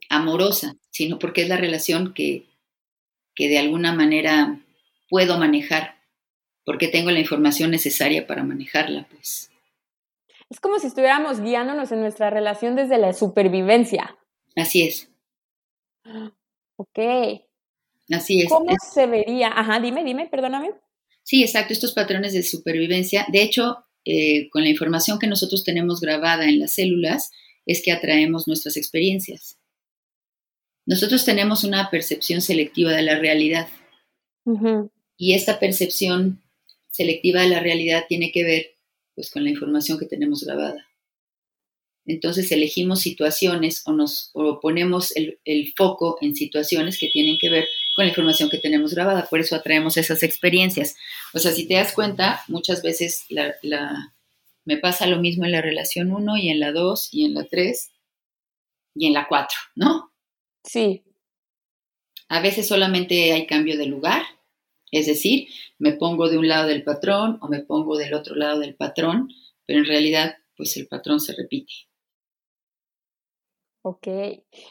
amorosa, 0.09 0.75
sino 0.89 1.19
porque 1.19 1.43
es 1.43 1.49
la 1.49 1.57
relación 1.57 2.13
que, 2.13 2.47
que 3.35 3.47
de 3.47 3.59
alguna 3.59 3.93
manera 3.93 4.59
puedo 5.09 5.37
manejar, 5.37 5.95
porque 6.65 6.87
tengo 6.87 7.11
la 7.11 7.19
información 7.19 7.71
necesaria 7.71 8.27
para 8.27 8.43
manejarla, 8.43 9.07
pues. 9.09 9.49
Es 10.49 10.59
como 10.59 10.79
si 10.79 10.87
estuviéramos 10.87 11.41
guiándonos 11.41 11.91
en 11.91 12.01
nuestra 12.01 12.31
relación 12.31 12.75
desde 12.75 12.97
la 12.97 13.13
supervivencia. 13.13 14.17
Así 14.55 14.81
es. 14.81 15.09
Ok. 16.75 16.99
Así 18.11 18.41
es. 18.41 18.49
¿Cómo 18.49 18.73
se 18.91 19.05
vería? 19.05 19.49
Ajá, 19.49 19.79
dime, 19.79 20.03
dime, 20.03 20.27
perdóname. 20.27 20.71
Sí, 21.21 21.43
exacto, 21.43 21.73
estos 21.73 21.93
patrones 21.93 22.33
de 22.33 22.41
supervivencia. 22.41 23.27
De 23.31 23.43
hecho, 23.43 23.85
eh, 24.05 24.49
con 24.49 24.63
la 24.63 24.69
información 24.69 25.19
que 25.19 25.27
nosotros 25.27 25.63
tenemos 25.63 26.01
grabada 26.01 26.45
en 26.45 26.59
las 26.59 26.73
células, 26.73 27.29
es 27.67 27.83
que 27.83 27.91
atraemos 27.91 28.47
nuestras 28.47 28.77
experiencias. 28.77 29.58
Nosotros 30.89 31.23
tenemos 31.23 31.63
una 31.63 31.91
percepción 31.91 32.41
selectiva 32.41 32.91
de 32.91 33.03
la 33.03 33.19
realidad. 33.19 33.67
Y 35.17 35.35
esta 35.35 35.59
percepción 35.59 36.41
selectiva 36.89 37.43
de 37.43 37.49
la 37.49 37.59
realidad 37.59 38.05
tiene 38.09 38.31
que 38.31 38.43
ver 38.43 38.71
pues, 39.13 39.29
con 39.29 39.43
la 39.43 39.51
información 39.51 39.99
que 39.99 40.07
tenemos 40.07 40.43
grabada. 40.43 40.87
Entonces 42.07 42.51
elegimos 42.51 43.01
situaciones 43.01 43.83
o 43.85 43.91
nos 43.93 44.31
ponemos 44.63 45.13
el, 45.15 45.73
foco 45.77 46.17
en 46.21 46.35
situaciones 46.35 46.97
que 46.97 47.09
tienen 47.09 47.37
que 47.37 47.51
ver 47.51 47.67
con 47.95 48.05
la 48.05 48.09
información 48.09 48.49
que 48.49 48.57
tenemos 48.57 48.95
grabada. 48.95 49.27
Por 49.29 49.41
eso 49.41 49.55
atraemos 49.55 49.95
esas 49.95 50.23
experiencias. 50.23 50.95
O 51.35 51.39
sea, 51.39 51.51
si 51.51 51.67
te 51.67 51.75
das 51.75 51.93
cuenta, 51.93 52.41
muchas 52.47 52.81
veces 52.81 53.25
la, 53.29 53.53
me 54.65 54.77
pasa 54.77 55.05
lo 55.05 55.19
mismo 55.19 55.45
en 55.45 55.51
la 55.51 55.61
relación 55.61 56.11
1 56.11 56.37
y 56.37 56.49
en 56.49 56.59
la 56.59 56.71
2 56.71 57.09
y 57.11 57.25
en 57.25 57.35
la 57.35 57.43
3 57.43 57.91
y 58.95 59.05
en 59.05 59.13
la 59.13 59.27
4, 59.27 59.55
¿no? 59.75 60.08
Sí. 60.63 61.03
A 62.27 62.41
veces 62.41 62.67
solamente 62.67 63.33
hay 63.33 63.47
cambio 63.47 63.77
de 63.77 63.85
lugar, 63.85 64.21
es 64.91 65.07
decir, 65.07 65.47
me 65.77 65.93
pongo 65.93 66.29
de 66.29 66.37
un 66.37 66.47
lado 66.47 66.67
del 66.67 66.83
patrón 66.83 67.39
o 67.41 67.47
me 67.47 67.59
pongo 67.59 67.97
del 67.97 68.13
otro 68.13 68.35
lado 68.35 68.59
del 68.59 68.75
patrón, 68.75 69.29
pero 69.65 69.79
en 69.79 69.85
realidad, 69.85 70.35
pues 70.55 70.77
el 70.77 70.87
patrón 70.87 71.19
se 71.19 71.35
repite. 71.35 71.73
Ok. 73.81 74.07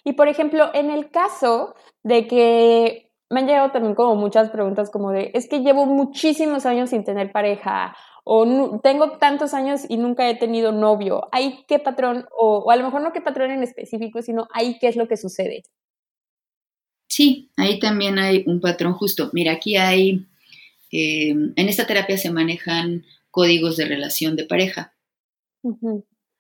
Y 0.05 0.13
por 0.13 0.29
ejemplo, 0.29 0.71
en 0.75 0.91
el 0.91 1.11
caso 1.11 1.75
de 2.03 2.27
que 2.27 3.11
me 3.31 3.41
han 3.41 3.47
llegado 3.47 3.71
también 3.73 3.95
como 3.95 4.15
muchas 4.17 4.51
preguntas 4.51 4.91
como 4.91 5.13
de, 5.13 5.31
es 5.35 5.49
que 5.49 5.61
llevo 5.61 5.87
muchísimos 5.87 6.67
años 6.67 6.91
sin 6.91 7.05
tener 7.05 7.33
pareja 7.33 7.97
o 8.25 8.79
tengo 8.83 9.19
tantos 9.19 9.55
años 9.55 9.83
y 9.89 9.97
nunca 9.97 10.29
he 10.29 10.37
tenido 10.37 10.73
novio. 10.73 11.29
¿Hay 11.33 11.65
qué 11.67 11.79
patrón? 11.79 12.27
O, 12.37 12.71
a 12.71 12.77
lo 12.77 12.85
mejor 12.85 13.01
no 13.03 13.13
qué 13.13 13.21
patrón 13.21 13.51
en 13.51 13.63
específico, 13.63 14.21
sino 14.23 14.47
ahí 14.53 14.79
qué 14.79 14.89
es 14.89 14.97
lo 14.97 15.09
que 15.09 15.17
sucede. 15.17 15.63
Sí, 17.09 17.51
ahí 17.57 17.79
también 17.79 18.19
hay 18.19 18.45
un 18.47 18.61
patrón 18.61 18.93
justo. 18.95 19.31
Mira, 19.33 19.53
aquí 19.53 19.77
hay, 19.77 20.27
eh, 20.93 21.31
en 21.31 21.69
esta 21.69 21.87
terapia 21.87 22.19
se 22.19 22.31
manejan 22.31 23.05
códigos 23.31 23.77
de 23.77 23.87
relación 23.87 24.37
de 24.37 24.45
pareja. 24.45 24.95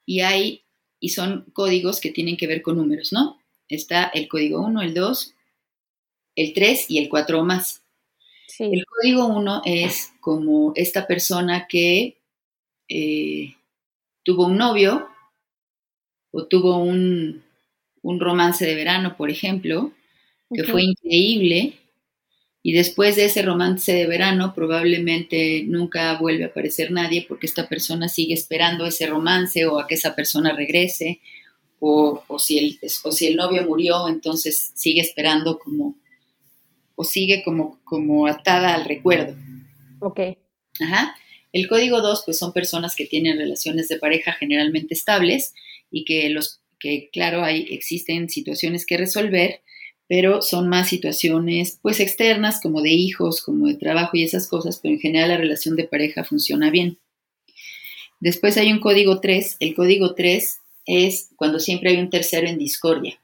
Y 0.06 0.20
hay 0.20 0.62
y 1.00 1.10
son 1.10 1.44
códigos 1.52 2.00
que 2.00 2.10
tienen 2.10 2.36
que 2.36 2.46
ver 2.46 2.62
con 2.62 2.76
números, 2.76 3.12
¿no? 3.12 3.38
Está 3.68 4.04
el 4.14 4.28
código 4.28 4.60
1, 4.60 4.82
el 4.82 4.94
2, 4.94 5.34
el 6.36 6.52
3 6.52 6.90
y 6.90 6.98
el 6.98 7.08
4 7.08 7.40
o 7.40 7.44
más. 7.44 7.82
El 8.58 8.84
código 8.86 9.26
1 9.26 9.62
es 9.64 10.12
como 10.20 10.72
esta 10.74 11.06
persona 11.06 11.66
que 11.68 12.18
eh, 12.88 13.54
tuvo 14.24 14.46
un 14.46 14.56
novio 14.56 15.08
o 16.32 16.46
tuvo 16.46 16.78
un, 16.78 17.44
romance 18.02 18.64
de 18.64 18.74
verano, 18.74 19.16
por 19.16 19.30
ejemplo, 19.30 19.92
que 20.52 20.64
fue 20.64 20.82
increíble 20.82 21.74
y 22.62 22.72
después 22.72 23.16
de 23.16 23.26
ese 23.26 23.42
romance 23.42 23.92
de 23.92 24.06
verano 24.06 24.52
probablemente 24.54 25.62
nunca 25.64 26.18
vuelve 26.18 26.44
a 26.44 26.48
aparecer 26.48 26.90
nadie 26.90 27.24
porque 27.28 27.46
esta 27.46 27.68
persona 27.68 28.08
sigue 28.08 28.34
esperando 28.34 28.84
ese 28.86 29.06
romance 29.06 29.66
o 29.66 29.78
a 29.78 29.86
que 29.86 29.94
esa 29.94 30.14
persona 30.14 30.52
regrese 30.52 31.20
o, 31.80 32.24
si, 32.38 32.58
el, 32.58 32.78
o 33.04 33.12
si 33.12 33.26
el 33.26 33.36
novio 33.36 33.64
murió 33.64 34.08
entonces 34.08 34.72
sigue 34.74 35.00
esperando 35.00 35.58
como 35.58 35.94
o 36.96 37.04
sigue 37.04 37.44
como, 37.44 37.78
como 37.84 38.26
atada 38.26 38.74
al 38.74 38.84
recuerdo. 38.84 39.36
Ok. 40.00 40.20
Ajá. 40.80 41.14
El 41.52 41.68
código 41.68 42.00
2 42.00 42.22
pues 42.24 42.38
son 42.38 42.52
personas 42.52 42.96
que 42.96 43.06
tienen 43.06 43.38
relaciones 43.38 43.88
de 43.88 43.98
pareja 43.98 44.32
generalmente 44.32 44.94
estables 44.94 45.54
y 45.92 46.04
que 46.04 46.28
los 46.28 46.60
que 46.80 47.08
claro 47.12 47.44
hay 47.44 47.68
existen 47.70 48.28
situaciones 48.28 48.84
que 48.84 48.96
resolver 48.96 49.62
pero 50.08 50.40
son 50.40 50.68
más 50.68 50.88
situaciones 50.88 51.78
pues 51.82 52.00
externas 52.00 52.60
como 52.60 52.80
de 52.80 52.90
hijos, 52.90 53.42
como 53.42 53.68
de 53.68 53.74
trabajo 53.74 54.16
y 54.16 54.24
esas 54.24 54.48
cosas, 54.48 54.80
pero 54.82 54.94
en 54.94 55.00
general 55.00 55.28
la 55.28 55.36
relación 55.36 55.76
de 55.76 55.84
pareja 55.84 56.24
funciona 56.24 56.70
bien. 56.70 56.98
Después 58.18 58.56
hay 58.56 58.72
un 58.72 58.80
código 58.80 59.20
3, 59.20 59.58
el 59.60 59.74
código 59.74 60.14
3 60.14 60.60
es 60.86 61.28
cuando 61.36 61.60
siempre 61.60 61.90
hay 61.90 61.98
un 61.98 62.10
tercero 62.10 62.48
en 62.48 62.58
discordia, 62.58 63.20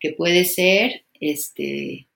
que 0.00 0.12
puede 0.12 0.46
ser 0.46 1.04
este, 1.20 2.08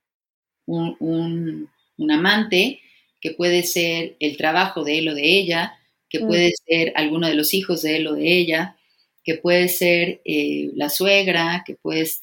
un, 0.67 1.69
un 1.97 2.11
amante, 2.11 2.81
que 3.21 3.33
puede 3.33 3.63
ser 3.63 4.17
el 4.19 4.37
trabajo 4.39 4.83
de 4.83 4.99
él 4.99 5.09
o 5.11 5.15
de 5.15 5.39
ella, 5.39 5.79
que 6.09 6.21
mm. 6.21 6.27
puede 6.27 6.53
ser 6.67 6.93
alguno 6.97 7.29
de 7.29 7.35
los 7.35 7.53
hijos 7.55 7.83
de 7.83 7.97
él 7.97 8.07
o 8.07 8.15
de 8.15 8.39
ella, 8.39 8.77
que 9.25 9.37
puede 9.37 9.68
ser 9.68 10.21
eh, 10.25 10.71
la 10.75 10.89
suegra, 10.91 11.62
que, 11.66 11.77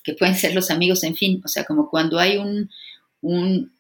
que 0.04 0.14
pueden 0.14 0.36
ser 0.36 0.56
los 0.56 0.72
amigos, 0.72 1.04
en 1.04 1.16
fin, 1.16 1.42
o 1.46 1.48
sea, 1.48 1.64
como 1.66 1.90
cuando 1.90 2.20
hay 2.20 2.38
un, 2.38 2.70
un 3.22 3.72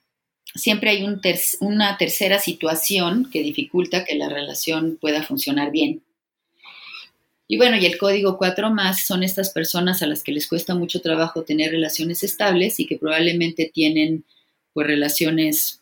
siempre 0.55 0.89
hay 0.91 1.03
un 1.03 1.21
una 1.61 1.97
tercera 1.97 2.39
situación 2.39 3.29
que 3.31 3.43
dificulta 3.43 4.05
que 4.05 4.15
la 4.15 4.29
relación 4.29 4.97
pueda 4.99 5.23
funcionar 5.23 5.71
bien. 5.71 6.03
Y 7.47 7.57
bueno, 7.57 7.77
y 7.77 7.85
el 7.85 7.97
código 7.97 8.37
4 8.37 8.69
más 8.71 9.05
son 9.05 9.23
estas 9.23 9.51
personas 9.51 10.01
a 10.01 10.07
las 10.07 10.21
que 10.21 10.33
les 10.33 10.47
cuesta 10.47 10.75
mucho 10.75 11.01
trabajo 11.01 11.43
tener 11.43 11.71
relaciones 11.71 12.23
estables 12.23 12.79
y 12.79 12.85
que 12.87 12.97
probablemente 12.97 13.71
tienen 13.73 14.25
pues 14.73 14.85
relaciones 14.87 15.81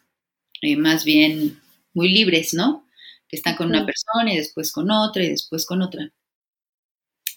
eh, 0.61 0.75
más 0.77 1.03
bien 1.03 1.59
muy 1.93 2.09
libres, 2.09 2.53
¿no? 2.53 2.85
Que 3.27 3.37
están 3.37 3.55
con 3.55 3.67
una 3.69 3.85
persona 3.85 4.33
y 4.33 4.37
después 4.37 4.71
con 4.71 4.91
otra 4.91 5.23
y 5.23 5.29
después 5.29 5.65
con 5.65 5.81
otra. 5.81 6.11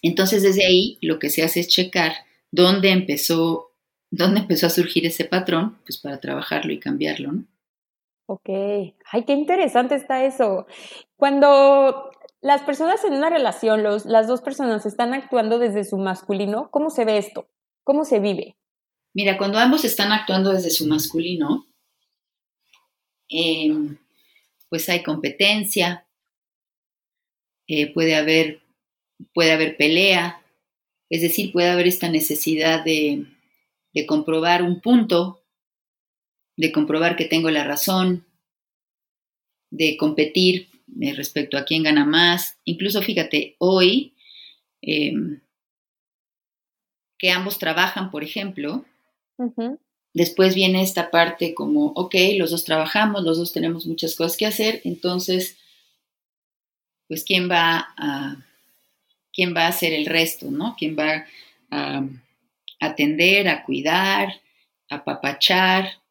Entonces, 0.01 0.43
desde 0.43 0.65
ahí 0.65 0.97
lo 1.01 1.19
que 1.19 1.29
se 1.29 1.43
hace 1.43 1.59
es 1.61 1.67
checar 1.67 2.13
dónde 2.51 2.91
empezó, 2.91 3.71
dónde 4.11 4.41
empezó 4.41 4.67
a 4.67 4.71
surgir 4.71 5.05
ese 5.05 5.25
patrón, 5.25 5.79
pues 5.85 5.97
para 5.97 6.19
trabajarlo 6.19 6.73
y 6.73 6.79
cambiarlo, 6.79 7.31
¿no? 7.31 7.45
Ok, 8.27 8.49
ay, 9.11 9.23
qué 9.25 9.33
interesante 9.33 9.95
está 9.95 10.23
eso. 10.23 10.67
Cuando 11.15 12.11
las 12.41 12.61
personas 12.61 13.03
en 13.03 13.13
una 13.13 13.29
relación, 13.29 13.81
los, 13.81 14.05
las 14.05 14.27
dos 14.27 14.41
personas 14.41 14.85
están 14.85 15.13
actuando 15.13 15.57
desde 15.57 15.83
su 15.83 15.97
masculino, 15.97 16.69
¿cómo 16.71 16.91
se 16.91 17.05
ve 17.05 17.17
esto? 17.17 17.49
¿Cómo 17.83 18.05
se 18.05 18.19
vive? 18.19 18.55
Mira, 19.13 19.37
cuando 19.37 19.57
ambos 19.57 19.83
están 19.83 20.11
actuando 20.11 20.51
desde 20.51 20.69
su 20.69 20.85
masculino, 20.85 21.65
em, 23.27 23.97
pues 24.69 24.87
hay 24.89 25.01
competencia, 25.01 26.05
eh, 27.67 27.91
puede 27.91 28.15
haber 28.15 28.61
puede 29.33 29.51
haber 29.51 29.77
pelea, 29.77 30.41
es 31.09 31.21
decir, 31.21 31.51
puede 31.51 31.69
haber 31.69 31.87
esta 31.87 32.09
necesidad 32.09 32.83
de, 32.83 33.25
de 33.93 34.05
comprobar 34.05 34.63
un 34.63 34.79
punto, 34.79 35.43
de 36.55 36.71
comprobar 36.71 37.15
que 37.15 37.25
tengo 37.25 37.49
la 37.49 37.63
razón, 37.63 38.25
de 39.71 39.97
competir 39.97 40.69
eh, 40.99 41.13
respecto 41.13 41.57
a 41.57 41.65
quién 41.65 41.83
gana 41.83 42.05
más. 42.05 42.57
Incluso 42.65 43.01
fíjate, 43.01 43.55
hoy 43.59 44.13
em, 44.81 45.41
que 47.17 47.31
ambos 47.31 47.59
trabajan, 47.59 48.11
por 48.11 48.23
ejemplo, 48.23 48.85
después 50.13 50.55
viene 50.55 50.81
esta 50.81 51.11
parte 51.11 51.53
como, 51.53 51.87
ok, 51.87 52.15
los 52.37 52.51
dos 52.51 52.63
trabajamos, 52.63 53.23
los 53.23 53.37
dos 53.37 53.51
tenemos 53.51 53.85
muchas 53.85 54.15
cosas 54.15 54.37
que 54.37 54.45
hacer, 54.45 54.81
entonces, 54.83 55.57
pues, 57.07 57.23
¿quién 57.23 57.49
va 57.49 57.93
a, 57.97 58.45
quién 59.39 59.55
va 59.55 59.67
a 59.67 59.69
hacer 59.69 59.93
el 59.93 60.05
resto, 60.05 60.51
¿no? 60.51 60.75
¿Quién 60.77 60.97
va 60.99 61.25
a 61.71 62.05
atender, 62.81 63.47
a 63.47 63.63
cuidar, 63.63 64.41
a 64.89 65.05
papachar? 65.05 66.01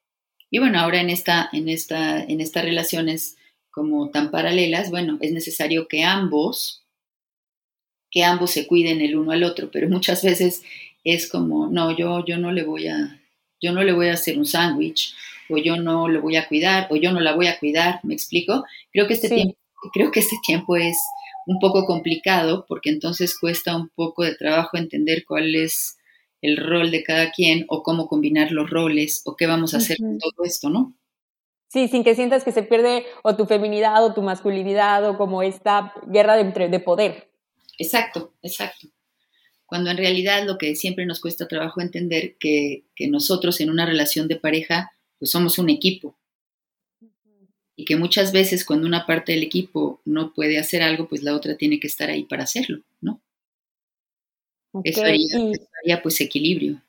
Y 0.50 0.60
bueno, 0.60 0.80
ahora 0.80 1.02
en 1.02 1.10
esta, 1.10 1.50
en 1.52 1.68
esta, 1.68 2.24
en 2.24 2.40
estas 2.40 2.64
relaciones 2.64 3.36
como 3.68 4.08
tan 4.08 4.30
paralelas, 4.30 4.90
bueno, 4.90 5.18
es 5.20 5.32
necesario 5.32 5.88
que 5.88 6.04
ambos, 6.04 6.86
que 8.10 8.24
ambos 8.24 8.50
se 8.50 8.66
cuiden 8.66 9.02
el 9.02 9.14
uno 9.14 9.32
al 9.32 9.44
otro, 9.44 9.70
pero 9.70 9.90
muchas 9.90 10.24
veces 10.24 10.62
es 11.04 11.28
como, 11.28 11.66
no, 11.66 11.94
yo, 11.94 12.24
yo 12.24 12.38
no 12.38 12.50
le 12.50 12.62
voy 12.62 12.88
a, 12.88 13.20
yo 13.60 13.72
no 13.72 13.82
le 13.82 13.92
voy 13.92 14.08
a 14.08 14.14
hacer 14.14 14.38
un 14.38 14.46
sándwich, 14.46 15.14
o 15.50 15.58
yo 15.58 15.76
no 15.76 16.08
lo 16.08 16.22
voy 16.22 16.36
a 16.36 16.48
cuidar, 16.48 16.86
o 16.88 16.96
yo 16.96 17.12
no 17.12 17.20
la 17.20 17.34
voy 17.34 17.48
a 17.48 17.58
cuidar, 17.58 18.00
¿me 18.04 18.14
explico? 18.14 18.64
Creo 18.90 19.06
que 19.06 19.12
este 19.12 19.28
tiempo, 19.28 19.58
creo 19.92 20.10
que 20.10 20.20
este 20.20 20.36
tiempo 20.46 20.76
es 20.76 20.96
un 21.48 21.58
poco 21.58 21.86
complicado, 21.86 22.66
porque 22.68 22.90
entonces 22.90 23.36
cuesta 23.38 23.74
un 23.74 23.88
poco 23.88 24.22
de 24.22 24.34
trabajo 24.34 24.76
entender 24.76 25.24
cuál 25.26 25.54
es 25.54 25.96
el 26.42 26.58
rol 26.58 26.90
de 26.90 27.02
cada 27.02 27.30
quien, 27.30 27.64
o 27.68 27.82
cómo 27.82 28.06
combinar 28.06 28.52
los 28.52 28.68
roles, 28.68 29.22
o 29.24 29.34
qué 29.34 29.46
vamos 29.46 29.72
a 29.72 29.78
hacer 29.78 29.96
con 29.96 30.18
todo 30.18 30.44
esto, 30.44 30.68
¿no? 30.68 30.94
Sí, 31.68 31.88
sin 31.88 32.04
que 32.04 32.14
sientas 32.14 32.44
que 32.44 32.52
se 32.52 32.62
pierde 32.62 33.06
o 33.22 33.34
tu 33.34 33.46
feminidad 33.46 34.04
o 34.04 34.12
tu 34.12 34.20
masculinidad 34.20 35.08
o 35.08 35.16
como 35.16 35.42
esta 35.42 35.94
guerra 36.06 36.36
de, 36.36 36.68
de 36.68 36.80
poder. 36.80 37.30
Exacto, 37.78 38.34
exacto. 38.42 38.88
Cuando 39.64 39.90
en 39.90 39.96
realidad 39.96 40.44
lo 40.46 40.58
que 40.58 40.76
siempre 40.76 41.06
nos 41.06 41.18
cuesta 41.18 41.48
trabajo 41.48 41.80
entender 41.80 42.36
que, 42.38 42.84
que 42.94 43.08
nosotros 43.08 43.60
en 43.60 43.70
una 43.70 43.86
relación 43.86 44.28
de 44.28 44.36
pareja 44.36 44.90
pues 45.18 45.30
somos 45.30 45.58
un 45.58 45.70
equipo 45.70 46.17
y 47.78 47.84
que 47.84 47.94
muchas 47.94 48.32
veces 48.32 48.64
cuando 48.64 48.88
una 48.88 49.06
parte 49.06 49.30
del 49.30 49.44
equipo 49.44 50.00
no 50.04 50.34
puede 50.34 50.58
hacer 50.58 50.82
algo, 50.82 51.08
pues 51.08 51.22
la 51.22 51.32
otra 51.32 51.56
tiene 51.56 51.78
que 51.78 51.86
estar 51.86 52.10
ahí 52.10 52.24
para 52.24 52.42
hacerlo, 52.42 52.82
¿no? 53.00 53.22
Eso, 54.82 55.02
haría, 55.04 56.02
pues 56.02 56.20
equilibrio. 56.20 56.82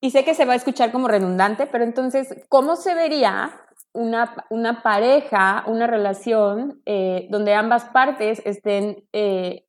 Y 0.00 0.10
sé 0.10 0.24
que 0.24 0.34
se 0.34 0.46
va 0.46 0.54
a 0.54 0.56
escuchar 0.56 0.90
como 0.90 1.06
redundante, 1.06 1.66
pero 1.66 1.84
entonces, 1.84 2.34
¿cómo 2.48 2.76
se 2.76 2.94
vería 2.94 3.60
una, 3.92 4.82
pareja, 4.82 5.64
una 5.66 5.86
relación 5.86 6.80
eh, 6.86 7.28
donde 7.30 7.52
ambas 7.52 7.84
partes 7.84 8.40
estén 8.46 9.04
eh, 9.12 9.66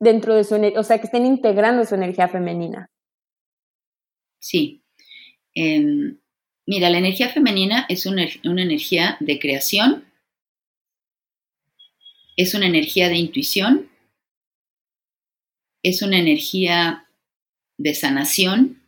dentro 0.00 0.34
de 0.34 0.42
su, 0.42 0.56
o 0.56 0.82
sea, 0.82 0.98
que 0.98 1.06
estén 1.06 1.24
integrando 1.24 1.84
su 1.84 1.94
energía 1.94 2.26
femenina. 2.26 2.90
Sí. 4.40 4.82
Em, 5.54 6.18
mira, 6.72 6.88
la 6.88 6.96
energía 6.96 7.28
femenina 7.28 7.84
es 7.90 8.06
una, 8.06 8.26
una 8.44 8.62
energía 8.62 9.18
de 9.20 9.38
creación, 9.38 10.06
es 12.34 12.54
una 12.54 12.64
energía 12.64 13.10
de 13.10 13.16
intuición, 13.16 13.90
es 15.82 16.00
una 16.00 16.18
energía 16.18 17.06
de 17.76 17.94
sanación, 17.94 18.82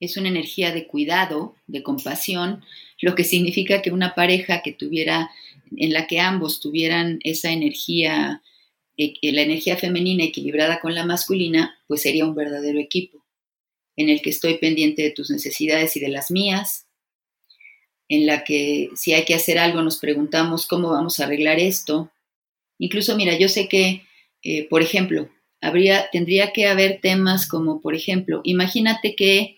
es 0.00 0.16
una 0.16 0.30
energía 0.30 0.72
de 0.72 0.86
cuidado, 0.86 1.54
de 1.66 1.82
compasión, 1.82 2.64
lo 3.02 3.14
que 3.14 3.24
significa 3.24 3.82
que 3.82 3.92
una 3.92 4.14
pareja 4.14 4.62
que 4.62 4.72
tuviera, 4.72 5.30
en 5.76 5.92
la 5.92 6.06
que 6.06 6.18
ambos 6.18 6.60
tuvieran 6.60 7.18
esa 7.24 7.52
energía, 7.52 8.40
eh, 8.96 9.12
la 9.20 9.42
energía 9.42 9.76
femenina 9.76 10.24
equilibrada 10.24 10.80
con 10.80 10.94
la 10.94 11.04
masculina, 11.04 11.78
pues 11.86 12.00
sería 12.00 12.24
un 12.24 12.34
verdadero 12.34 12.78
equipo, 12.78 13.19
en 14.00 14.08
el 14.08 14.22
que 14.22 14.30
estoy 14.30 14.58
pendiente 14.58 15.02
de 15.02 15.10
tus 15.10 15.30
necesidades 15.30 15.96
y 15.96 16.00
de 16.00 16.08
las 16.08 16.30
mías, 16.30 16.86
en 18.08 18.26
la 18.26 18.44
que 18.44 18.90
si 18.96 19.12
hay 19.12 19.24
que 19.24 19.34
hacer 19.34 19.58
algo 19.58 19.82
nos 19.82 19.98
preguntamos 19.98 20.66
cómo 20.66 20.90
vamos 20.90 21.20
a 21.20 21.24
arreglar 21.24 21.58
esto. 21.60 22.10
Incluso, 22.78 23.16
mira, 23.16 23.38
yo 23.38 23.48
sé 23.48 23.68
que, 23.68 24.02
eh, 24.42 24.68
por 24.68 24.82
ejemplo, 24.82 25.28
habría, 25.60 26.08
tendría 26.10 26.52
que 26.52 26.66
haber 26.66 27.00
temas 27.00 27.46
como, 27.46 27.80
por 27.80 27.94
ejemplo, 27.94 28.40
imagínate 28.44 29.14
que 29.14 29.56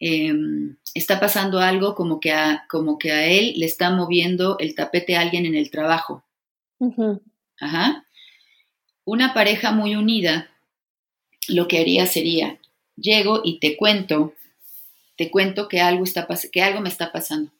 Em, 0.00 0.76
está 0.94 1.18
pasando 1.18 1.58
algo 1.58 1.94
como 1.94 2.20
que, 2.20 2.30
a, 2.32 2.66
como 2.70 2.98
que 2.98 3.10
a 3.10 3.26
él 3.26 3.54
le 3.56 3.66
está 3.66 3.90
moviendo 3.90 4.56
el 4.58 4.74
tapete 4.74 5.16
a 5.16 5.22
alguien 5.22 5.44
en 5.44 5.56
el 5.56 5.70
trabajo. 5.70 6.24
Ajá. 7.60 8.06
Una 9.04 9.34
pareja 9.34 9.72
muy 9.72 9.96
unida, 9.96 10.50
lo 11.48 11.66
que 11.66 11.78
haría 11.78 12.06
sería, 12.06 12.60
llego 13.00 13.40
y 13.44 13.58
te 13.58 13.76
cuento, 13.76 14.34
te 15.16 15.30
cuento 15.30 15.68
que 15.68 15.80
algo, 15.80 16.04
está 16.04 16.26
que 16.50 16.62
algo 16.62 16.80
me 16.80 16.88
está 16.88 17.12
pasando, 17.12 17.52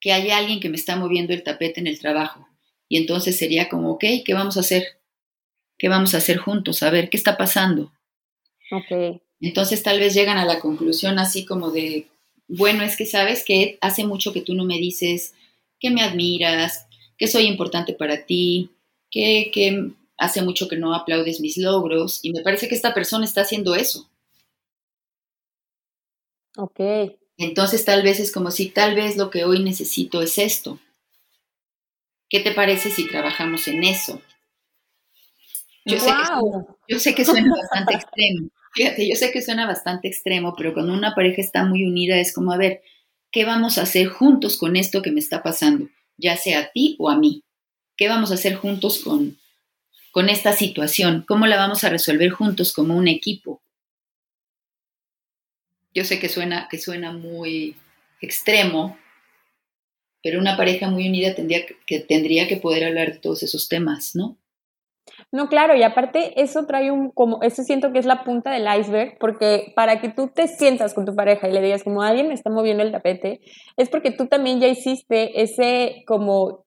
que 0.00 0.12
hay 0.12 0.30
alguien 0.30 0.60
que 0.60 0.68
me 0.68 0.76
está 0.76 0.96
moviendo 0.96 1.32
el 1.32 1.42
tapete 1.42 1.80
en 1.80 1.86
el 1.86 1.98
trabajo. 1.98 2.48
Y 2.88 2.98
entonces 2.98 3.38
sería 3.38 3.68
como, 3.68 3.92
ok, 3.92 4.04
¿qué 4.24 4.34
vamos 4.34 4.56
a 4.56 4.60
hacer? 4.60 4.98
¿Qué 5.78 5.88
vamos 5.88 6.14
a 6.14 6.18
hacer 6.18 6.36
juntos? 6.36 6.82
A 6.82 6.90
ver, 6.90 7.08
¿qué 7.08 7.16
está 7.16 7.36
pasando? 7.36 7.92
Entonces 9.40 9.82
tal 9.82 9.98
vez 9.98 10.14
llegan 10.14 10.38
a 10.38 10.44
la 10.44 10.60
conclusión 10.60 11.18
así 11.18 11.44
como 11.44 11.70
de, 11.70 12.06
bueno, 12.48 12.82
es 12.82 12.96
que 12.96 13.06
sabes 13.06 13.44
que 13.44 13.78
hace 13.80 14.04
mucho 14.04 14.32
que 14.32 14.42
tú 14.42 14.54
no 14.54 14.64
me 14.64 14.78
dices 14.78 15.34
que 15.80 15.90
me 15.90 16.02
admiras, 16.02 16.86
que 17.18 17.26
soy 17.26 17.44
importante 17.44 17.92
para 17.92 18.24
ti, 18.24 18.70
que, 19.10 19.50
que 19.52 19.90
hace 20.16 20.42
mucho 20.42 20.68
que 20.68 20.76
no 20.76 20.94
aplaudes 20.94 21.40
mis 21.40 21.58
logros 21.58 22.20
y 22.22 22.32
me 22.32 22.42
parece 22.42 22.68
que 22.68 22.76
esta 22.76 22.94
persona 22.94 23.24
está 23.24 23.40
haciendo 23.40 23.74
eso. 23.74 24.08
Ok. 26.56 26.80
Entonces 27.38 27.84
tal 27.84 28.02
vez 28.02 28.20
es 28.20 28.32
como 28.32 28.50
si 28.50 28.68
tal 28.68 28.94
vez 28.94 29.16
lo 29.16 29.30
que 29.30 29.44
hoy 29.44 29.62
necesito 29.62 30.22
es 30.22 30.38
esto. 30.38 30.78
¿Qué 32.28 32.40
te 32.40 32.52
parece 32.52 32.90
si 32.90 33.08
trabajamos 33.08 33.68
en 33.68 33.84
eso? 33.84 34.20
Yo, 35.84 35.98
sé, 35.98 36.10
que, 36.10 36.92
yo 36.94 36.98
sé 37.00 37.14
que 37.14 37.24
suena 37.24 37.52
bastante 37.54 37.94
extremo, 37.94 38.48
Fíjate, 38.74 39.06
yo 39.06 39.16
sé 39.16 39.32
que 39.32 39.42
suena 39.42 39.66
bastante 39.66 40.08
extremo, 40.08 40.54
pero 40.56 40.72
cuando 40.72 40.94
una 40.94 41.14
pareja 41.14 41.42
está 41.42 41.64
muy 41.64 41.84
unida 41.84 42.16
es 42.18 42.32
como, 42.32 42.52
a 42.52 42.56
ver, 42.56 42.82
¿qué 43.30 43.44
vamos 43.44 43.76
a 43.76 43.82
hacer 43.82 44.08
juntos 44.08 44.56
con 44.56 44.76
esto 44.76 45.02
que 45.02 45.12
me 45.12 45.20
está 45.20 45.42
pasando? 45.42 45.88
Ya 46.16 46.36
sea 46.36 46.60
a 46.60 46.70
ti 46.72 46.96
o 46.98 47.10
a 47.10 47.16
mí. 47.16 47.44
¿Qué 47.96 48.08
vamos 48.08 48.30
a 48.30 48.34
hacer 48.34 48.54
juntos 48.54 49.00
con, 49.04 49.38
con 50.10 50.30
esta 50.30 50.54
situación? 50.54 51.24
¿Cómo 51.28 51.46
la 51.46 51.56
vamos 51.56 51.84
a 51.84 51.90
resolver 51.90 52.30
juntos 52.30 52.72
como 52.72 52.96
un 52.96 53.08
equipo? 53.08 53.61
Yo 55.94 56.04
sé 56.04 56.18
que 56.18 56.28
suena, 56.28 56.68
que 56.70 56.78
suena 56.78 57.12
muy 57.12 57.76
extremo, 58.20 58.96
pero 60.22 60.38
una 60.38 60.56
pareja 60.56 60.88
muy 60.88 61.08
unida 61.08 61.34
tendría 61.34 61.66
que, 61.66 62.00
tendría 62.00 62.48
que 62.48 62.56
poder 62.56 62.84
hablar 62.84 63.12
de 63.12 63.18
todos 63.18 63.42
esos 63.42 63.68
temas, 63.68 64.14
¿no? 64.14 64.38
No, 65.32 65.48
claro, 65.48 65.74
y 65.74 65.82
aparte 65.82 66.40
eso 66.40 66.64
trae 66.66 66.90
un, 66.90 67.10
como, 67.10 67.42
eso 67.42 67.64
siento 67.64 67.92
que 67.92 67.98
es 67.98 68.06
la 68.06 68.22
punta 68.22 68.52
del 68.52 68.68
iceberg, 68.80 69.18
porque 69.18 69.72
para 69.74 70.00
que 70.00 70.08
tú 70.08 70.28
te 70.28 70.46
sientas 70.46 70.94
con 70.94 71.04
tu 71.04 71.14
pareja 71.14 71.48
y 71.48 71.52
le 71.52 71.60
digas 71.60 71.82
como 71.82 72.02
alguien 72.02 72.28
me 72.28 72.34
está 72.34 72.50
moviendo 72.50 72.82
el 72.82 72.92
tapete, 72.92 73.40
es 73.76 73.88
porque 73.88 74.12
tú 74.12 74.26
también 74.26 74.60
ya 74.60 74.68
hiciste 74.68 75.42
ese 75.42 76.04
como 76.06 76.64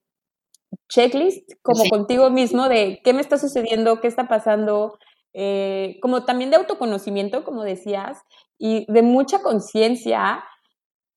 checklist, 0.89 1.49
como 1.61 1.88
contigo 1.89 2.30
mismo 2.30 2.67
de 2.67 2.99
qué 3.03 3.13
me 3.13 3.21
está 3.21 3.38
sucediendo, 3.38 4.01
qué 4.01 4.07
está 4.07 4.28
pasando, 4.28 4.97
eh, 5.34 5.97
como 6.01 6.26
también 6.26 6.49
de 6.49 6.57
autoconocimiento, 6.57 7.43
como 7.43 7.63
decías, 7.63 8.19
y 8.58 8.91
de 8.91 9.01
mucha 9.01 9.41
conciencia 9.41 10.43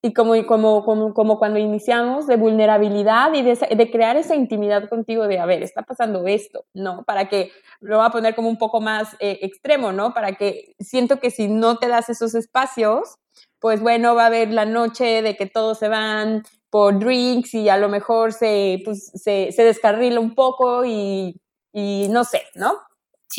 y 0.01 0.13
como, 0.13 0.33
como, 0.45 0.85
como, 0.85 1.13
como, 1.13 1.37
cuando 1.39 1.59
iniciamos 1.59 2.25
de 2.25 2.37
vulnerabilidad 2.37 3.33
y 3.33 3.41
de, 3.41 3.55
de, 3.55 3.91
crear 3.91 4.15
esa 4.15 4.33
intimidad 4.35 4.87
contigo 4.87 5.27
de, 5.27 5.39
a 5.39 5.45
ver, 5.45 5.61
está 5.61 5.81
pasando 5.81 6.25
esto, 6.25 6.65
¿no? 6.73 7.03
Para 7.03 7.27
que, 7.27 7.51
lo 7.81 7.97
voy 7.97 8.05
a 8.05 8.11
poner 8.11 8.33
como 8.33 8.47
un 8.47 8.57
poco 8.57 8.79
más 8.79 9.15
eh, 9.19 9.39
extremo, 9.41 9.91
¿no? 9.91 10.13
Para 10.13 10.33
que 10.33 10.75
siento 10.79 11.19
que 11.19 11.31
si 11.31 11.49
no 11.49 11.77
te 11.77 11.89
das 11.89 12.07
esos 12.09 12.33
espacios, 12.33 13.15
pues 13.59 13.81
bueno, 13.81 14.15
va 14.15 14.23
a 14.23 14.27
haber 14.27 14.51
la 14.51 14.65
noche 14.65 15.21
de 15.21 15.35
que 15.35 15.47
todos 15.47 15.79
se 15.79 15.89
van 15.89 16.43
por 16.69 16.97
drinks 16.97 17.53
y 17.53 17.67
a 17.67 17.77
lo 17.77 17.89
mejor 17.89 18.31
se, 18.31 18.81
pues, 18.85 19.11
se, 19.13 19.51
se 19.51 19.63
descarrila 19.63 20.21
un 20.21 20.33
poco 20.33 20.85
y, 20.85 21.41
y 21.73 22.07
no 22.09 22.23
sé, 22.23 22.43
¿no? 22.55 22.73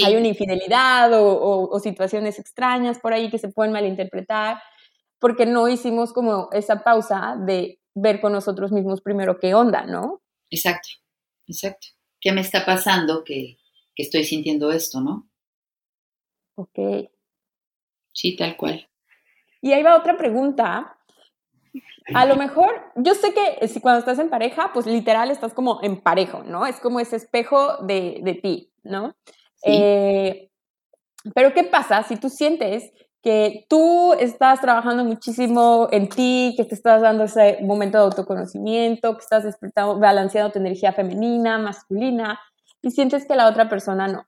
Hay 0.04 0.16
una 0.16 0.28
infidelidad 0.28 1.12
o, 1.12 1.32
o, 1.32 1.68
o 1.68 1.80
situaciones 1.80 2.38
extrañas 2.38 2.98
por 2.98 3.12
ahí 3.12 3.30
que 3.30 3.38
se 3.38 3.48
pueden 3.48 3.72
malinterpretar 3.72 4.60
porque 5.20 5.46
no 5.46 5.68
hicimos 5.68 6.12
como 6.12 6.48
esa 6.52 6.82
pausa 6.82 7.36
de 7.38 7.78
ver 7.94 8.20
con 8.20 8.32
nosotros 8.32 8.72
mismos 8.72 9.02
primero 9.02 9.38
qué 9.38 9.54
onda, 9.54 9.84
¿no? 9.84 10.22
Exacto, 10.48 10.88
exacto. 11.46 11.88
¿Qué 12.20 12.32
me 12.32 12.40
está 12.40 12.64
pasando 12.64 13.22
que, 13.22 13.58
que 13.94 14.02
estoy 14.02 14.24
sintiendo 14.24 14.72
esto, 14.72 15.00
¿no? 15.00 15.28
Ok. 16.56 17.10
Sí, 18.12 18.36
tal 18.36 18.56
cual. 18.56 18.88
Y 19.60 19.72
ahí 19.72 19.82
va 19.82 19.96
otra 19.96 20.16
pregunta. 20.16 20.96
A 22.14 22.26
lo 22.26 22.36
mejor, 22.36 22.92
yo 22.96 23.14
sé 23.14 23.32
que 23.32 23.68
si 23.68 23.80
cuando 23.80 24.00
estás 24.00 24.18
en 24.18 24.30
pareja, 24.30 24.72
pues 24.72 24.86
literal 24.86 25.30
estás 25.30 25.54
como 25.54 25.80
en 25.82 26.00
parejo, 26.00 26.42
¿no? 26.42 26.66
Es 26.66 26.80
como 26.80 26.98
ese 26.98 27.16
espejo 27.16 27.76
de, 27.78 28.20
de 28.22 28.34
ti, 28.34 28.72
¿no? 28.82 29.14
Eh, 29.64 30.50
pero 31.34 31.52
¿qué 31.52 31.64
pasa 31.64 32.02
si 32.02 32.16
tú 32.16 32.28
sientes 32.28 32.90
que 33.22 33.66
tú 33.68 34.14
estás 34.14 34.60
trabajando 34.60 35.04
muchísimo 35.04 35.88
en 35.92 36.08
ti, 36.08 36.54
que 36.56 36.64
te 36.64 36.74
estás 36.74 37.02
dando 37.02 37.24
ese 37.24 37.58
momento 37.62 37.98
de 37.98 38.04
autoconocimiento, 38.04 39.14
que 39.14 39.22
estás 39.22 39.44
despertando, 39.44 39.98
balanceando 39.98 40.52
tu 40.52 40.58
energía 40.58 40.92
femenina, 40.92 41.58
masculina, 41.58 42.40
y 42.82 42.90
sientes 42.90 43.26
que 43.26 43.36
la 43.36 43.48
otra 43.48 43.68
persona 43.68 44.08
no? 44.08 44.26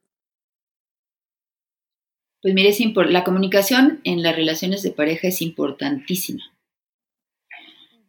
Pues 2.43 2.55
mire, 2.55 2.75
la 3.09 3.25
comunicación 3.25 4.01
en 4.05 4.23
las 4.23 4.37
relaciones 4.37 4.83
de 4.83 4.91
pareja 4.91 5.29
es 5.29 5.41
importantísima. 5.41 6.43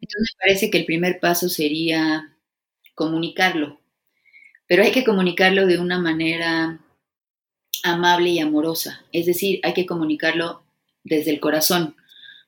Entonces 0.01 0.35
me 0.35 0.45
parece 0.45 0.69
que 0.69 0.79
el 0.79 0.85
primer 0.85 1.19
paso 1.19 1.47
sería 1.47 2.35
comunicarlo, 2.95 3.79
pero 4.67 4.83
hay 4.83 4.91
que 4.91 5.05
comunicarlo 5.05 5.65
de 5.65 5.79
una 5.79 5.99
manera 5.99 6.79
amable 7.83 8.29
y 8.29 8.39
amorosa, 8.39 9.03
es 9.11 9.25
decir, 9.25 9.59
hay 9.63 9.73
que 9.73 9.85
comunicarlo 9.85 10.63
desde 11.03 11.31
el 11.31 11.39
corazón. 11.39 11.95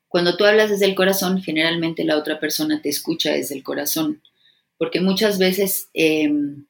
Cuando 0.08 0.38
tú 0.38 0.46
hablas 0.46 0.70
desde 0.70 0.86
el 0.86 0.96
corazón, 0.96 1.42
generalmente 1.42 2.04
la 2.04 2.18
otra 2.18 2.40
persona 2.40 2.82
te 2.82 2.90
escucha 2.90 3.32
desde 3.32 3.56
el 3.56 3.64
corazón, 3.64 4.22
porque 4.78 5.02
muchas 5.02 5.40
veces 5.40 5.90
em, 5.94 6.66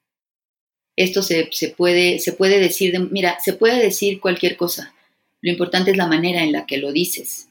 esto 0.96 1.22
se, 1.22 1.48
puede, 1.76 2.18
se 2.18 2.32
puede 2.32 2.58
decir, 2.58 2.98
mira, 3.10 3.38
se 3.40 3.52
puede 3.52 3.82
decir 3.82 4.20
cualquier 4.20 4.56
cosa, 4.56 4.94
lo 5.42 5.52
importante 5.52 5.90
es 5.90 5.96
la 5.96 6.08
manera 6.08 6.42
en 6.42 6.52
la 6.52 6.66
que 6.66 6.78
lo 6.78 6.90
dices. 6.90 7.48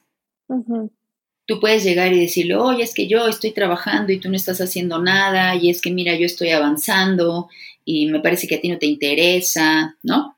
Tú 1.47 1.59
puedes 1.59 1.83
llegar 1.83 2.11
y 2.11 2.19
decirle, 2.19 2.55
oye, 2.55 2.83
es 2.83 2.93
que 2.93 3.07
yo 3.07 3.27
estoy 3.27 3.51
trabajando 3.51 4.11
y 4.11 4.19
tú 4.19 4.29
no 4.29 4.35
estás 4.35 4.59
haciendo 4.61 4.99
nada, 4.99 5.55
y 5.55 5.69
es 5.69 5.79
que 5.79 5.91
mira, 5.91 6.15
yo 6.15 6.25
estoy 6.25 6.49
avanzando 6.49 7.49
y 7.85 8.07
me 8.07 8.19
parece 8.19 8.47
que 8.47 8.55
a 8.55 8.61
ti 8.61 8.67
no 8.67 8.79
te 8.79 8.87
interesa, 8.87 9.95
¿no? 10.01 10.34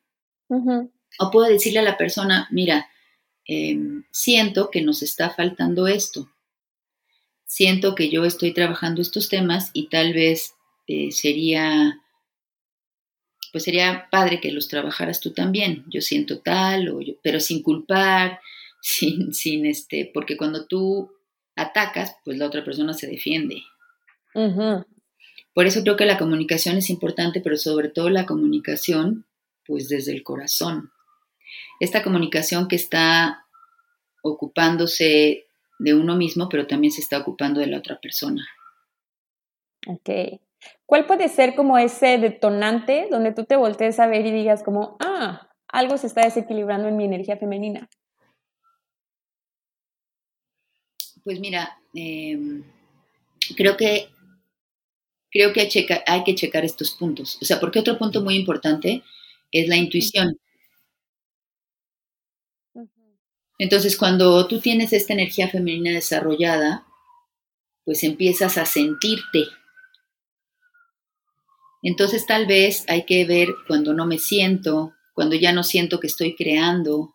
O 0.50 1.32
puedo 1.32 1.50
decirle 1.50 1.80
a 1.80 1.84
la 1.84 1.98
persona, 1.98 2.48
mira, 2.52 2.90
em, 3.46 4.04
siento 4.12 4.70
que 4.72 4.82
nos 4.82 5.02
está 5.04 5.30
faltando 5.30 5.88
esto. 5.88 6.30
Siento 7.46 7.96
que 7.96 8.10
yo 8.10 8.26
estoy 8.26 8.54
trabajando 8.54 9.02
estos 9.02 9.30
temas 9.30 9.72
y 9.74 9.88
tal 9.88 10.14
vez 10.14 10.54
eh, 10.88 11.12
sería 11.12 12.02
pues 13.52 13.64
sería 13.64 14.08
padre 14.12 14.40
que 14.40 14.52
los 14.52 14.68
trabajaras 14.68 15.20
tú 15.20 15.32
también. 15.34 15.84
Yo 15.88 16.02
siento 16.02 16.40
tal, 16.40 16.90
o 16.90 17.00
pero 17.24 17.40
sin 17.40 17.64
culpar, 17.64 18.40
sin, 18.82 19.34
sin 19.34 19.66
este, 19.66 20.12
porque 20.14 20.38
cuando 20.38 20.66
tú 20.66 21.12
atacas, 21.56 22.16
pues 22.24 22.38
la 22.38 22.46
otra 22.46 22.64
persona 22.64 22.94
se 22.94 23.08
defiende. 23.08 23.64
Por 25.54 25.66
eso 25.66 25.82
creo 25.82 25.96
que 25.96 26.06
la 26.06 26.20
comunicación 26.20 26.78
es 26.78 26.92
importante, 26.92 27.42
pero 27.42 27.58
sobre 27.58 27.90
todo 27.90 28.10
la 28.12 28.28
comunicación, 28.28 29.26
pues 29.68 29.90
desde 29.90 30.14
el 30.14 30.24
corazón. 30.24 30.92
Esta 31.80 32.04
comunicación 32.04 32.68
que 32.68 32.76
está 32.76 33.46
ocupándose 34.24 35.46
de 35.80 35.94
uno 35.94 36.16
mismo, 36.16 36.50
pero 36.50 36.66
también 36.68 36.92
se 36.92 37.02
está 37.02 37.20
ocupando 37.20 37.60
de 37.60 37.68
la 37.68 37.78
otra 37.78 38.00
persona. 38.00 38.46
Ok. 39.88 40.40
¿Cuál 40.86 41.06
puede 41.06 41.30
ser 41.30 41.56
como 41.56 41.78
ese 41.78 42.18
detonante 42.18 43.08
donde 43.12 43.34
tú 43.34 43.46
te 43.46 43.56
voltees 43.56 44.00
a 44.00 44.08
ver 44.08 44.26
y 44.26 44.32
digas 44.32 44.64
como, 44.64 44.98
ah, 45.00 45.50
algo 45.68 45.98
se 45.98 46.08
está 46.08 46.22
desequilibrando 46.24 46.88
en 46.88 46.98
mi 46.98 47.06
energía 47.06 47.38
femenina? 47.38 47.88
Pues 51.24 51.40
mira, 51.40 51.78
em, 51.94 52.64
creo 53.56 53.76
que 53.76 54.10
creo 55.30 55.54
que 55.54 55.70
hay, 56.06 56.24
que 56.24 56.36
checar 56.36 56.66
estos 56.66 56.92
puntos. 56.92 57.38
O 57.42 57.46
sea, 57.46 57.60
porque 57.60 57.80
otro 57.80 57.98
punto 57.98 58.22
muy 58.22 58.36
importante 58.36 59.04
es 59.52 59.68
la 59.68 59.78
intuición. 59.78 60.38
Entonces, 63.60 63.98
cuando 63.98 64.48
tú 64.48 64.60
tienes 64.60 64.94
esta 64.94 65.14
energía 65.14 65.50
femenina 65.50 65.92
desarrollada, 65.92 66.86
pues 67.86 68.04
empiezas 68.04 68.58
a 68.58 68.66
sentirte 68.66 69.48
entonces 71.88 72.26
tal 72.26 72.48
vez 72.48 72.84
hay 72.88 73.06
que 73.06 73.26
ver 73.26 73.50
cuando 73.68 73.94
no 73.94 74.06
me 74.06 74.18
siento, 74.18 74.94
cuando 75.14 75.36
ya 75.36 75.54
no 75.54 75.64
siento 75.64 76.00
que 76.00 76.08
estoy 76.08 76.36
creando, 76.36 77.14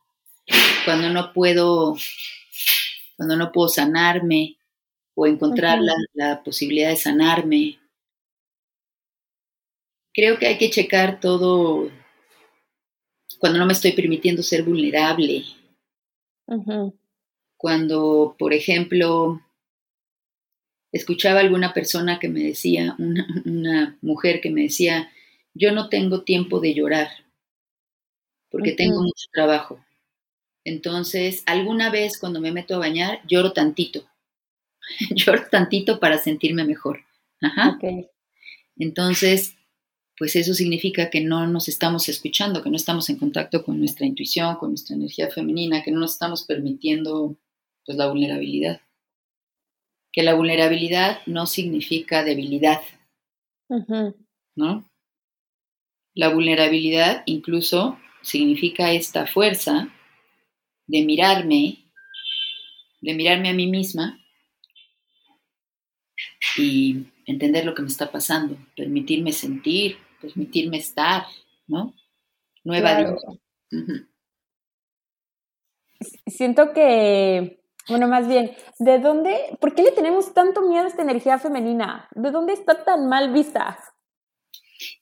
cuando 0.84 1.10
no 1.10 1.32
puedo, 1.32 1.96
cuando 3.16 3.36
no 3.36 3.52
puedo 3.52 3.68
sanarme 3.68 4.56
o 5.14 5.26
encontrar 5.26 5.78
la, 6.14 6.42
posibilidad 6.42 6.88
de 6.88 6.96
sanarme. 6.96 7.80
Creo 10.14 10.38
que 10.38 10.46
hay 10.46 10.58
que 10.58 10.70
checar 10.70 11.20
todo 11.20 11.90
cuando 13.42 13.58
no 13.58 13.66
me 13.66 13.72
estoy 13.72 13.90
permitiendo 13.90 14.40
ser 14.40 14.62
vulnerable. 14.62 15.42
Cuando, 17.56 18.36
por 18.38 18.52
ejemplo, 18.52 19.42
escuchaba 20.92 21.40
alguna 21.40 21.74
persona 21.74 22.20
que 22.20 22.28
me 22.28 22.38
decía, 22.38 22.94
una, 23.00 23.98
mujer 24.00 24.40
que 24.40 24.50
me 24.50 24.62
decía, 24.62 25.10
yo 25.54 25.72
no 25.72 25.88
tengo 25.88 26.22
tiempo 26.22 26.60
de 26.60 26.72
llorar 26.74 27.08
porque 28.48 28.74
tengo 28.74 29.02
mucho 29.02 29.26
trabajo. 29.32 29.84
Entonces, 30.62 31.42
alguna 31.44 31.90
vez 31.90 32.20
cuando 32.20 32.40
me 32.40 32.52
meto 32.52 32.76
a 32.76 32.78
bañar, 32.78 33.22
lloro 33.26 33.52
tantito. 33.52 34.04
lloro 35.16 35.42
tantito 35.50 35.98
para 35.98 36.18
sentirme 36.18 36.62
mejor. 36.62 37.00
Ajá. 37.40 37.76
Entonces, 38.76 39.56
pues 40.18 40.36
eso 40.36 40.54
significa 40.54 41.10
que 41.10 41.20
no 41.20 41.46
nos 41.46 41.68
estamos 41.68 42.08
escuchando, 42.08 42.62
que 42.62 42.70
no 42.70 42.76
estamos 42.76 43.08
en 43.10 43.18
contacto 43.18 43.64
con 43.64 43.78
nuestra 43.78 44.06
intuición, 44.06 44.56
con 44.56 44.70
nuestra 44.70 44.96
energía 44.96 45.30
femenina, 45.30 45.82
que 45.82 45.90
no 45.90 46.00
nos 46.00 46.12
estamos 46.12 46.44
permitiendo 46.44 47.36
pues 47.84 47.98
la 47.98 48.08
vulnerabilidad 48.08 48.80
que 50.12 50.22
la 50.22 50.34
vulnerabilidad 50.34 51.20
no 51.26 51.46
significa 51.46 52.22
debilidad, 52.22 52.82
¿no? 54.54 54.84
La 56.14 56.28
vulnerabilidad 56.28 57.22
incluso 57.24 57.98
significa 58.20 58.92
esta 58.92 59.26
fuerza 59.26 59.88
de 60.86 61.02
mirarme, 61.02 61.90
de 63.00 63.14
mirarme 63.14 63.48
a 63.48 63.54
mí 63.54 63.66
misma 63.66 64.20
y 66.58 67.06
entender 67.26 67.64
lo 67.64 67.74
que 67.74 67.82
me 67.82 67.88
está 67.88 68.10
pasando, 68.10 68.56
permitirme 68.76 69.32
sentir, 69.32 69.96
permitirme 70.20 70.78
estar, 70.78 71.24
¿no? 71.66 71.94
Nueva 72.64 73.16
Siento 76.26 76.72
que 76.72 77.62
bueno, 77.88 78.06
más 78.06 78.28
bien, 78.28 78.52
¿de 78.78 78.98
dónde, 79.00 79.36
por 79.60 79.74
qué 79.74 79.82
le 79.82 79.90
tenemos 79.90 80.32
tanto 80.34 80.62
miedo 80.62 80.84
a 80.84 80.88
esta 80.88 81.02
energía 81.02 81.38
femenina? 81.38 82.08
¿De 82.14 82.30
dónde 82.30 82.52
está 82.52 82.84
tan 82.84 83.08
mal 83.08 83.32
vista? 83.32 83.78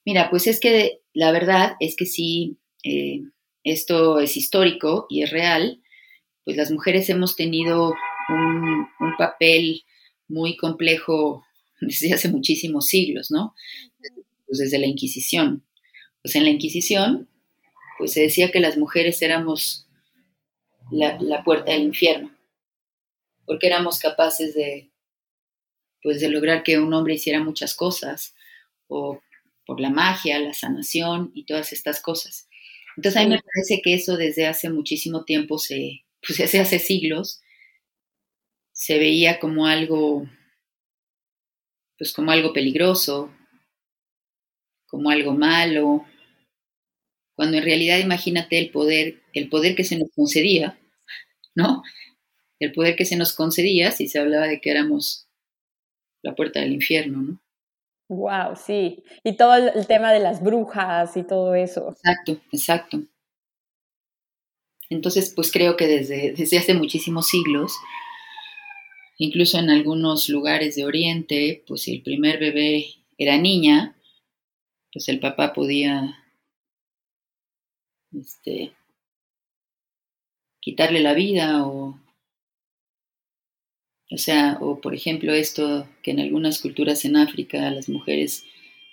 Mira, 0.04 0.30
pues 0.30 0.46
es 0.46 0.60
que 0.60 1.02
la 1.12 1.30
verdad 1.30 1.76
es 1.78 1.94
que 1.94 2.06
sí, 2.06 2.58
eh, 2.82 3.20
esto 3.64 4.18
es 4.18 4.36
histórico 4.36 5.06
y 5.10 5.22
es 5.22 5.30
real, 5.30 5.82
pues 6.44 6.56
las 6.56 6.70
mujeres 6.70 7.10
hemos 7.10 7.36
tenido 7.36 7.94
un, 8.28 8.88
papel 9.18 9.82
muy 10.28 10.56
complejo 10.56 11.44
desde 11.86 12.12
hace 12.12 12.28
muchísimos 12.28 12.86
siglos, 12.86 13.30
¿no? 13.30 13.54
Pues 14.46 14.58
desde 14.58 14.78
la 14.78 14.86
Inquisición. 14.86 15.64
Pues 16.22 16.34
en 16.36 16.44
la 16.44 16.50
Inquisición, 16.50 17.28
pues 17.98 18.12
se 18.12 18.20
decía 18.20 18.50
que 18.50 18.60
las 18.60 18.76
mujeres 18.76 19.22
éramos 19.22 19.86
la 20.90 21.44
puerta 21.44 21.72
del 21.72 21.82
infierno 21.82 22.30
porque 23.50 23.66
éramos 23.66 23.98
capaces 23.98 24.54
de, 24.54 24.92
pues, 26.04 26.20
de 26.20 26.28
lograr 26.28 26.62
que 26.62 26.78
un 26.78 26.94
hombre 26.94 27.14
hiciera 27.14 27.42
muchas 27.42 27.74
cosas, 27.74 28.32
o 28.86 29.20
por 29.66 29.80
la 29.80 29.90
magia, 29.90 30.38
la 30.38 30.54
sanación 30.54 31.32
y 31.34 31.46
todas 31.46 31.72
estas 31.72 32.00
cosas. 32.00 32.48
Entonces 32.96 33.20
a 33.20 33.24
mí 33.24 33.30
me 33.30 33.40
parece 33.40 33.82
que 33.82 33.94
eso 33.94 34.16
desde 34.16 34.46
hace 34.46 34.70
muchísimo 34.70 35.24
tiempo, 35.24 35.58
se, 35.58 36.04
pues 36.24 36.38
desde 36.38 36.60
hace 36.60 36.78
siglos, 36.78 37.40
se 38.70 39.00
veía 39.00 39.40
como 39.40 39.66
algo, 39.66 40.28
pues 42.00 42.14
como 42.14 42.30
algo 42.30 42.54
peligroso, 42.54 43.30
como 44.88 45.10
algo 45.10 45.34
malo, 45.34 46.06
cuando 47.36 47.58
en 47.58 47.62
realidad 47.62 47.98
imagínate 47.98 48.58
el 48.58 48.70
poder, 48.70 49.20
el 49.34 49.50
poder 49.50 49.76
que 49.76 49.84
se 49.84 49.98
nos 49.98 50.08
concedía, 50.16 50.78
¿no? 51.54 51.82
el 52.58 52.72
poder 52.72 52.96
que 52.96 53.04
se 53.04 53.16
nos 53.16 53.34
concedía 53.34 53.90
si 53.90 54.08
se 54.08 54.18
hablaba 54.18 54.46
de 54.46 54.62
que 54.62 54.70
éramos 54.70 55.28
la 56.22 56.34
puerta 56.34 56.60
del 56.60 56.72
infierno, 56.72 57.22
¿no? 57.22 57.42
Wow, 58.08 58.56
sí. 58.56 59.04
Y 59.22 59.36
todo 59.36 59.54
el, 59.54 59.86
tema 59.86 60.10
de 60.10 60.20
las 60.20 60.42
brujas 60.42 61.16
y 61.18 61.22
todo 61.22 61.54
eso. 61.54 61.90
Exacto, 61.90 62.40
exacto. 62.50 63.02
Entonces, 64.88 65.32
pues 65.36 65.52
creo 65.52 65.76
que 65.76 65.86
desde, 65.86 66.32
desde 66.32 66.58
hace 66.58 66.72
muchísimos 66.72 67.28
siglos, 67.28 67.72
incluso 69.20 69.58
en 69.58 69.68
algunos 69.68 70.28
lugares 70.30 70.76
de 70.76 70.84
Oriente, 70.86 71.62
pues 71.66 71.82
si 71.82 71.92
el 71.94 72.02
primer 72.02 72.40
bebé 72.40 72.86
era 73.18 73.36
niña, 73.36 73.94
pues 74.92 75.08
el 75.08 75.20
papá 75.20 75.52
podía 75.52 76.16
este, 78.12 78.72
quitarle 80.60 81.00
la 81.00 81.12
vida 81.14 81.66
o 81.66 82.00
o 84.12 84.18
sea, 84.18 84.58
o 84.60 84.80
por 84.80 84.94
ejemplo 84.94 85.32
esto 85.32 85.88
que 86.02 86.10
en 86.10 86.20
algunas 86.20 86.60
culturas 86.60 87.04
en 87.04 87.16
África 87.16 87.68
a 87.68 87.70
las 87.70 87.88
mujeres 87.88 88.44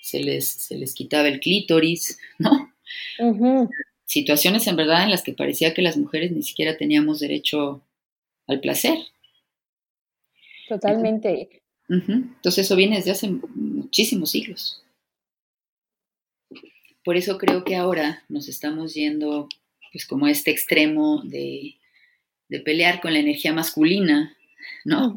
se 0.01 0.19
les, 0.19 0.47
se 0.47 0.77
les 0.77 0.93
quitaba 0.93 1.27
el 1.27 1.39
clítoris, 1.39 2.19
¿no? 2.37 2.71
Situaciones 4.05 4.67
en 4.67 4.75
verdad 4.75 5.03
en 5.03 5.11
las 5.11 5.23
que 5.23 5.33
parecía 5.33 5.73
que 5.73 5.81
las 5.81 5.97
mujeres 5.97 6.31
ni 6.31 6.43
siquiera 6.43 6.77
teníamos 6.77 7.19
derecho 7.19 7.81
al 8.45 8.59
placer. 8.59 8.97
Totalmente. 10.67 11.61
Entonces 11.89 12.65
eso 12.65 12.75
viene 12.75 12.97
desde 12.97 13.11
hace 13.11 13.29
muchísimos 13.29 14.31
siglos. 14.31 14.83
Por 17.03 17.15
eso 17.15 17.37
creo 17.37 17.63
que 17.63 17.75
ahora 17.75 18.23
nos 18.27 18.49
estamos 18.49 18.93
yendo 18.93 19.47
pues 19.91 20.05
como 20.05 20.25
a 20.25 20.31
este 20.31 20.51
extremo 20.51 21.21
de, 21.23 21.75
de 22.49 22.59
pelear 22.59 22.99
con 22.99 23.13
la 23.13 23.19
energía 23.19 23.53
masculina 23.53 24.37
¿no? 24.85 25.15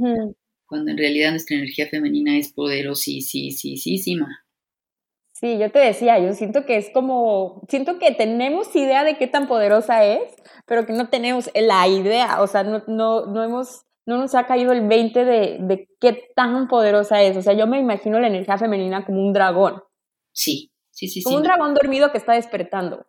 Cuando 0.66 0.90
en 0.90 0.98
realidad 0.98 1.30
nuestra 1.30 1.56
energía 1.56 1.88
femenina 1.88 2.36
es 2.36 2.52
poderosísima. 2.52 4.44
Sí, 5.32 5.58
yo 5.58 5.70
te 5.70 5.78
decía, 5.78 6.18
yo 6.18 6.34
siento 6.34 6.66
que 6.66 6.76
es 6.76 6.90
como, 6.90 7.62
siento 7.68 7.98
que 7.98 8.12
tenemos 8.12 8.74
idea 8.76 9.04
de 9.04 9.16
qué 9.16 9.26
tan 9.26 9.48
poderosa 9.48 10.04
es, 10.04 10.22
pero 10.66 10.84
que 10.84 10.92
no 10.92 11.08
tenemos 11.08 11.50
la 11.54 11.88
idea, 11.88 12.42
o 12.42 12.46
sea, 12.46 12.62
no, 12.62 12.84
no, 12.86 13.24
no 13.24 13.42
hemos, 13.42 13.86
no 14.10 14.18
nos 14.18 14.34
ha 14.34 14.46
caído 14.46 14.72
el 14.72 14.86
20 14.86 15.24
de, 15.24 15.58
de 15.60 15.88
qué 16.00 16.30
tan 16.34 16.68
poderosa 16.68 17.22
es. 17.22 17.36
O 17.36 17.42
sea, 17.42 17.54
yo 17.54 17.66
me 17.66 17.78
imagino 17.78 18.18
la 18.20 18.26
energía 18.26 18.58
femenina 18.58 19.04
como 19.06 19.24
un 19.24 19.32
dragón. 19.32 19.82
Sí, 20.32 20.72
sí, 20.90 21.08
sí. 21.08 21.22
Como 21.22 21.36
un 21.36 21.42
dragón 21.42 21.74
dormido 21.74 22.10
que 22.12 22.18
está 22.18 22.34
despertando. 22.34 23.06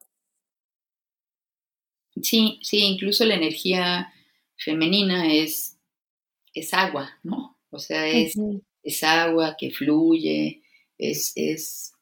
Sí, 2.21 2.59
sí, 2.61 2.83
incluso 2.83 3.25
la 3.25 3.35
energía 3.35 4.13
femenina 4.55 5.33
es 5.33 5.79
es 6.53 6.73
agua, 6.73 7.17
¿no? 7.23 7.57
O 7.69 7.79
sea, 7.79 8.07
es, 8.07 8.35
es 8.83 9.03
agua 9.03 9.55
que 9.57 9.71
fluye, 9.71 10.61
es, 10.97 11.31
es, 11.35 11.93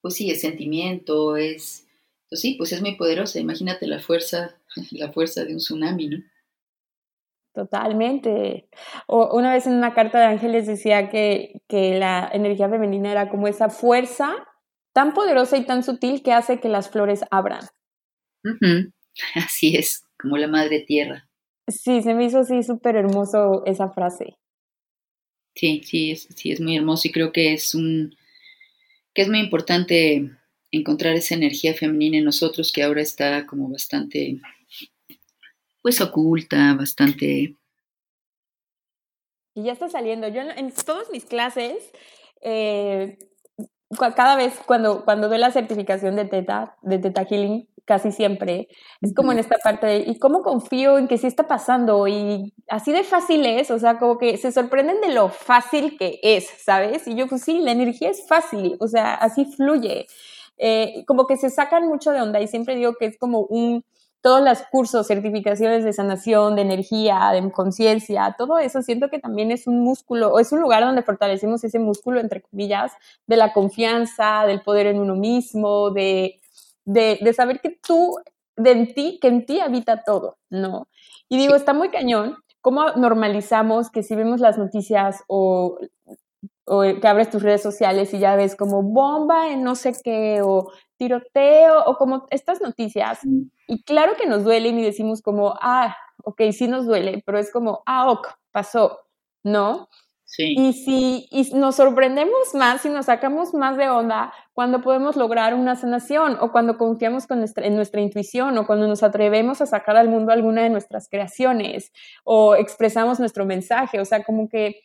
pues 0.00 0.14
sí, 0.14 0.30
es 0.30 0.40
sentimiento, 0.40 1.36
es, 1.36 1.86
pues 2.28 2.40
sí, 2.40 2.54
pues 2.54 2.72
es 2.72 2.80
muy 2.80 2.96
poderosa. 2.96 3.38
Imagínate 3.38 3.86
la 3.86 4.00
fuerza, 4.00 4.58
la 4.90 5.12
fuerza 5.12 5.44
de 5.44 5.52
un 5.52 5.58
tsunami, 5.58 6.08
¿no? 6.08 6.18
Totalmente. 7.58 8.68
O 9.08 9.36
una 9.36 9.52
vez 9.52 9.66
en 9.66 9.72
una 9.72 9.92
carta 9.92 10.20
de 10.20 10.26
ángeles 10.26 10.68
decía 10.68 11.08
que, 11.08 11.60
que 11.66 11.98
la 11.98 12.30
energía 12.32 12.68
femenina 12.68 13.10
era 13.10 13.30
como 13.30 13.48
esa 13.48 13.68
fuerza 13.68 14.32
tan 14.92 15.12
poderosa 15.12 15.56
y 15.56 15.66
tan 15.66 15.82
sutil 15.82 16.22
que 16.22 16.32
hace 16.32 16.60
que 16.60 16.68
las 16.68 16.88
flores 16.88 17.24
abran. 17.32 17.62
Así 19.34 19.76
es, 19.76 20.04
como 20.20 20.36
la 20.36 20.46
madre 20.46 20.84
tierra. 20.86 21.28
Sí, 21.66 22.00
se 22.00 22.14
me 22.14 22.26
hizo 22.26 22.38
así 22.38 22.62
súper 22.62 22.94
hermoso 22.94 23.64
esa 23.66 23.90
frase. 23.90 24.38
Sí, 25.56 25.82
sí 25.84 26.12
es, 26.12 26.28
sí, 26.36 26.52
es 26.52 26.60
muy 26.60 26.76
hermoso 26.76 27.08
y 27.08 27.12
creo 27.12 27.32
que 27.32 27.52
es 27.52 27.74
un 27.74 28.14
que 29.12 29.22
es 29.22 29.28
muy 29.28 29.40
importante 29.40 30.30
encontrar 30.70 31.16
esa 31.16 31.34
energía 31.34 31.74
femenina 31.74 32.18
en 32.18 32.24
nosotros 32.24 32.72
que 32.72 32.84
ahora 32.84 33.02
está 33.02 33.44
como 33.46 33.68
bastante 33.68 34.40
pues 35.82 36.00
oculta, 36.00 36.74
bastante 36.74 37.56
y 39.58 39.64
ya 39.64 39.72
está 39.72 39.88
saliendo. 39.88 40.28
Yo 40.28 40.42
en, 40.42 40.72
todas 40.86 41.10
mis 41.10 41.24
clases, 41.24 41.92
eh, 42.42 43.18
cada 44.14 44.36
vez 44.36 44.54
cuando, 44.66 45.04
cuando 45.04 45.28
doy 45.28 45.38
la 45.38 45.50
certificación 45.50 46.14
de 46.14 46.26
Teta, 46.26 46.76
de 46.82 46.98
Teta 46.98 47.24
Healing, 47.24 47.68
casi 47.84 48.12
siempre, 48.12 48.68
es 49.00 49.14
como 49.14 49.32
en 49.32 49.38
esta 49.38 49.56
parte 49.58 49.86
de, 49.86 49.98
¿y 50.06 50.18
cómo 50.18 50.42
confío 50.42 50.98
en 50.98 51.08
que 51.08 51.18
sí 51.18 51.26
está 51.26 51.48
pasando? 51.48 52.06
Y 52.06 52.54
así 52.68 52.92
de 52.92 53.02
fácil 53.02 53.46
es, 53.46 53.72
o 53.72 53.78
sea, 53.80 53.98
como 53.98 54.18
que 54.18 54.36
se 54.36 54.52
sorprenden 54.52 55.00
de 55.00 55.12
lo 55.12 55.30
fácil 55.30 55.96
que 55.98 56.20
es, 56.22 56.46
¿sabes? 56.64 57.08
Y 57.08 57.16
yo, 57.16 57.26
pues 57.26 57.42
sí, 57.42 57.58
la 57.58 57.72
energía 57.72 58.10
es 58.10 58.28
fácil, 58.28 58.76
o 58.78 58.86
sea, 58.86 59.14
así 59.14 59.44
fluye. 59.56 60.06
Eh, 60.58 61.04
como 61.06 61.26
que 61.26 61.36
se 61.36 61.50
sacan 61.50 61.88
mucho 61.88 62.12
de 62.12 62.20
onda 62.20 62.40
y 62.40 62.46
siempre 62.46 62.76
digo 62.76 62.94
que 62.94 63.06
es 63.06 63.18
como 63.18 63.40
un, 63.40 63.84
todos 64.20 64.42
los 64.42 64.62
cursos, 64.70 65.06
certificaciones 65.06 65.84
de 65.84 65.92
sanación, 65.92 66.56
de 66.56 66.62
energía, 66.62 67.30
de 67.32 67.50
conciencia, 67.52 68.34
todo 68.36 68.58
eso 68.58 68.82
siento 68.82 69.08
que 69.10 69.18
también 69.18 69.50
es 69.50 69.66
un 69.66 69.80
músculo, 69.80 70.32
o 70.32 70.40
es 70.40 70.52
un 70.52 70.60
lugar 70.60 70.82
donde 70.84 71.02
fortalecemos 71.02 71.62
ese 71.64 71.78
músculo, 71.78 72.20
entre 72.20 72.42
comillas, 72.42 72.92
de 73.26 73.36
la 73.36 73.52
confianza, 73.52 74.44
del 74.46 74.62
poder 74.62 74.86
en 74.86 74.98
uno 74.98 75.14
mismo, 75.14 75.90
de 75.90 76.40
de, 76.88 77.34
saber 77.34 77.60
que 77.60 77.70
tú, 77.70 78.18
de 78.56 78.72
en 78.72 78.94
ti, 78.94 79.18
que 79.20 79.28
en 79.28 79.44
ti 79.46 79.60
habita 79.60 80.02
todo, 80.04 80.38
¿no? 80.48 80.88
Y 81.28 81.36
digo, 81.36 81.54
está 81.54 81.74
muy 81.74 81.90
cañón, 81.90 82.36
¿cómo 82.60 82.90
normalizamos 82.92 83.90
que 83.90 84.02
si 84.02 84.14
vemos 84.14 84.40
las 84.40 84.58
noticias 84.58 85.22
o, 85.26 85.78
o 86.68 86.82
que 86.82 87.08
abres 87.08 87.30
tus 87.30 87.42
redes 87.42 87.62
sociales 87.62 88.12
y 88.14 88.18
ya 88.18 88.36
ves 88.36 88.56
como 88.56 88.82
bomba 88.82 89.50
en 89.50 89.62
no 89.62 89.74
sé 89.74 89.92
qué 90.02 90.40
o 90.42 90.70
tiroteo 90.96 91.84
o 91.86 91.96
como 91.96 92.26
estas 92.30 92.60
noticias? 92.60 93.20
Y 93.66 93.82
claro 93.84 94.14
que 94.16 94.26
nos 94.26 94.44
duelen 94.44 94.78
y 94.78 94.84
decimos 94.84 95.22
como, 95.22 95.54
ah, 95.60 95.96
ok, 96.24 96.42
sí 96.52 96.68
nos 96.68 96.86
duele, 96.86 97.22
pero 97.24 97.38
es 97.38 97.52
como, 97.52 97.82
ah, 97.86 98.10
ok, 98.10 98.28
pasó, 98.52 98.98
¿no? 99.42 99.88
Y 100.36 100.74
si 100.74 101.26
y 101.30 101.54
nos 101.54 101.76
sorprendemos 101.76 102.54
más 102.54 102.84
y 102.84 102.90
nos 102.90 103.06
sacamos 103.06 103.54
más 103.54 103.78
de 103.78 103.88
onda 103.88 104.32
cuando 104.52 104.82
podemos 104.82 105.16
lograr 105.16 105.54
una 105.54 105.74
sanación 105.74 106.36
o 106.40 106.52
cuando 106.52 106.76
confiamos 106.76 107.26
con 107.26 107.38
nuestra, 107.38 107.66
en 107.66 107.74
nuestra 107.76 108.02
intuición 108.02 108.58
o 108.58 108.66
cuando 108.66 108.86
nos 108.86 109.02
atrevemos 109.02 109.62
a 109.62 109.66
sacar 109.66 109.96
al 109.96 110.10
mundo 110.10 110.30
alguna 110.30 110.62
de 110.62 110.68
nuestras 110.68 111.08
creaciones 111.08 111.92
o 112.24 112.56
expresamos 112.56 113.18
nuestro 113.18 113.46
mensaje, 113.46 114.00
o 114.00 114.04
sea, 114.04 114.22
como 114.22 114.50
que 114.50 114.82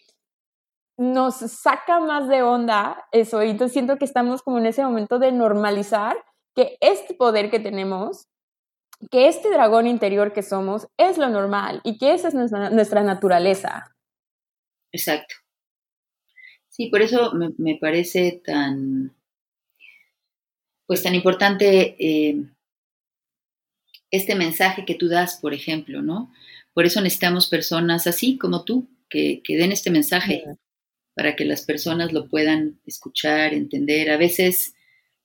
nos 0.97 1.35
saca 1.35 1.99
más 1.99 2.27
de 2.27 2.43
onda 2.43 3.05
eso 3.11 3.43
y 3.43 3.49
entonces 3.49 3.73
siento 3.73 3.97
que 3.97 4.05
estamos 4.05 4.43
como 4.43 4.59
en 4.59 4.67
ese 4.67 4.83
momento 4.83 5.17
de 5.19 5.31
normalizar 5.31 6.15
que 6.55 6.77
este 6.81 7.15
poder 7.15 7.49
que 7.49 7.59
tenemos 7.59 8.27
que 9.11 9.27
este 9.27 9.49
dragón 9.49 9.87
interior 9.87 10.33
que 10.33 10.43
somos 10.43 10.87
es 10.97 11.17
lo 11.17 11.29
normal 11.29 11.81
y 11.83 11.97
que 11.97 12.13
esa 12.13 12.29
es 12.29 12.33
nuestra 12.33 13.03
naturaleza. 13.03 13.95
Exacto. 14.91 15.35
Sí, 16.69 16.87
por 16.87 17.01
eso 17.01 17.33
me, 17.57 17.77
parece 17.79 18.41
tan, 18.43 19.15
pues 20.87 21.03
tan 21.03 21.15
importante 21.15 21.95
eh, 21.99 22.45
este 24.09 24.35
mensaje 24.35 24.85
que 24.85 24.95
tú 24.95 25.07
das, 25.07 25.39
por 25.39 25.53
ejemplo, 25.53 26.01
¿no? 26.01 26.31
Por 26.73 26.85
eso 26.85 27.01
necesitamos 27.01 27.47
personas 27.47 28.07
así 28.07 28.37
como 28.37 28.63
tú, 28.63 28.89
que, 29.09 29.41
que 29.43 29.55
den 29.55 29.71
este 29.71 29.91
mensaje 29.91 30.43
para 31.15 31.35
que 31.35 31.45
las 31.45 31.63
personas 31.63 32.13
lo 32.13 32.27
puedan 32.27 32.79
escuchar, 32.85 33.53
entender. 33.53 34.09
A 34.09 34.17
veces 34.17 34.73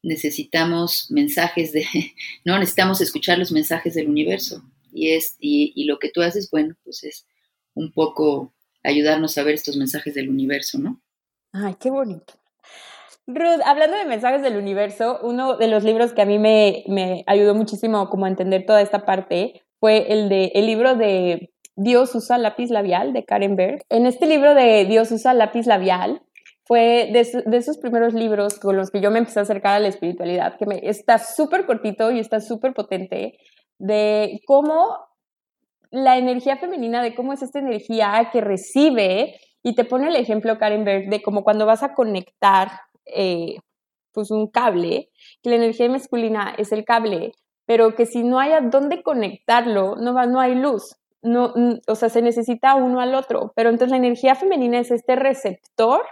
necesitamos 0.03 1.11
mensajes 1.11 1.72
de, 1.72 1.84
no, 2.45 2.59
necesitamos 2.59 3.01
escuchar 3.01 3.39
los 3.39 3.53
mensajes 3.53 3.95
del 3.95 4.09
universo. 4.09 4.62
Y, 4.93 5.11
es, 5.11 5.36
y, 5.39 5.72
y 5.74 5.84
lo 5.84 5.99
que 5.99 6.11
tú 6.11 6.22
haces, 6.22 6.51
bueno, 6.51 6.74
pues 6.84 7.05
es 7.05 7.26
un 7.74 7.93
poco 7.93 8.55
ayudarnos 8.82 9.36
a 9.39 9.43
ver 9.43 9.55
estos 9.55 9.76
mensajes 9.76 10.14
del 10.14 10.28
universo, 10.28 10.78
¿no? 10.78 11.01
Ay, 11.53 11.76
qué 11.78 11.91
bonito. 11.91 12.34
Ruth, 13.26 13.61
hablando 13.64 13.97
de 13.97 14.07
mensajes 14.07 14.43
del 14.43 14.57
universo, 14.57 15.18
uno 15.22 15.57
de 15.57 15.68
los 15.68 15.84
libros 15.84 16.12
que 16.12 16.22
a 16.22 16.26
mí 16.26 16.39
me, 16.39 16.84
me 16.86 17.24
ayudó 17.26 17.55
muchísimo 17.55 18.09
como 18.09 18.24
a 18.24 18.28
entender 18.28 18.64
toda 18.64 18.80
esta 18.80 19.05
parte 19.05 19.62
fue 19.80 20.11
el 20.12 20.28
de 20.28 20.47
el 20.55 20.66
libro 20.66 20.97
de 20.97 21.53
Dios 21.81 22.12
usa 22.16 22.39
lápiz 22.39 22.70
labial 22.70 23.12
de 23.12 23.24
Karen 23.24 23.55
Berg. 23.55 23.83
En 23.89 24.07
este 24.07 24.26
libro 24.26 24.55
de 24.55 24.85
Dios 24.85 25.12
usa 25.12 25.33
lápiz 25.33 25.64
labial 25.66 26.20
fue 26.64 27.09
de, 27.12 27.43
de, 27.47 27.57
esos 27.57 27.79
primeros 27.79 28.14
libros 28.14 28.59
con 28.59 28.76
los 28.76 28.91
que 28.91 29.01
yo 29.01 29.12
me 29.12 29.20
empecé 29.20 29.39
a 29.39 29.43
acercar 29.43 29.76
a 29.76 29.79
la 29.79 29.89
espiritualidad, 29.89 30.59
que 30.59 30.66
me, 30.66 30.81
está 30.83 31.18
súper 31.18 31.66
cortito 31.66 32.11
y 32.11 32.18
está 32.18 32.41
súper 32.41 32.74
potente, 32.74 33.39
de 33.79 34.41
cómo 34.45 34.99
la 35.91 36.18
energía 36.18 36.57
femenina, 36.57 37.01
de 37.01 37.14
cómo 37.14 37.33
es 37.33 37.43
esta 37.43 37.61
energía 37.61 38.29
que 38.33 38.41
recibe, 38.41 39.37
y 39.62 39.76
te 39.76 39.85
pone 39.85 40.09
el 40.09 40.16
ejemplo 40.16 40.59
Karen 40.59 40.85
Berg 40.85 41.09
de 41.09 41.22
como 41.22 41.45
cuando 41.45 41.64
vas 41.64 41.83
a 41.83 41.95
conectar 41.95 42.72
eh, 43.07 43.57
pues 44.12 44.33
un 44.33 44.49
cable, 44.49 45.11
que 45.43 45.51
la 45.51 45.57
energía 45.57 45.89
masculina 45.89 46.55
es 46.59 46.72
el 46.72 46.85
cable, 46.85 47.33
pero 47.66 47.95
que 47.95 48.05
si 48.05 48.24
no 48.24 48.41
hay 48.41 48.53
a 48.53 48.62
dónde 48.62 49.03
conectarlo, 49.03 49.95
no, 49.97 50.12
va, 50.12 50.26
no 50.26 50.41
hay 50.41 50.57
luz. 50.57 50.97
No, 51.22 51.52
o 51.86 51.94
sea, 51.96 52.08
se 52.08 52.22
necesita 52.22 52.76
uno 52.76 53.00
al 53.00 53.14
otro, 53.14 53.52
pero 53.56 53.70
entonces 53.70 53.90
la 53.90 53.96
energía 53.96 54.34
femenina 54.36 54.78
es 54.78 54.90
este 54.90 55.16
receptor 55.16 56.02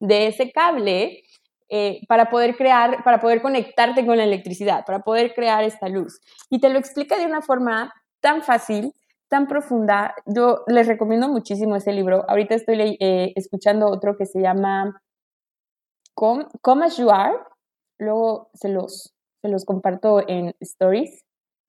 de 0.00 0.26
ese 0.26 0.50
cable 0.50 1.22
eh, 1.68 2.00
para 2.08 2.30
poder 2.30 2.56
crear, 2.56 3.02
para 3.02 3.20
poder 3.20 3.42
conectarte 3.42 4.06
con 4.06 4.16
la 4.16 4.24
electricidad, 4.24 4.84
para 4.84 5.00
poder 5.00 5.34
crear 5.34 5.64
esta 5.64 5.88
luz. 5.88 6.20
Y 6.48 6.60
te 6.60 6.68
lo 6.68 6.78
explica 6.78 7.18
de 7.18 7.26
una 7.26 7.42
forma 7.42 7.92
tan 8.20 8.42
fácil, 8.42 8.92
tan 9.28 9.48
profunda. 9.48 10.14
Yo 10.26 10.62
les 10.68 10.86
recomiendo 10.86 11.28
muchísimo 11.28 11.74
ese 11.76 11.92
libro. 11.92 12.24
Ahorita 12.28 12.54
estoy 12.54 12.96
eh, 13.00 13.32
escuchando 13.34 13.86
otro 13.86 14.16
que 14.16 14.26
se 14.26 14.40
llama 14.40 15.00
Come, 16.14 16.46
As 16.84 16.96
You 16.96 17.10
Are. 17.10 17.36
Luego 17.98 18.50
se 18.54 18.68
los, 18.68 19.14
se 19.42 19.48
los 19.48 19.64
comparto 19.64 20.22
en 20.28 20.54
stories 20.60 21.24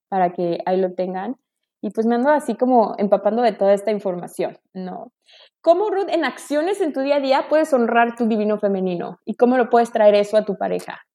para 0.08 0.32
que 0.32 0.58
ahí 0.64 0.80
lo 0.80 0.94
tengan. 0.94 1.36
Y 1.80 1.90
pues 1.90 2.06
me 2.06 2.16
ando 2.16 2.30
así 2.30 2.56
como 2.56 2.94
empapando 2.98 3.42
de 3.42 3.52
toda 3.52 3.72
esta 3.72 3.92
información, 3.92 4.58
¿no? 4.74 5.12
¿Cómo, 5.60 5.90
Ruth, 5.90 6.08
en 6.08 6.24
acciones 6.24 6.80
en 6.80 6.92
tu 6.92 7.00
día 7.00 7.16
a 7.16 7.20
día 7.20 7.46
puedes 7.48 7.72
honrar 7.72 8.16
tu 8.16 8.26
divino 8.26 8.58
femenino? 8.58 9.20
¿Y 9.24 9.34
cómo 9.34 9.56
lo 9.56 9.70
puedes 9.70 9.92
traer 9.92 10.14
eso 10.14 10.36
a 10.36 10.44
tu 10.44 10.56
pareja? 10.56 11.06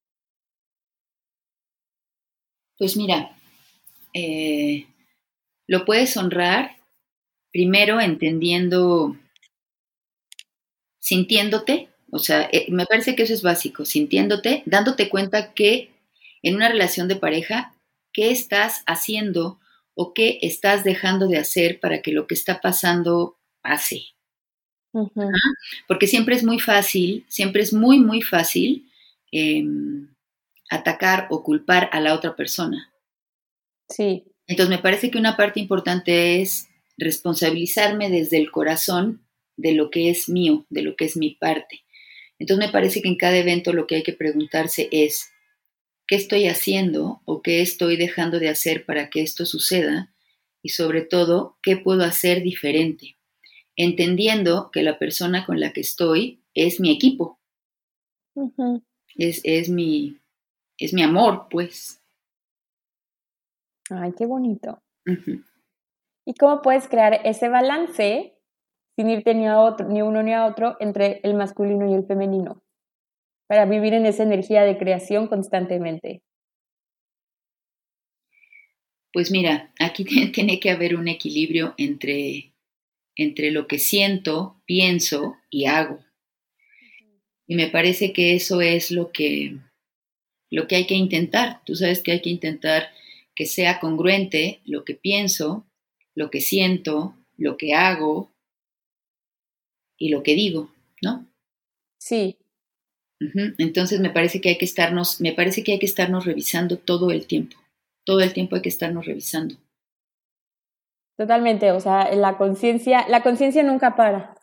Pues 2.77 2.95
mira, 2.95 3.35
eh, 4.13 4.87
lo 5.67 5.85
puedes 5.85 6.15
honrar 6.17 6.77
primero 7.51 7.99
entendiendo, 7.99 9.15
sintiéndote, 10.99 11.89
o 12.11 12.19
sea, 12.19 12.49
eh, 12.51 12.67
me 12.69 12.85
parece 12.85 13.15
que 13.15 13.23
eso 13.23 13.33
es 13.33 13.41
básico, 13.41 13.85
sintiéndote, 13.85 14.63
dándote 14.65 15.09
cuenta 15.09 15.53
que 15.53 15.89
en 16.41 16.55
una 16.55 16.69
relación 16.69 17.07
de 17.07 17.15
pareja, 17.15 17.73
¿qué 18.11 18.31
estás 18.31 18.83
haciendo 18.85 19.59
o 19.95 20.13
qué 20.13 20.39
estás 20.41 20.83
dejando 20.83 21.27
de 21.27 21.37
hacer 21.37 21.79
para 21.79 22.01
que 22.01 22.11
lo 22.11 22.27
que 22.27 22.35
está 22.35 22.61
pasando 22.61 23.37
pase? 23.61 24.13
Porque 25.87 26.07
siempre 26.07 26.35
es 26.35 26.43
muy 26.43 26.59
fácil, 26.59 27.25
siempre 27.27 27.63
es 27.63 27.73
muy, 27.73 27.99
muy 27.99 28.21
fácil 28.21 28.89
em, 29.31 30.13
atacar 30.69 31.27
o 31.31 31.43
culpar 31.43 31.89
a 31.91 31.99
la 31.99 32.13
otra 32.13 32.35
persona. 32.35 32.93
Sí. 33.89 34.23
Entonces 34.47 34.75
me 34.75 34.81
parece 34.81 35.09
que 35.09 35.17
una 35.17 35.35
parte 35.35 35.59
importante 35.59 36.41
es 36.41 36.67
responsabilizarme 36.97 38.09
desde 38.09 38.37
el 38.37 38.51
corazón 38.51 39.25
de 39.57 39.73
lo 39.73 39.89
que 39.89 40.09
es 40.09 40.29
mío, 40.29 40.65
de 40.69 40.83
lo 40.83 40.95
que 40.95 41.05
es 41.05 41.17
mi 41.17 41.31
parte. 41.31 41.83
Entonces 42.39 42.67
me 42.67 42.71
parece 42.71 43.01
que 43.01 43.07
en 43.07 43.17
cada 43.17 43.37
evento 43.37 43.73
lo 43.73 43.87
que 43.87 43.95
hay 43.95 44.03
que 44.03 44.13
preguntarse 44.13 44.89
es, 44.91 45.31
¿qué 46.07 46.15
estoy 46.15 46.47
haciendo 46.47 47.21
o 47.25 47.41
qué 47.41 47.61
estoy 47.61 47.97
dejando 47.97 48.39
de 48.39 48.49
hacer 48.49 48.85
para 48.85 49.09
que 49.09 49.21
esto 49.21 49.45
suceda? 49.45 50.13
Y 50.61 50.69
sobre 50.69 51.01
todo, 51.01 51.57
¿qué 51.61 51.77
puedo 51.77 52.03
hacer 52.03 52.41
diferente? 52.41 53.17
entendiendo 53.75 54.69
que 54.71 54.83
la 54.83 54.97
persona 54.97 55.45
con 55.45 55.59
la 55.59 55.73
que 55.73 55.81
estoy 55.81 56.43
es 56.53 56.79
mi 56.79 56.91
equipo. 56.91 57.39
es, 59.15 59.41
es, 59.43 59.69
mi, 59.69 60.19
es 60.77 60.93
mi 60.93 61.03
amor, 61.03 61.47
pues. 61.49 62.01
Ay, 63.89 64.13
qué 64.17 64.25
bonito. 64.25 64.81
¿Y 66.25 66.33
cómo 66.35 66.61
puedes 66.61 66.87
crear 66.87 67.19
ese 67.25 67.49
balance 67.49 68.33
sin 68.95 69.09
irte 69.09 69.33
ni 69.33 69.47
a 69.47 69.59
otro, 69.59 69.87
ni 69.87 70.01
uno 70.01 70.23
ni 70.23 70.33
a 70.33 70.45
otro 70.45 70.77
entre 70.79 71.19
el 71.23 71.33
masculino 71.35 71.89
y 71.89 71.93
el 71.93 72.05
femenino? 72.05 72.62
Para 73.47 73.65
vivir 73.65 73.93
en 73.93 74.05
esa 74.05 74.23
energía 74.23 74.63
de 74.63 74.77
creación 74.77 75.27
constantemente. 75.27 76.21
Pues 79.11 79.31
mira, 79.31 79.73
aquí 79.79 80.05
tiene 80.33 80.59
que 80.59 80.71
haber 80.71 80.95
un 80.95 81.07
equilibrio 81.07 81.75
entre 81.77 82.53
entre 83.15 83.51
lo 83.51 83.67
que 83.67 83.79
siento, 83.79 84.61
pienso 84.65 85.37
y 85.49 85.65
hago. 85.65 85.99
Y 87.47 87.55
me 87.55 87.67
parece 87.67 88.13
que 88.13 88.35
eso 88.35 88.61
es 88.61 88.91
lo 88.91 89.11
que, 89.11 89.57
lo 90.49 90.67
que 90.67 90.75
hay 90.75 90.87
que 90.87 90.95
intentar. 90.95 91.61
Tú 91.65 91.75
sabes 91.75 92.01
que 92.01 92.11
hay 92.11 92.21
que 92.21 92.29
intentar 92.29 92.89
que 93.35 93.45
sea 93.45 93.79
congruente 93.79 94.61
lo 94.65 94.83
que 94.85 94.95
pienso, 94.95 95.65
lo 96.15 96.29
que 96.29 96.41
siento, 96.41 97.15
lo 97.37 97.57
que 97.57 97.73
hago 97.73 98.31
y 99.97 100.09
lo 100.09 100.23
que 100.23 100.35
digo, 100.35 100.71
¿no? 101.01 101.27
Sí. 101.99 102.37
Entonces 103.57 103.99
me 103.99 104.09
parece 104.09 104.41
que 104.41 104.49
hay 104.49 104.57
que 104.57 104.65
estarnos, 104.65 105.21
me 105.21 105.33
parece 105.33 105.63
que 105.63 105.73
hay 105.73 105.79
que 105.79 105.85
estarnos 105.85 106.25
revisando 106.25 106.77
todo 106.77 107.11
el 107.11 107.27
tiempo. 107.27 107.57
Todo 108.05 108.21
el 108.21 108.33
tiempo 108.33 108.55
hay 108.55 108.61
que 108.61 108.69
estarnos 108.69 109.05
revisando. 109.05 109.55
Totalmente, 111.17 111.71
o 111.71 111.79
sea, 111.79 112.13
la 112.15 112.37
conciencia, 112.37 113.07
la 113.07 113.21
conciencia 113.21 113.63
nunca 113.63 113.95
para. 113.95 114.35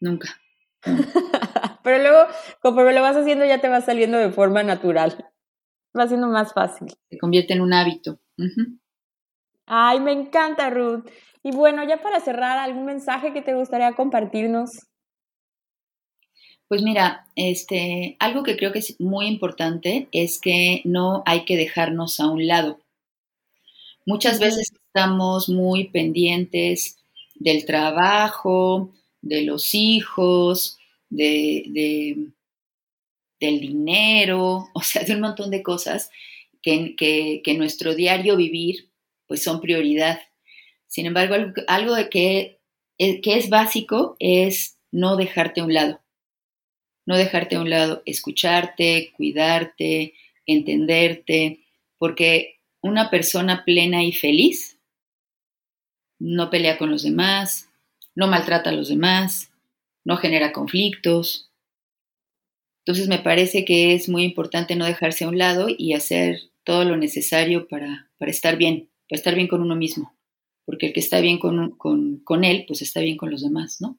Nunca. 0.00 0.28
Pero 1.84 1.98
luego, 1.98 2.26
conforme 2.60 2.92
lo 2.92 3.02
vas 3.02 3.16
haciendo, 3.16 3.44
ya 3.44 3.60
te 3.60 3.68
va 3.68 3.80
saliendo 3.80 4.18
de 4.18 4.30
forma 4.30 4.62
natural. 4.62 5.30
Va 5.96 6.08
siendo 6.08 6.28
más 6.28 6.52
fácil. 6.52 6.88
Se 7.08 7.18
convierte 7.18 7.52
en 7.54 7.60
un 7.60 7.72
hábito. 7.72 8.18
Ay, 9.66 10.00
me 10.00 10.12
encanta, 10.12 10.70
Ruth. 10.70 11.08
Y 11.42 11.52
bueno, 11.52 11.84
ya 11.84 12.02
para 12.02 12.20
cerrar, 12.20 12.58
¿algún 12.58 12.84
mensaje 12.84 13.32
que 13.32 13.42
te 13.42 13.54
gustaría 13.54 13.92
compartirnos? 13.92 14.70
Pues 16.72 16.80
mira, 16.80 17.26
este, 17.36 18.16
algo 18.18 18.42
que 18.42 18.56
creo 18.56 18.72
que 18.72 18.78
es 18.78 18.98
muy 18.98 19.26
importante 19.26 20.08
es 20.10 20.40
que 20.40 20.80
no 20.86 21.22
hay 21.26 21.44
que 21.44 21.58
dejarnos 21.58 22.18
a 22.18 22.28
un 22.28 22.46
lado. 22.46 22.80
Muchas 24.06 24.40
veces 24.40 24.72
estamos 24.72 25.50
muy 25.50 25.88
pendientes 25.88 26.96
del 27.34 27.66
trabajo, 27.66 28.90
de 29.20 29.42
los 29.42 29.74
hijos, 29.74 30.78
de, 31.10 32.30
del 33.38 33.60
dinero, 33.60 34.64
o 34.74 34.80
sea, 34.80 35.04
de 35.04 35.12
un 35.12 35.20
montón 35.20 35.50
de 35.50 35.62
cosas 35.62 36.08
que, 36.62 36.96
que, 36.96 37.54
nuestro 37.54 37.94
diario 37.94 38.34
vivir 38.34 38.88
pues 39.26 39.42
son 39.42 39.60
prioridad. 39.60 40.20
Sin 40.86 41.04
embargo, 41.04 41.34
algo, 41.68 41.94
de 41.94 42.08
que, 42.08 42.60
eh, 42.96 43.20
que 43.20 43.36
es 43.36 43.50
básico 43.50 44.16
es 44.20 44.78
no 44.90 45.16
dejarte 45.16 45.60
a 45.60 45.64
un 45.64 45.74
lado. 45.74 46.01
No 47.06 47.16
dejarte 47.16 47.56
a 47.56 47.60
un 47.60 47.70
lado, 47.70 48.02
escucharte, 48.06 49.12
cuidarte, 49.16 50.14
entenderte, 50.46 51.64
porque 51.98 52.60
una 52.80 53.10
persona 53.10 53.64
plena 53.64 54.04
y 54.04 54.12
feliz 54.12 54.78
no 56.18 56.50
pelea 56.50 56.78
con 56.78 56.90
los 56.90 57.02
demás, 57.02 57.68
no 58.14 58.28
maltrata 58.28 58.70
a 58.70 58.72
los 58.72 58.88
demás, 58.88 59.50
no 60.04 60.16
genera 60.16 60.52
conflictos. 60.52 61.50
Entonces 62.84 63.08
me 63.08 63.18
parece 63.18 63.64
que 63.64 63.94
es 63.94 64.08
muy 64.08 64.24
importante 64.24 64.76
no 64.76 64.84
dejarse 64.84 65.24
a 65.24 65.28
un 65.28 65.38
lado 65.38 65.68
y 65.68 65.94
hacer 65.94 66.40
todo 66.64 66.84
lo 66.84 66.96
necesario 66.96 67.68
para, 67.68 68.10
para 68.18 68.30
estar 68.30 68.56
bien, 68.56 68.90
para 69.08 69.18
estar 69.18 69.34
bien 69.34 69.48
con 69.48 69.62
uno 69.62 69.76
mismo, 69.76 70.16
porque 70.64 70.86
el 70.86 70.92
que 70.92 71.00
está 71.00 71.20
bien 71.20 71.38
con, 71.38 71.76
con, 71.76 72.18
con 72.18 72.44
él, 72.44 72.64
pues 72.66 72.82
está 72.82 73.00
bien 73.00 73.16
con 73.16 73.30
los 73.30 73.42
demás, 73.42 73.80
¿no? 73.80 73.98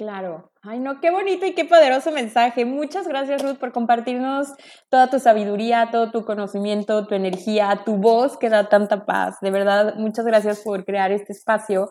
Claro. 0.00 0.50
Ay, 0.62 0.78
no, 0.78 0.98
qué 0.98 1.10
bonito 1.10 1.44
y 1.44 1.52
qué 1.52 1.66
poderoso 1.66 2.10
mensaje. 2.10 2.64
Muchas 2.64 3.06
gracias, 3.06 3.42
Ruth, 3.42 3.58
por 3.58 3.70
compartirnos 3.70 4.48
toda 4.88 5.10
tu 5.10 5.18
sabiduría, 5.18 5.90
todo 5.92 6.10
tu 6.10 6.24
conocimiento, 6.24 7.06
tu 7.06 7.14
energía, 7.14 7.82
tu 7.84 7.98
voz 7.98 8.38
que 8.38 8.48
da 8.48 8.70
tanta 8.70 9.04
paz. 9.04 9.36
De 9.42 9.50
verdad, 9.50 9.96
muchas 9.96 10.24
gracias 10.24 10.60
por 10.60 10.86
crear 10.86 11.12
este 11.12 11.34
espacio. 11.34 11.90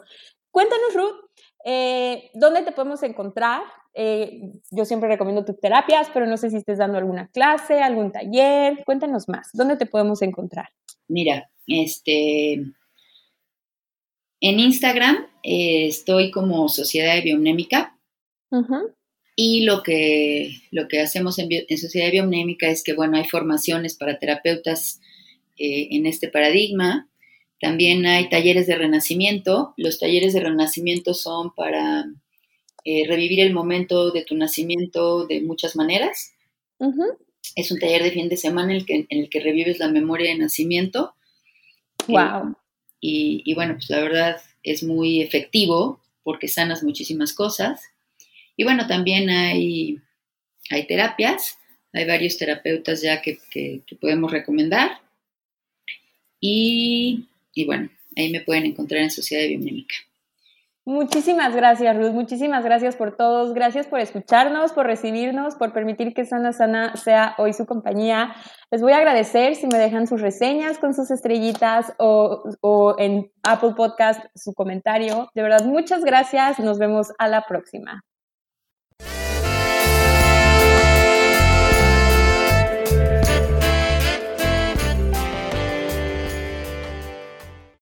Cuéntanos, 0.50 0.96
Ruth, 0.96 1.20
eh, 1.66 2.32
¿dónde 2.34 2.64
te 2.64 2.72
podemos 2.72 3.04
encontrar? 3.04 3.62
Eh, 3.94 4.42
yo 4.72 4.86
siempre 4.86 5.08
recomiendo 5.08 5.46
tus 5.46 5.60
terapias, 5.60 6.10
pero 6.12 6.26
no 6.26 6.38
sé 6.38 6.50
si 6.50 6.58
estés 6.58 6.80
dando 6.80 6.98
alguna 6.98 7.28
clase, 7.28 7.80
algún 7.80 8.12
taller. 8.12 8.84
Cuéntanos 8.86 9.30
más. 9.30 9.52
¿Dónde 9.54 9.78
te 9.78 9.86
podemos 9.86 10.24
encontrar? 10.24 10.70
Mira, 11.08 11.52
este, 11.68 12.54
en 14.42 14.60
Instagram 14.60 15.28
eh, 15.44 15.86
estoy 15.86 16.32
como 16.32 16.70
Sociedad 16.70 17.22
Bionémica 17.24 17.96
y 19.42 19.62
lo 19.62 19.84
que, 19.84 20.52
lo 20.70 20.90
que 20.90 21.00
hacemos 21.00 21.40
en, 21.40 21.50
Sociedad 21.78 22.12
Bionémica 22.12 22.70
es 22.70 22.84
que, 22.84 22.94
bueno, 22.94 23.16
hay 23.16 23.24
formaciones 23.24 23.96
para 23.96 24.20
terapeutas 24.20 25.00
eh, 25.58 25.88
en 25.92 26.06
este 26.06 26.28
paradigma. 26.28 27.10
También 27.62 28.06
hay 28.06 28.28
talleres 28.28 28.68
de 28.68 28.76
renacimiento. 28.76 29.74
Los 29.78 29.98
talleres 29.98 30.34
de 30.34 30.42
renacimiento 30.42 31.14
son 31.14 31.56
para 31.56 32.06
eh, 32.84 33.08
revivir 33.08 33.40
el 33.40 33.54
momento 33.54 34.12
de 34.12 34.26
tu 34.26 34.36
nacimiento 34.36 35.26
de 35.26 35.40
muchas 35.40 35.78
maneras. 35.78 36.34
Es 37.56 37.72
un 37.72 37.80
taller 37.80 38.04
de 38.04 38.12
fin 38.12 38.28
de 38.28 38.36
semana 38.36 38.74
en 38.74 38.80
el 38.80 38.86
que, 38.86 39.08
en 39.08 39.20
el 39.20 39.30
que 39.30 39.40
revives 39.40 39.80
la 39.80 39.88
memoria 39.88 40.32
de 40.32 40.38
nacimiento. 40.38 41.14
Wow. 42.10 42.58
y, 43.00 43.42
y, 43.46 43.54
bueno, 43.54 43.76
pues 43.76 43.90
la 43.90 44.02
verdad 44.02 44.42
es 44.64 44.84
muy 44.84 45.22
efectivo 45.22 46.02
porque 46.24 46.50
sanas 46.50 46.84
muchísimas 46.84 47.32
cosas. 47.32 47.84
Y 48.60 48.66
bueno, 48.66 48.88
también 48.88 49.30
hay, 49.30 50.02
hay 50.70 50.86
terapias, 50.86 51.58
hay 51.94 52.06
varios 52.06 52.38
terapeutas 52.38 53.02
ya 53.02 53.22
que, 53.22 53.40
podemos 54.02 54.30
recomendar. 54.34 55.00
Y, 56.42 57.26
bueno, 57.66 57.90
ahí 58.18 58.30
me 58.34 58.42
pueden 58.42 58.66
encontrar 58.66 59.02
en 59.02 59.12
Sociedad 59.12 59.48
Biomémica. 59.48 59.96
Muchísimas 60.84 61.56
gracias, 61.56 61.96
Ruth. 61.96 62.12
Muchísimas 62.12 62.66
gracias 62.66 62.98
por 62.98 63.16
todos. 63.16 63.54
Gracias 63.54 63.88
por 63.88 64.02
escucharnos, 64.02 64.74
por 64.74 64.88
recibirnos, 64.88 65.56
por 65.56 65.72
permitir 65.72 66.14
que 66.14 66.26
Sana 66.26 66.52
Sana 66.52 66.98
sea 66.98 67.36
hoy 67.38 67.54
su 67.54 67.66
compañía. 67.66 68.36
Les 68.72 68.82
voy 68.82 68.92
a 68.92 68.98
agradecer 68.98 69.56
si 69.56 69.68
me 69.68 69.78
dejan 69.78 70.06
sus 70.06 70.20
reseñas 70.20 70.80
con 70.80 70.94
sus 70.94 71.12
estrellitas 71.12 71.94
o, 71.98 72.44
o 72.60 72.96
en 73.00 73.32
Apple 73.42 73.76
Podcast 73.78 74.22
su 74.36 74.54
comentario. 74.54 75.30
De 75.34 75.44
verdad, 75.44 75.64
muchas 75.64 76.04
gracias. 76.04 76.60
Nos 76.60 76.78
vemos 76.78 77.14
a 77.20 77.30
la 77.30 77.46
próxima. 77.48 78.04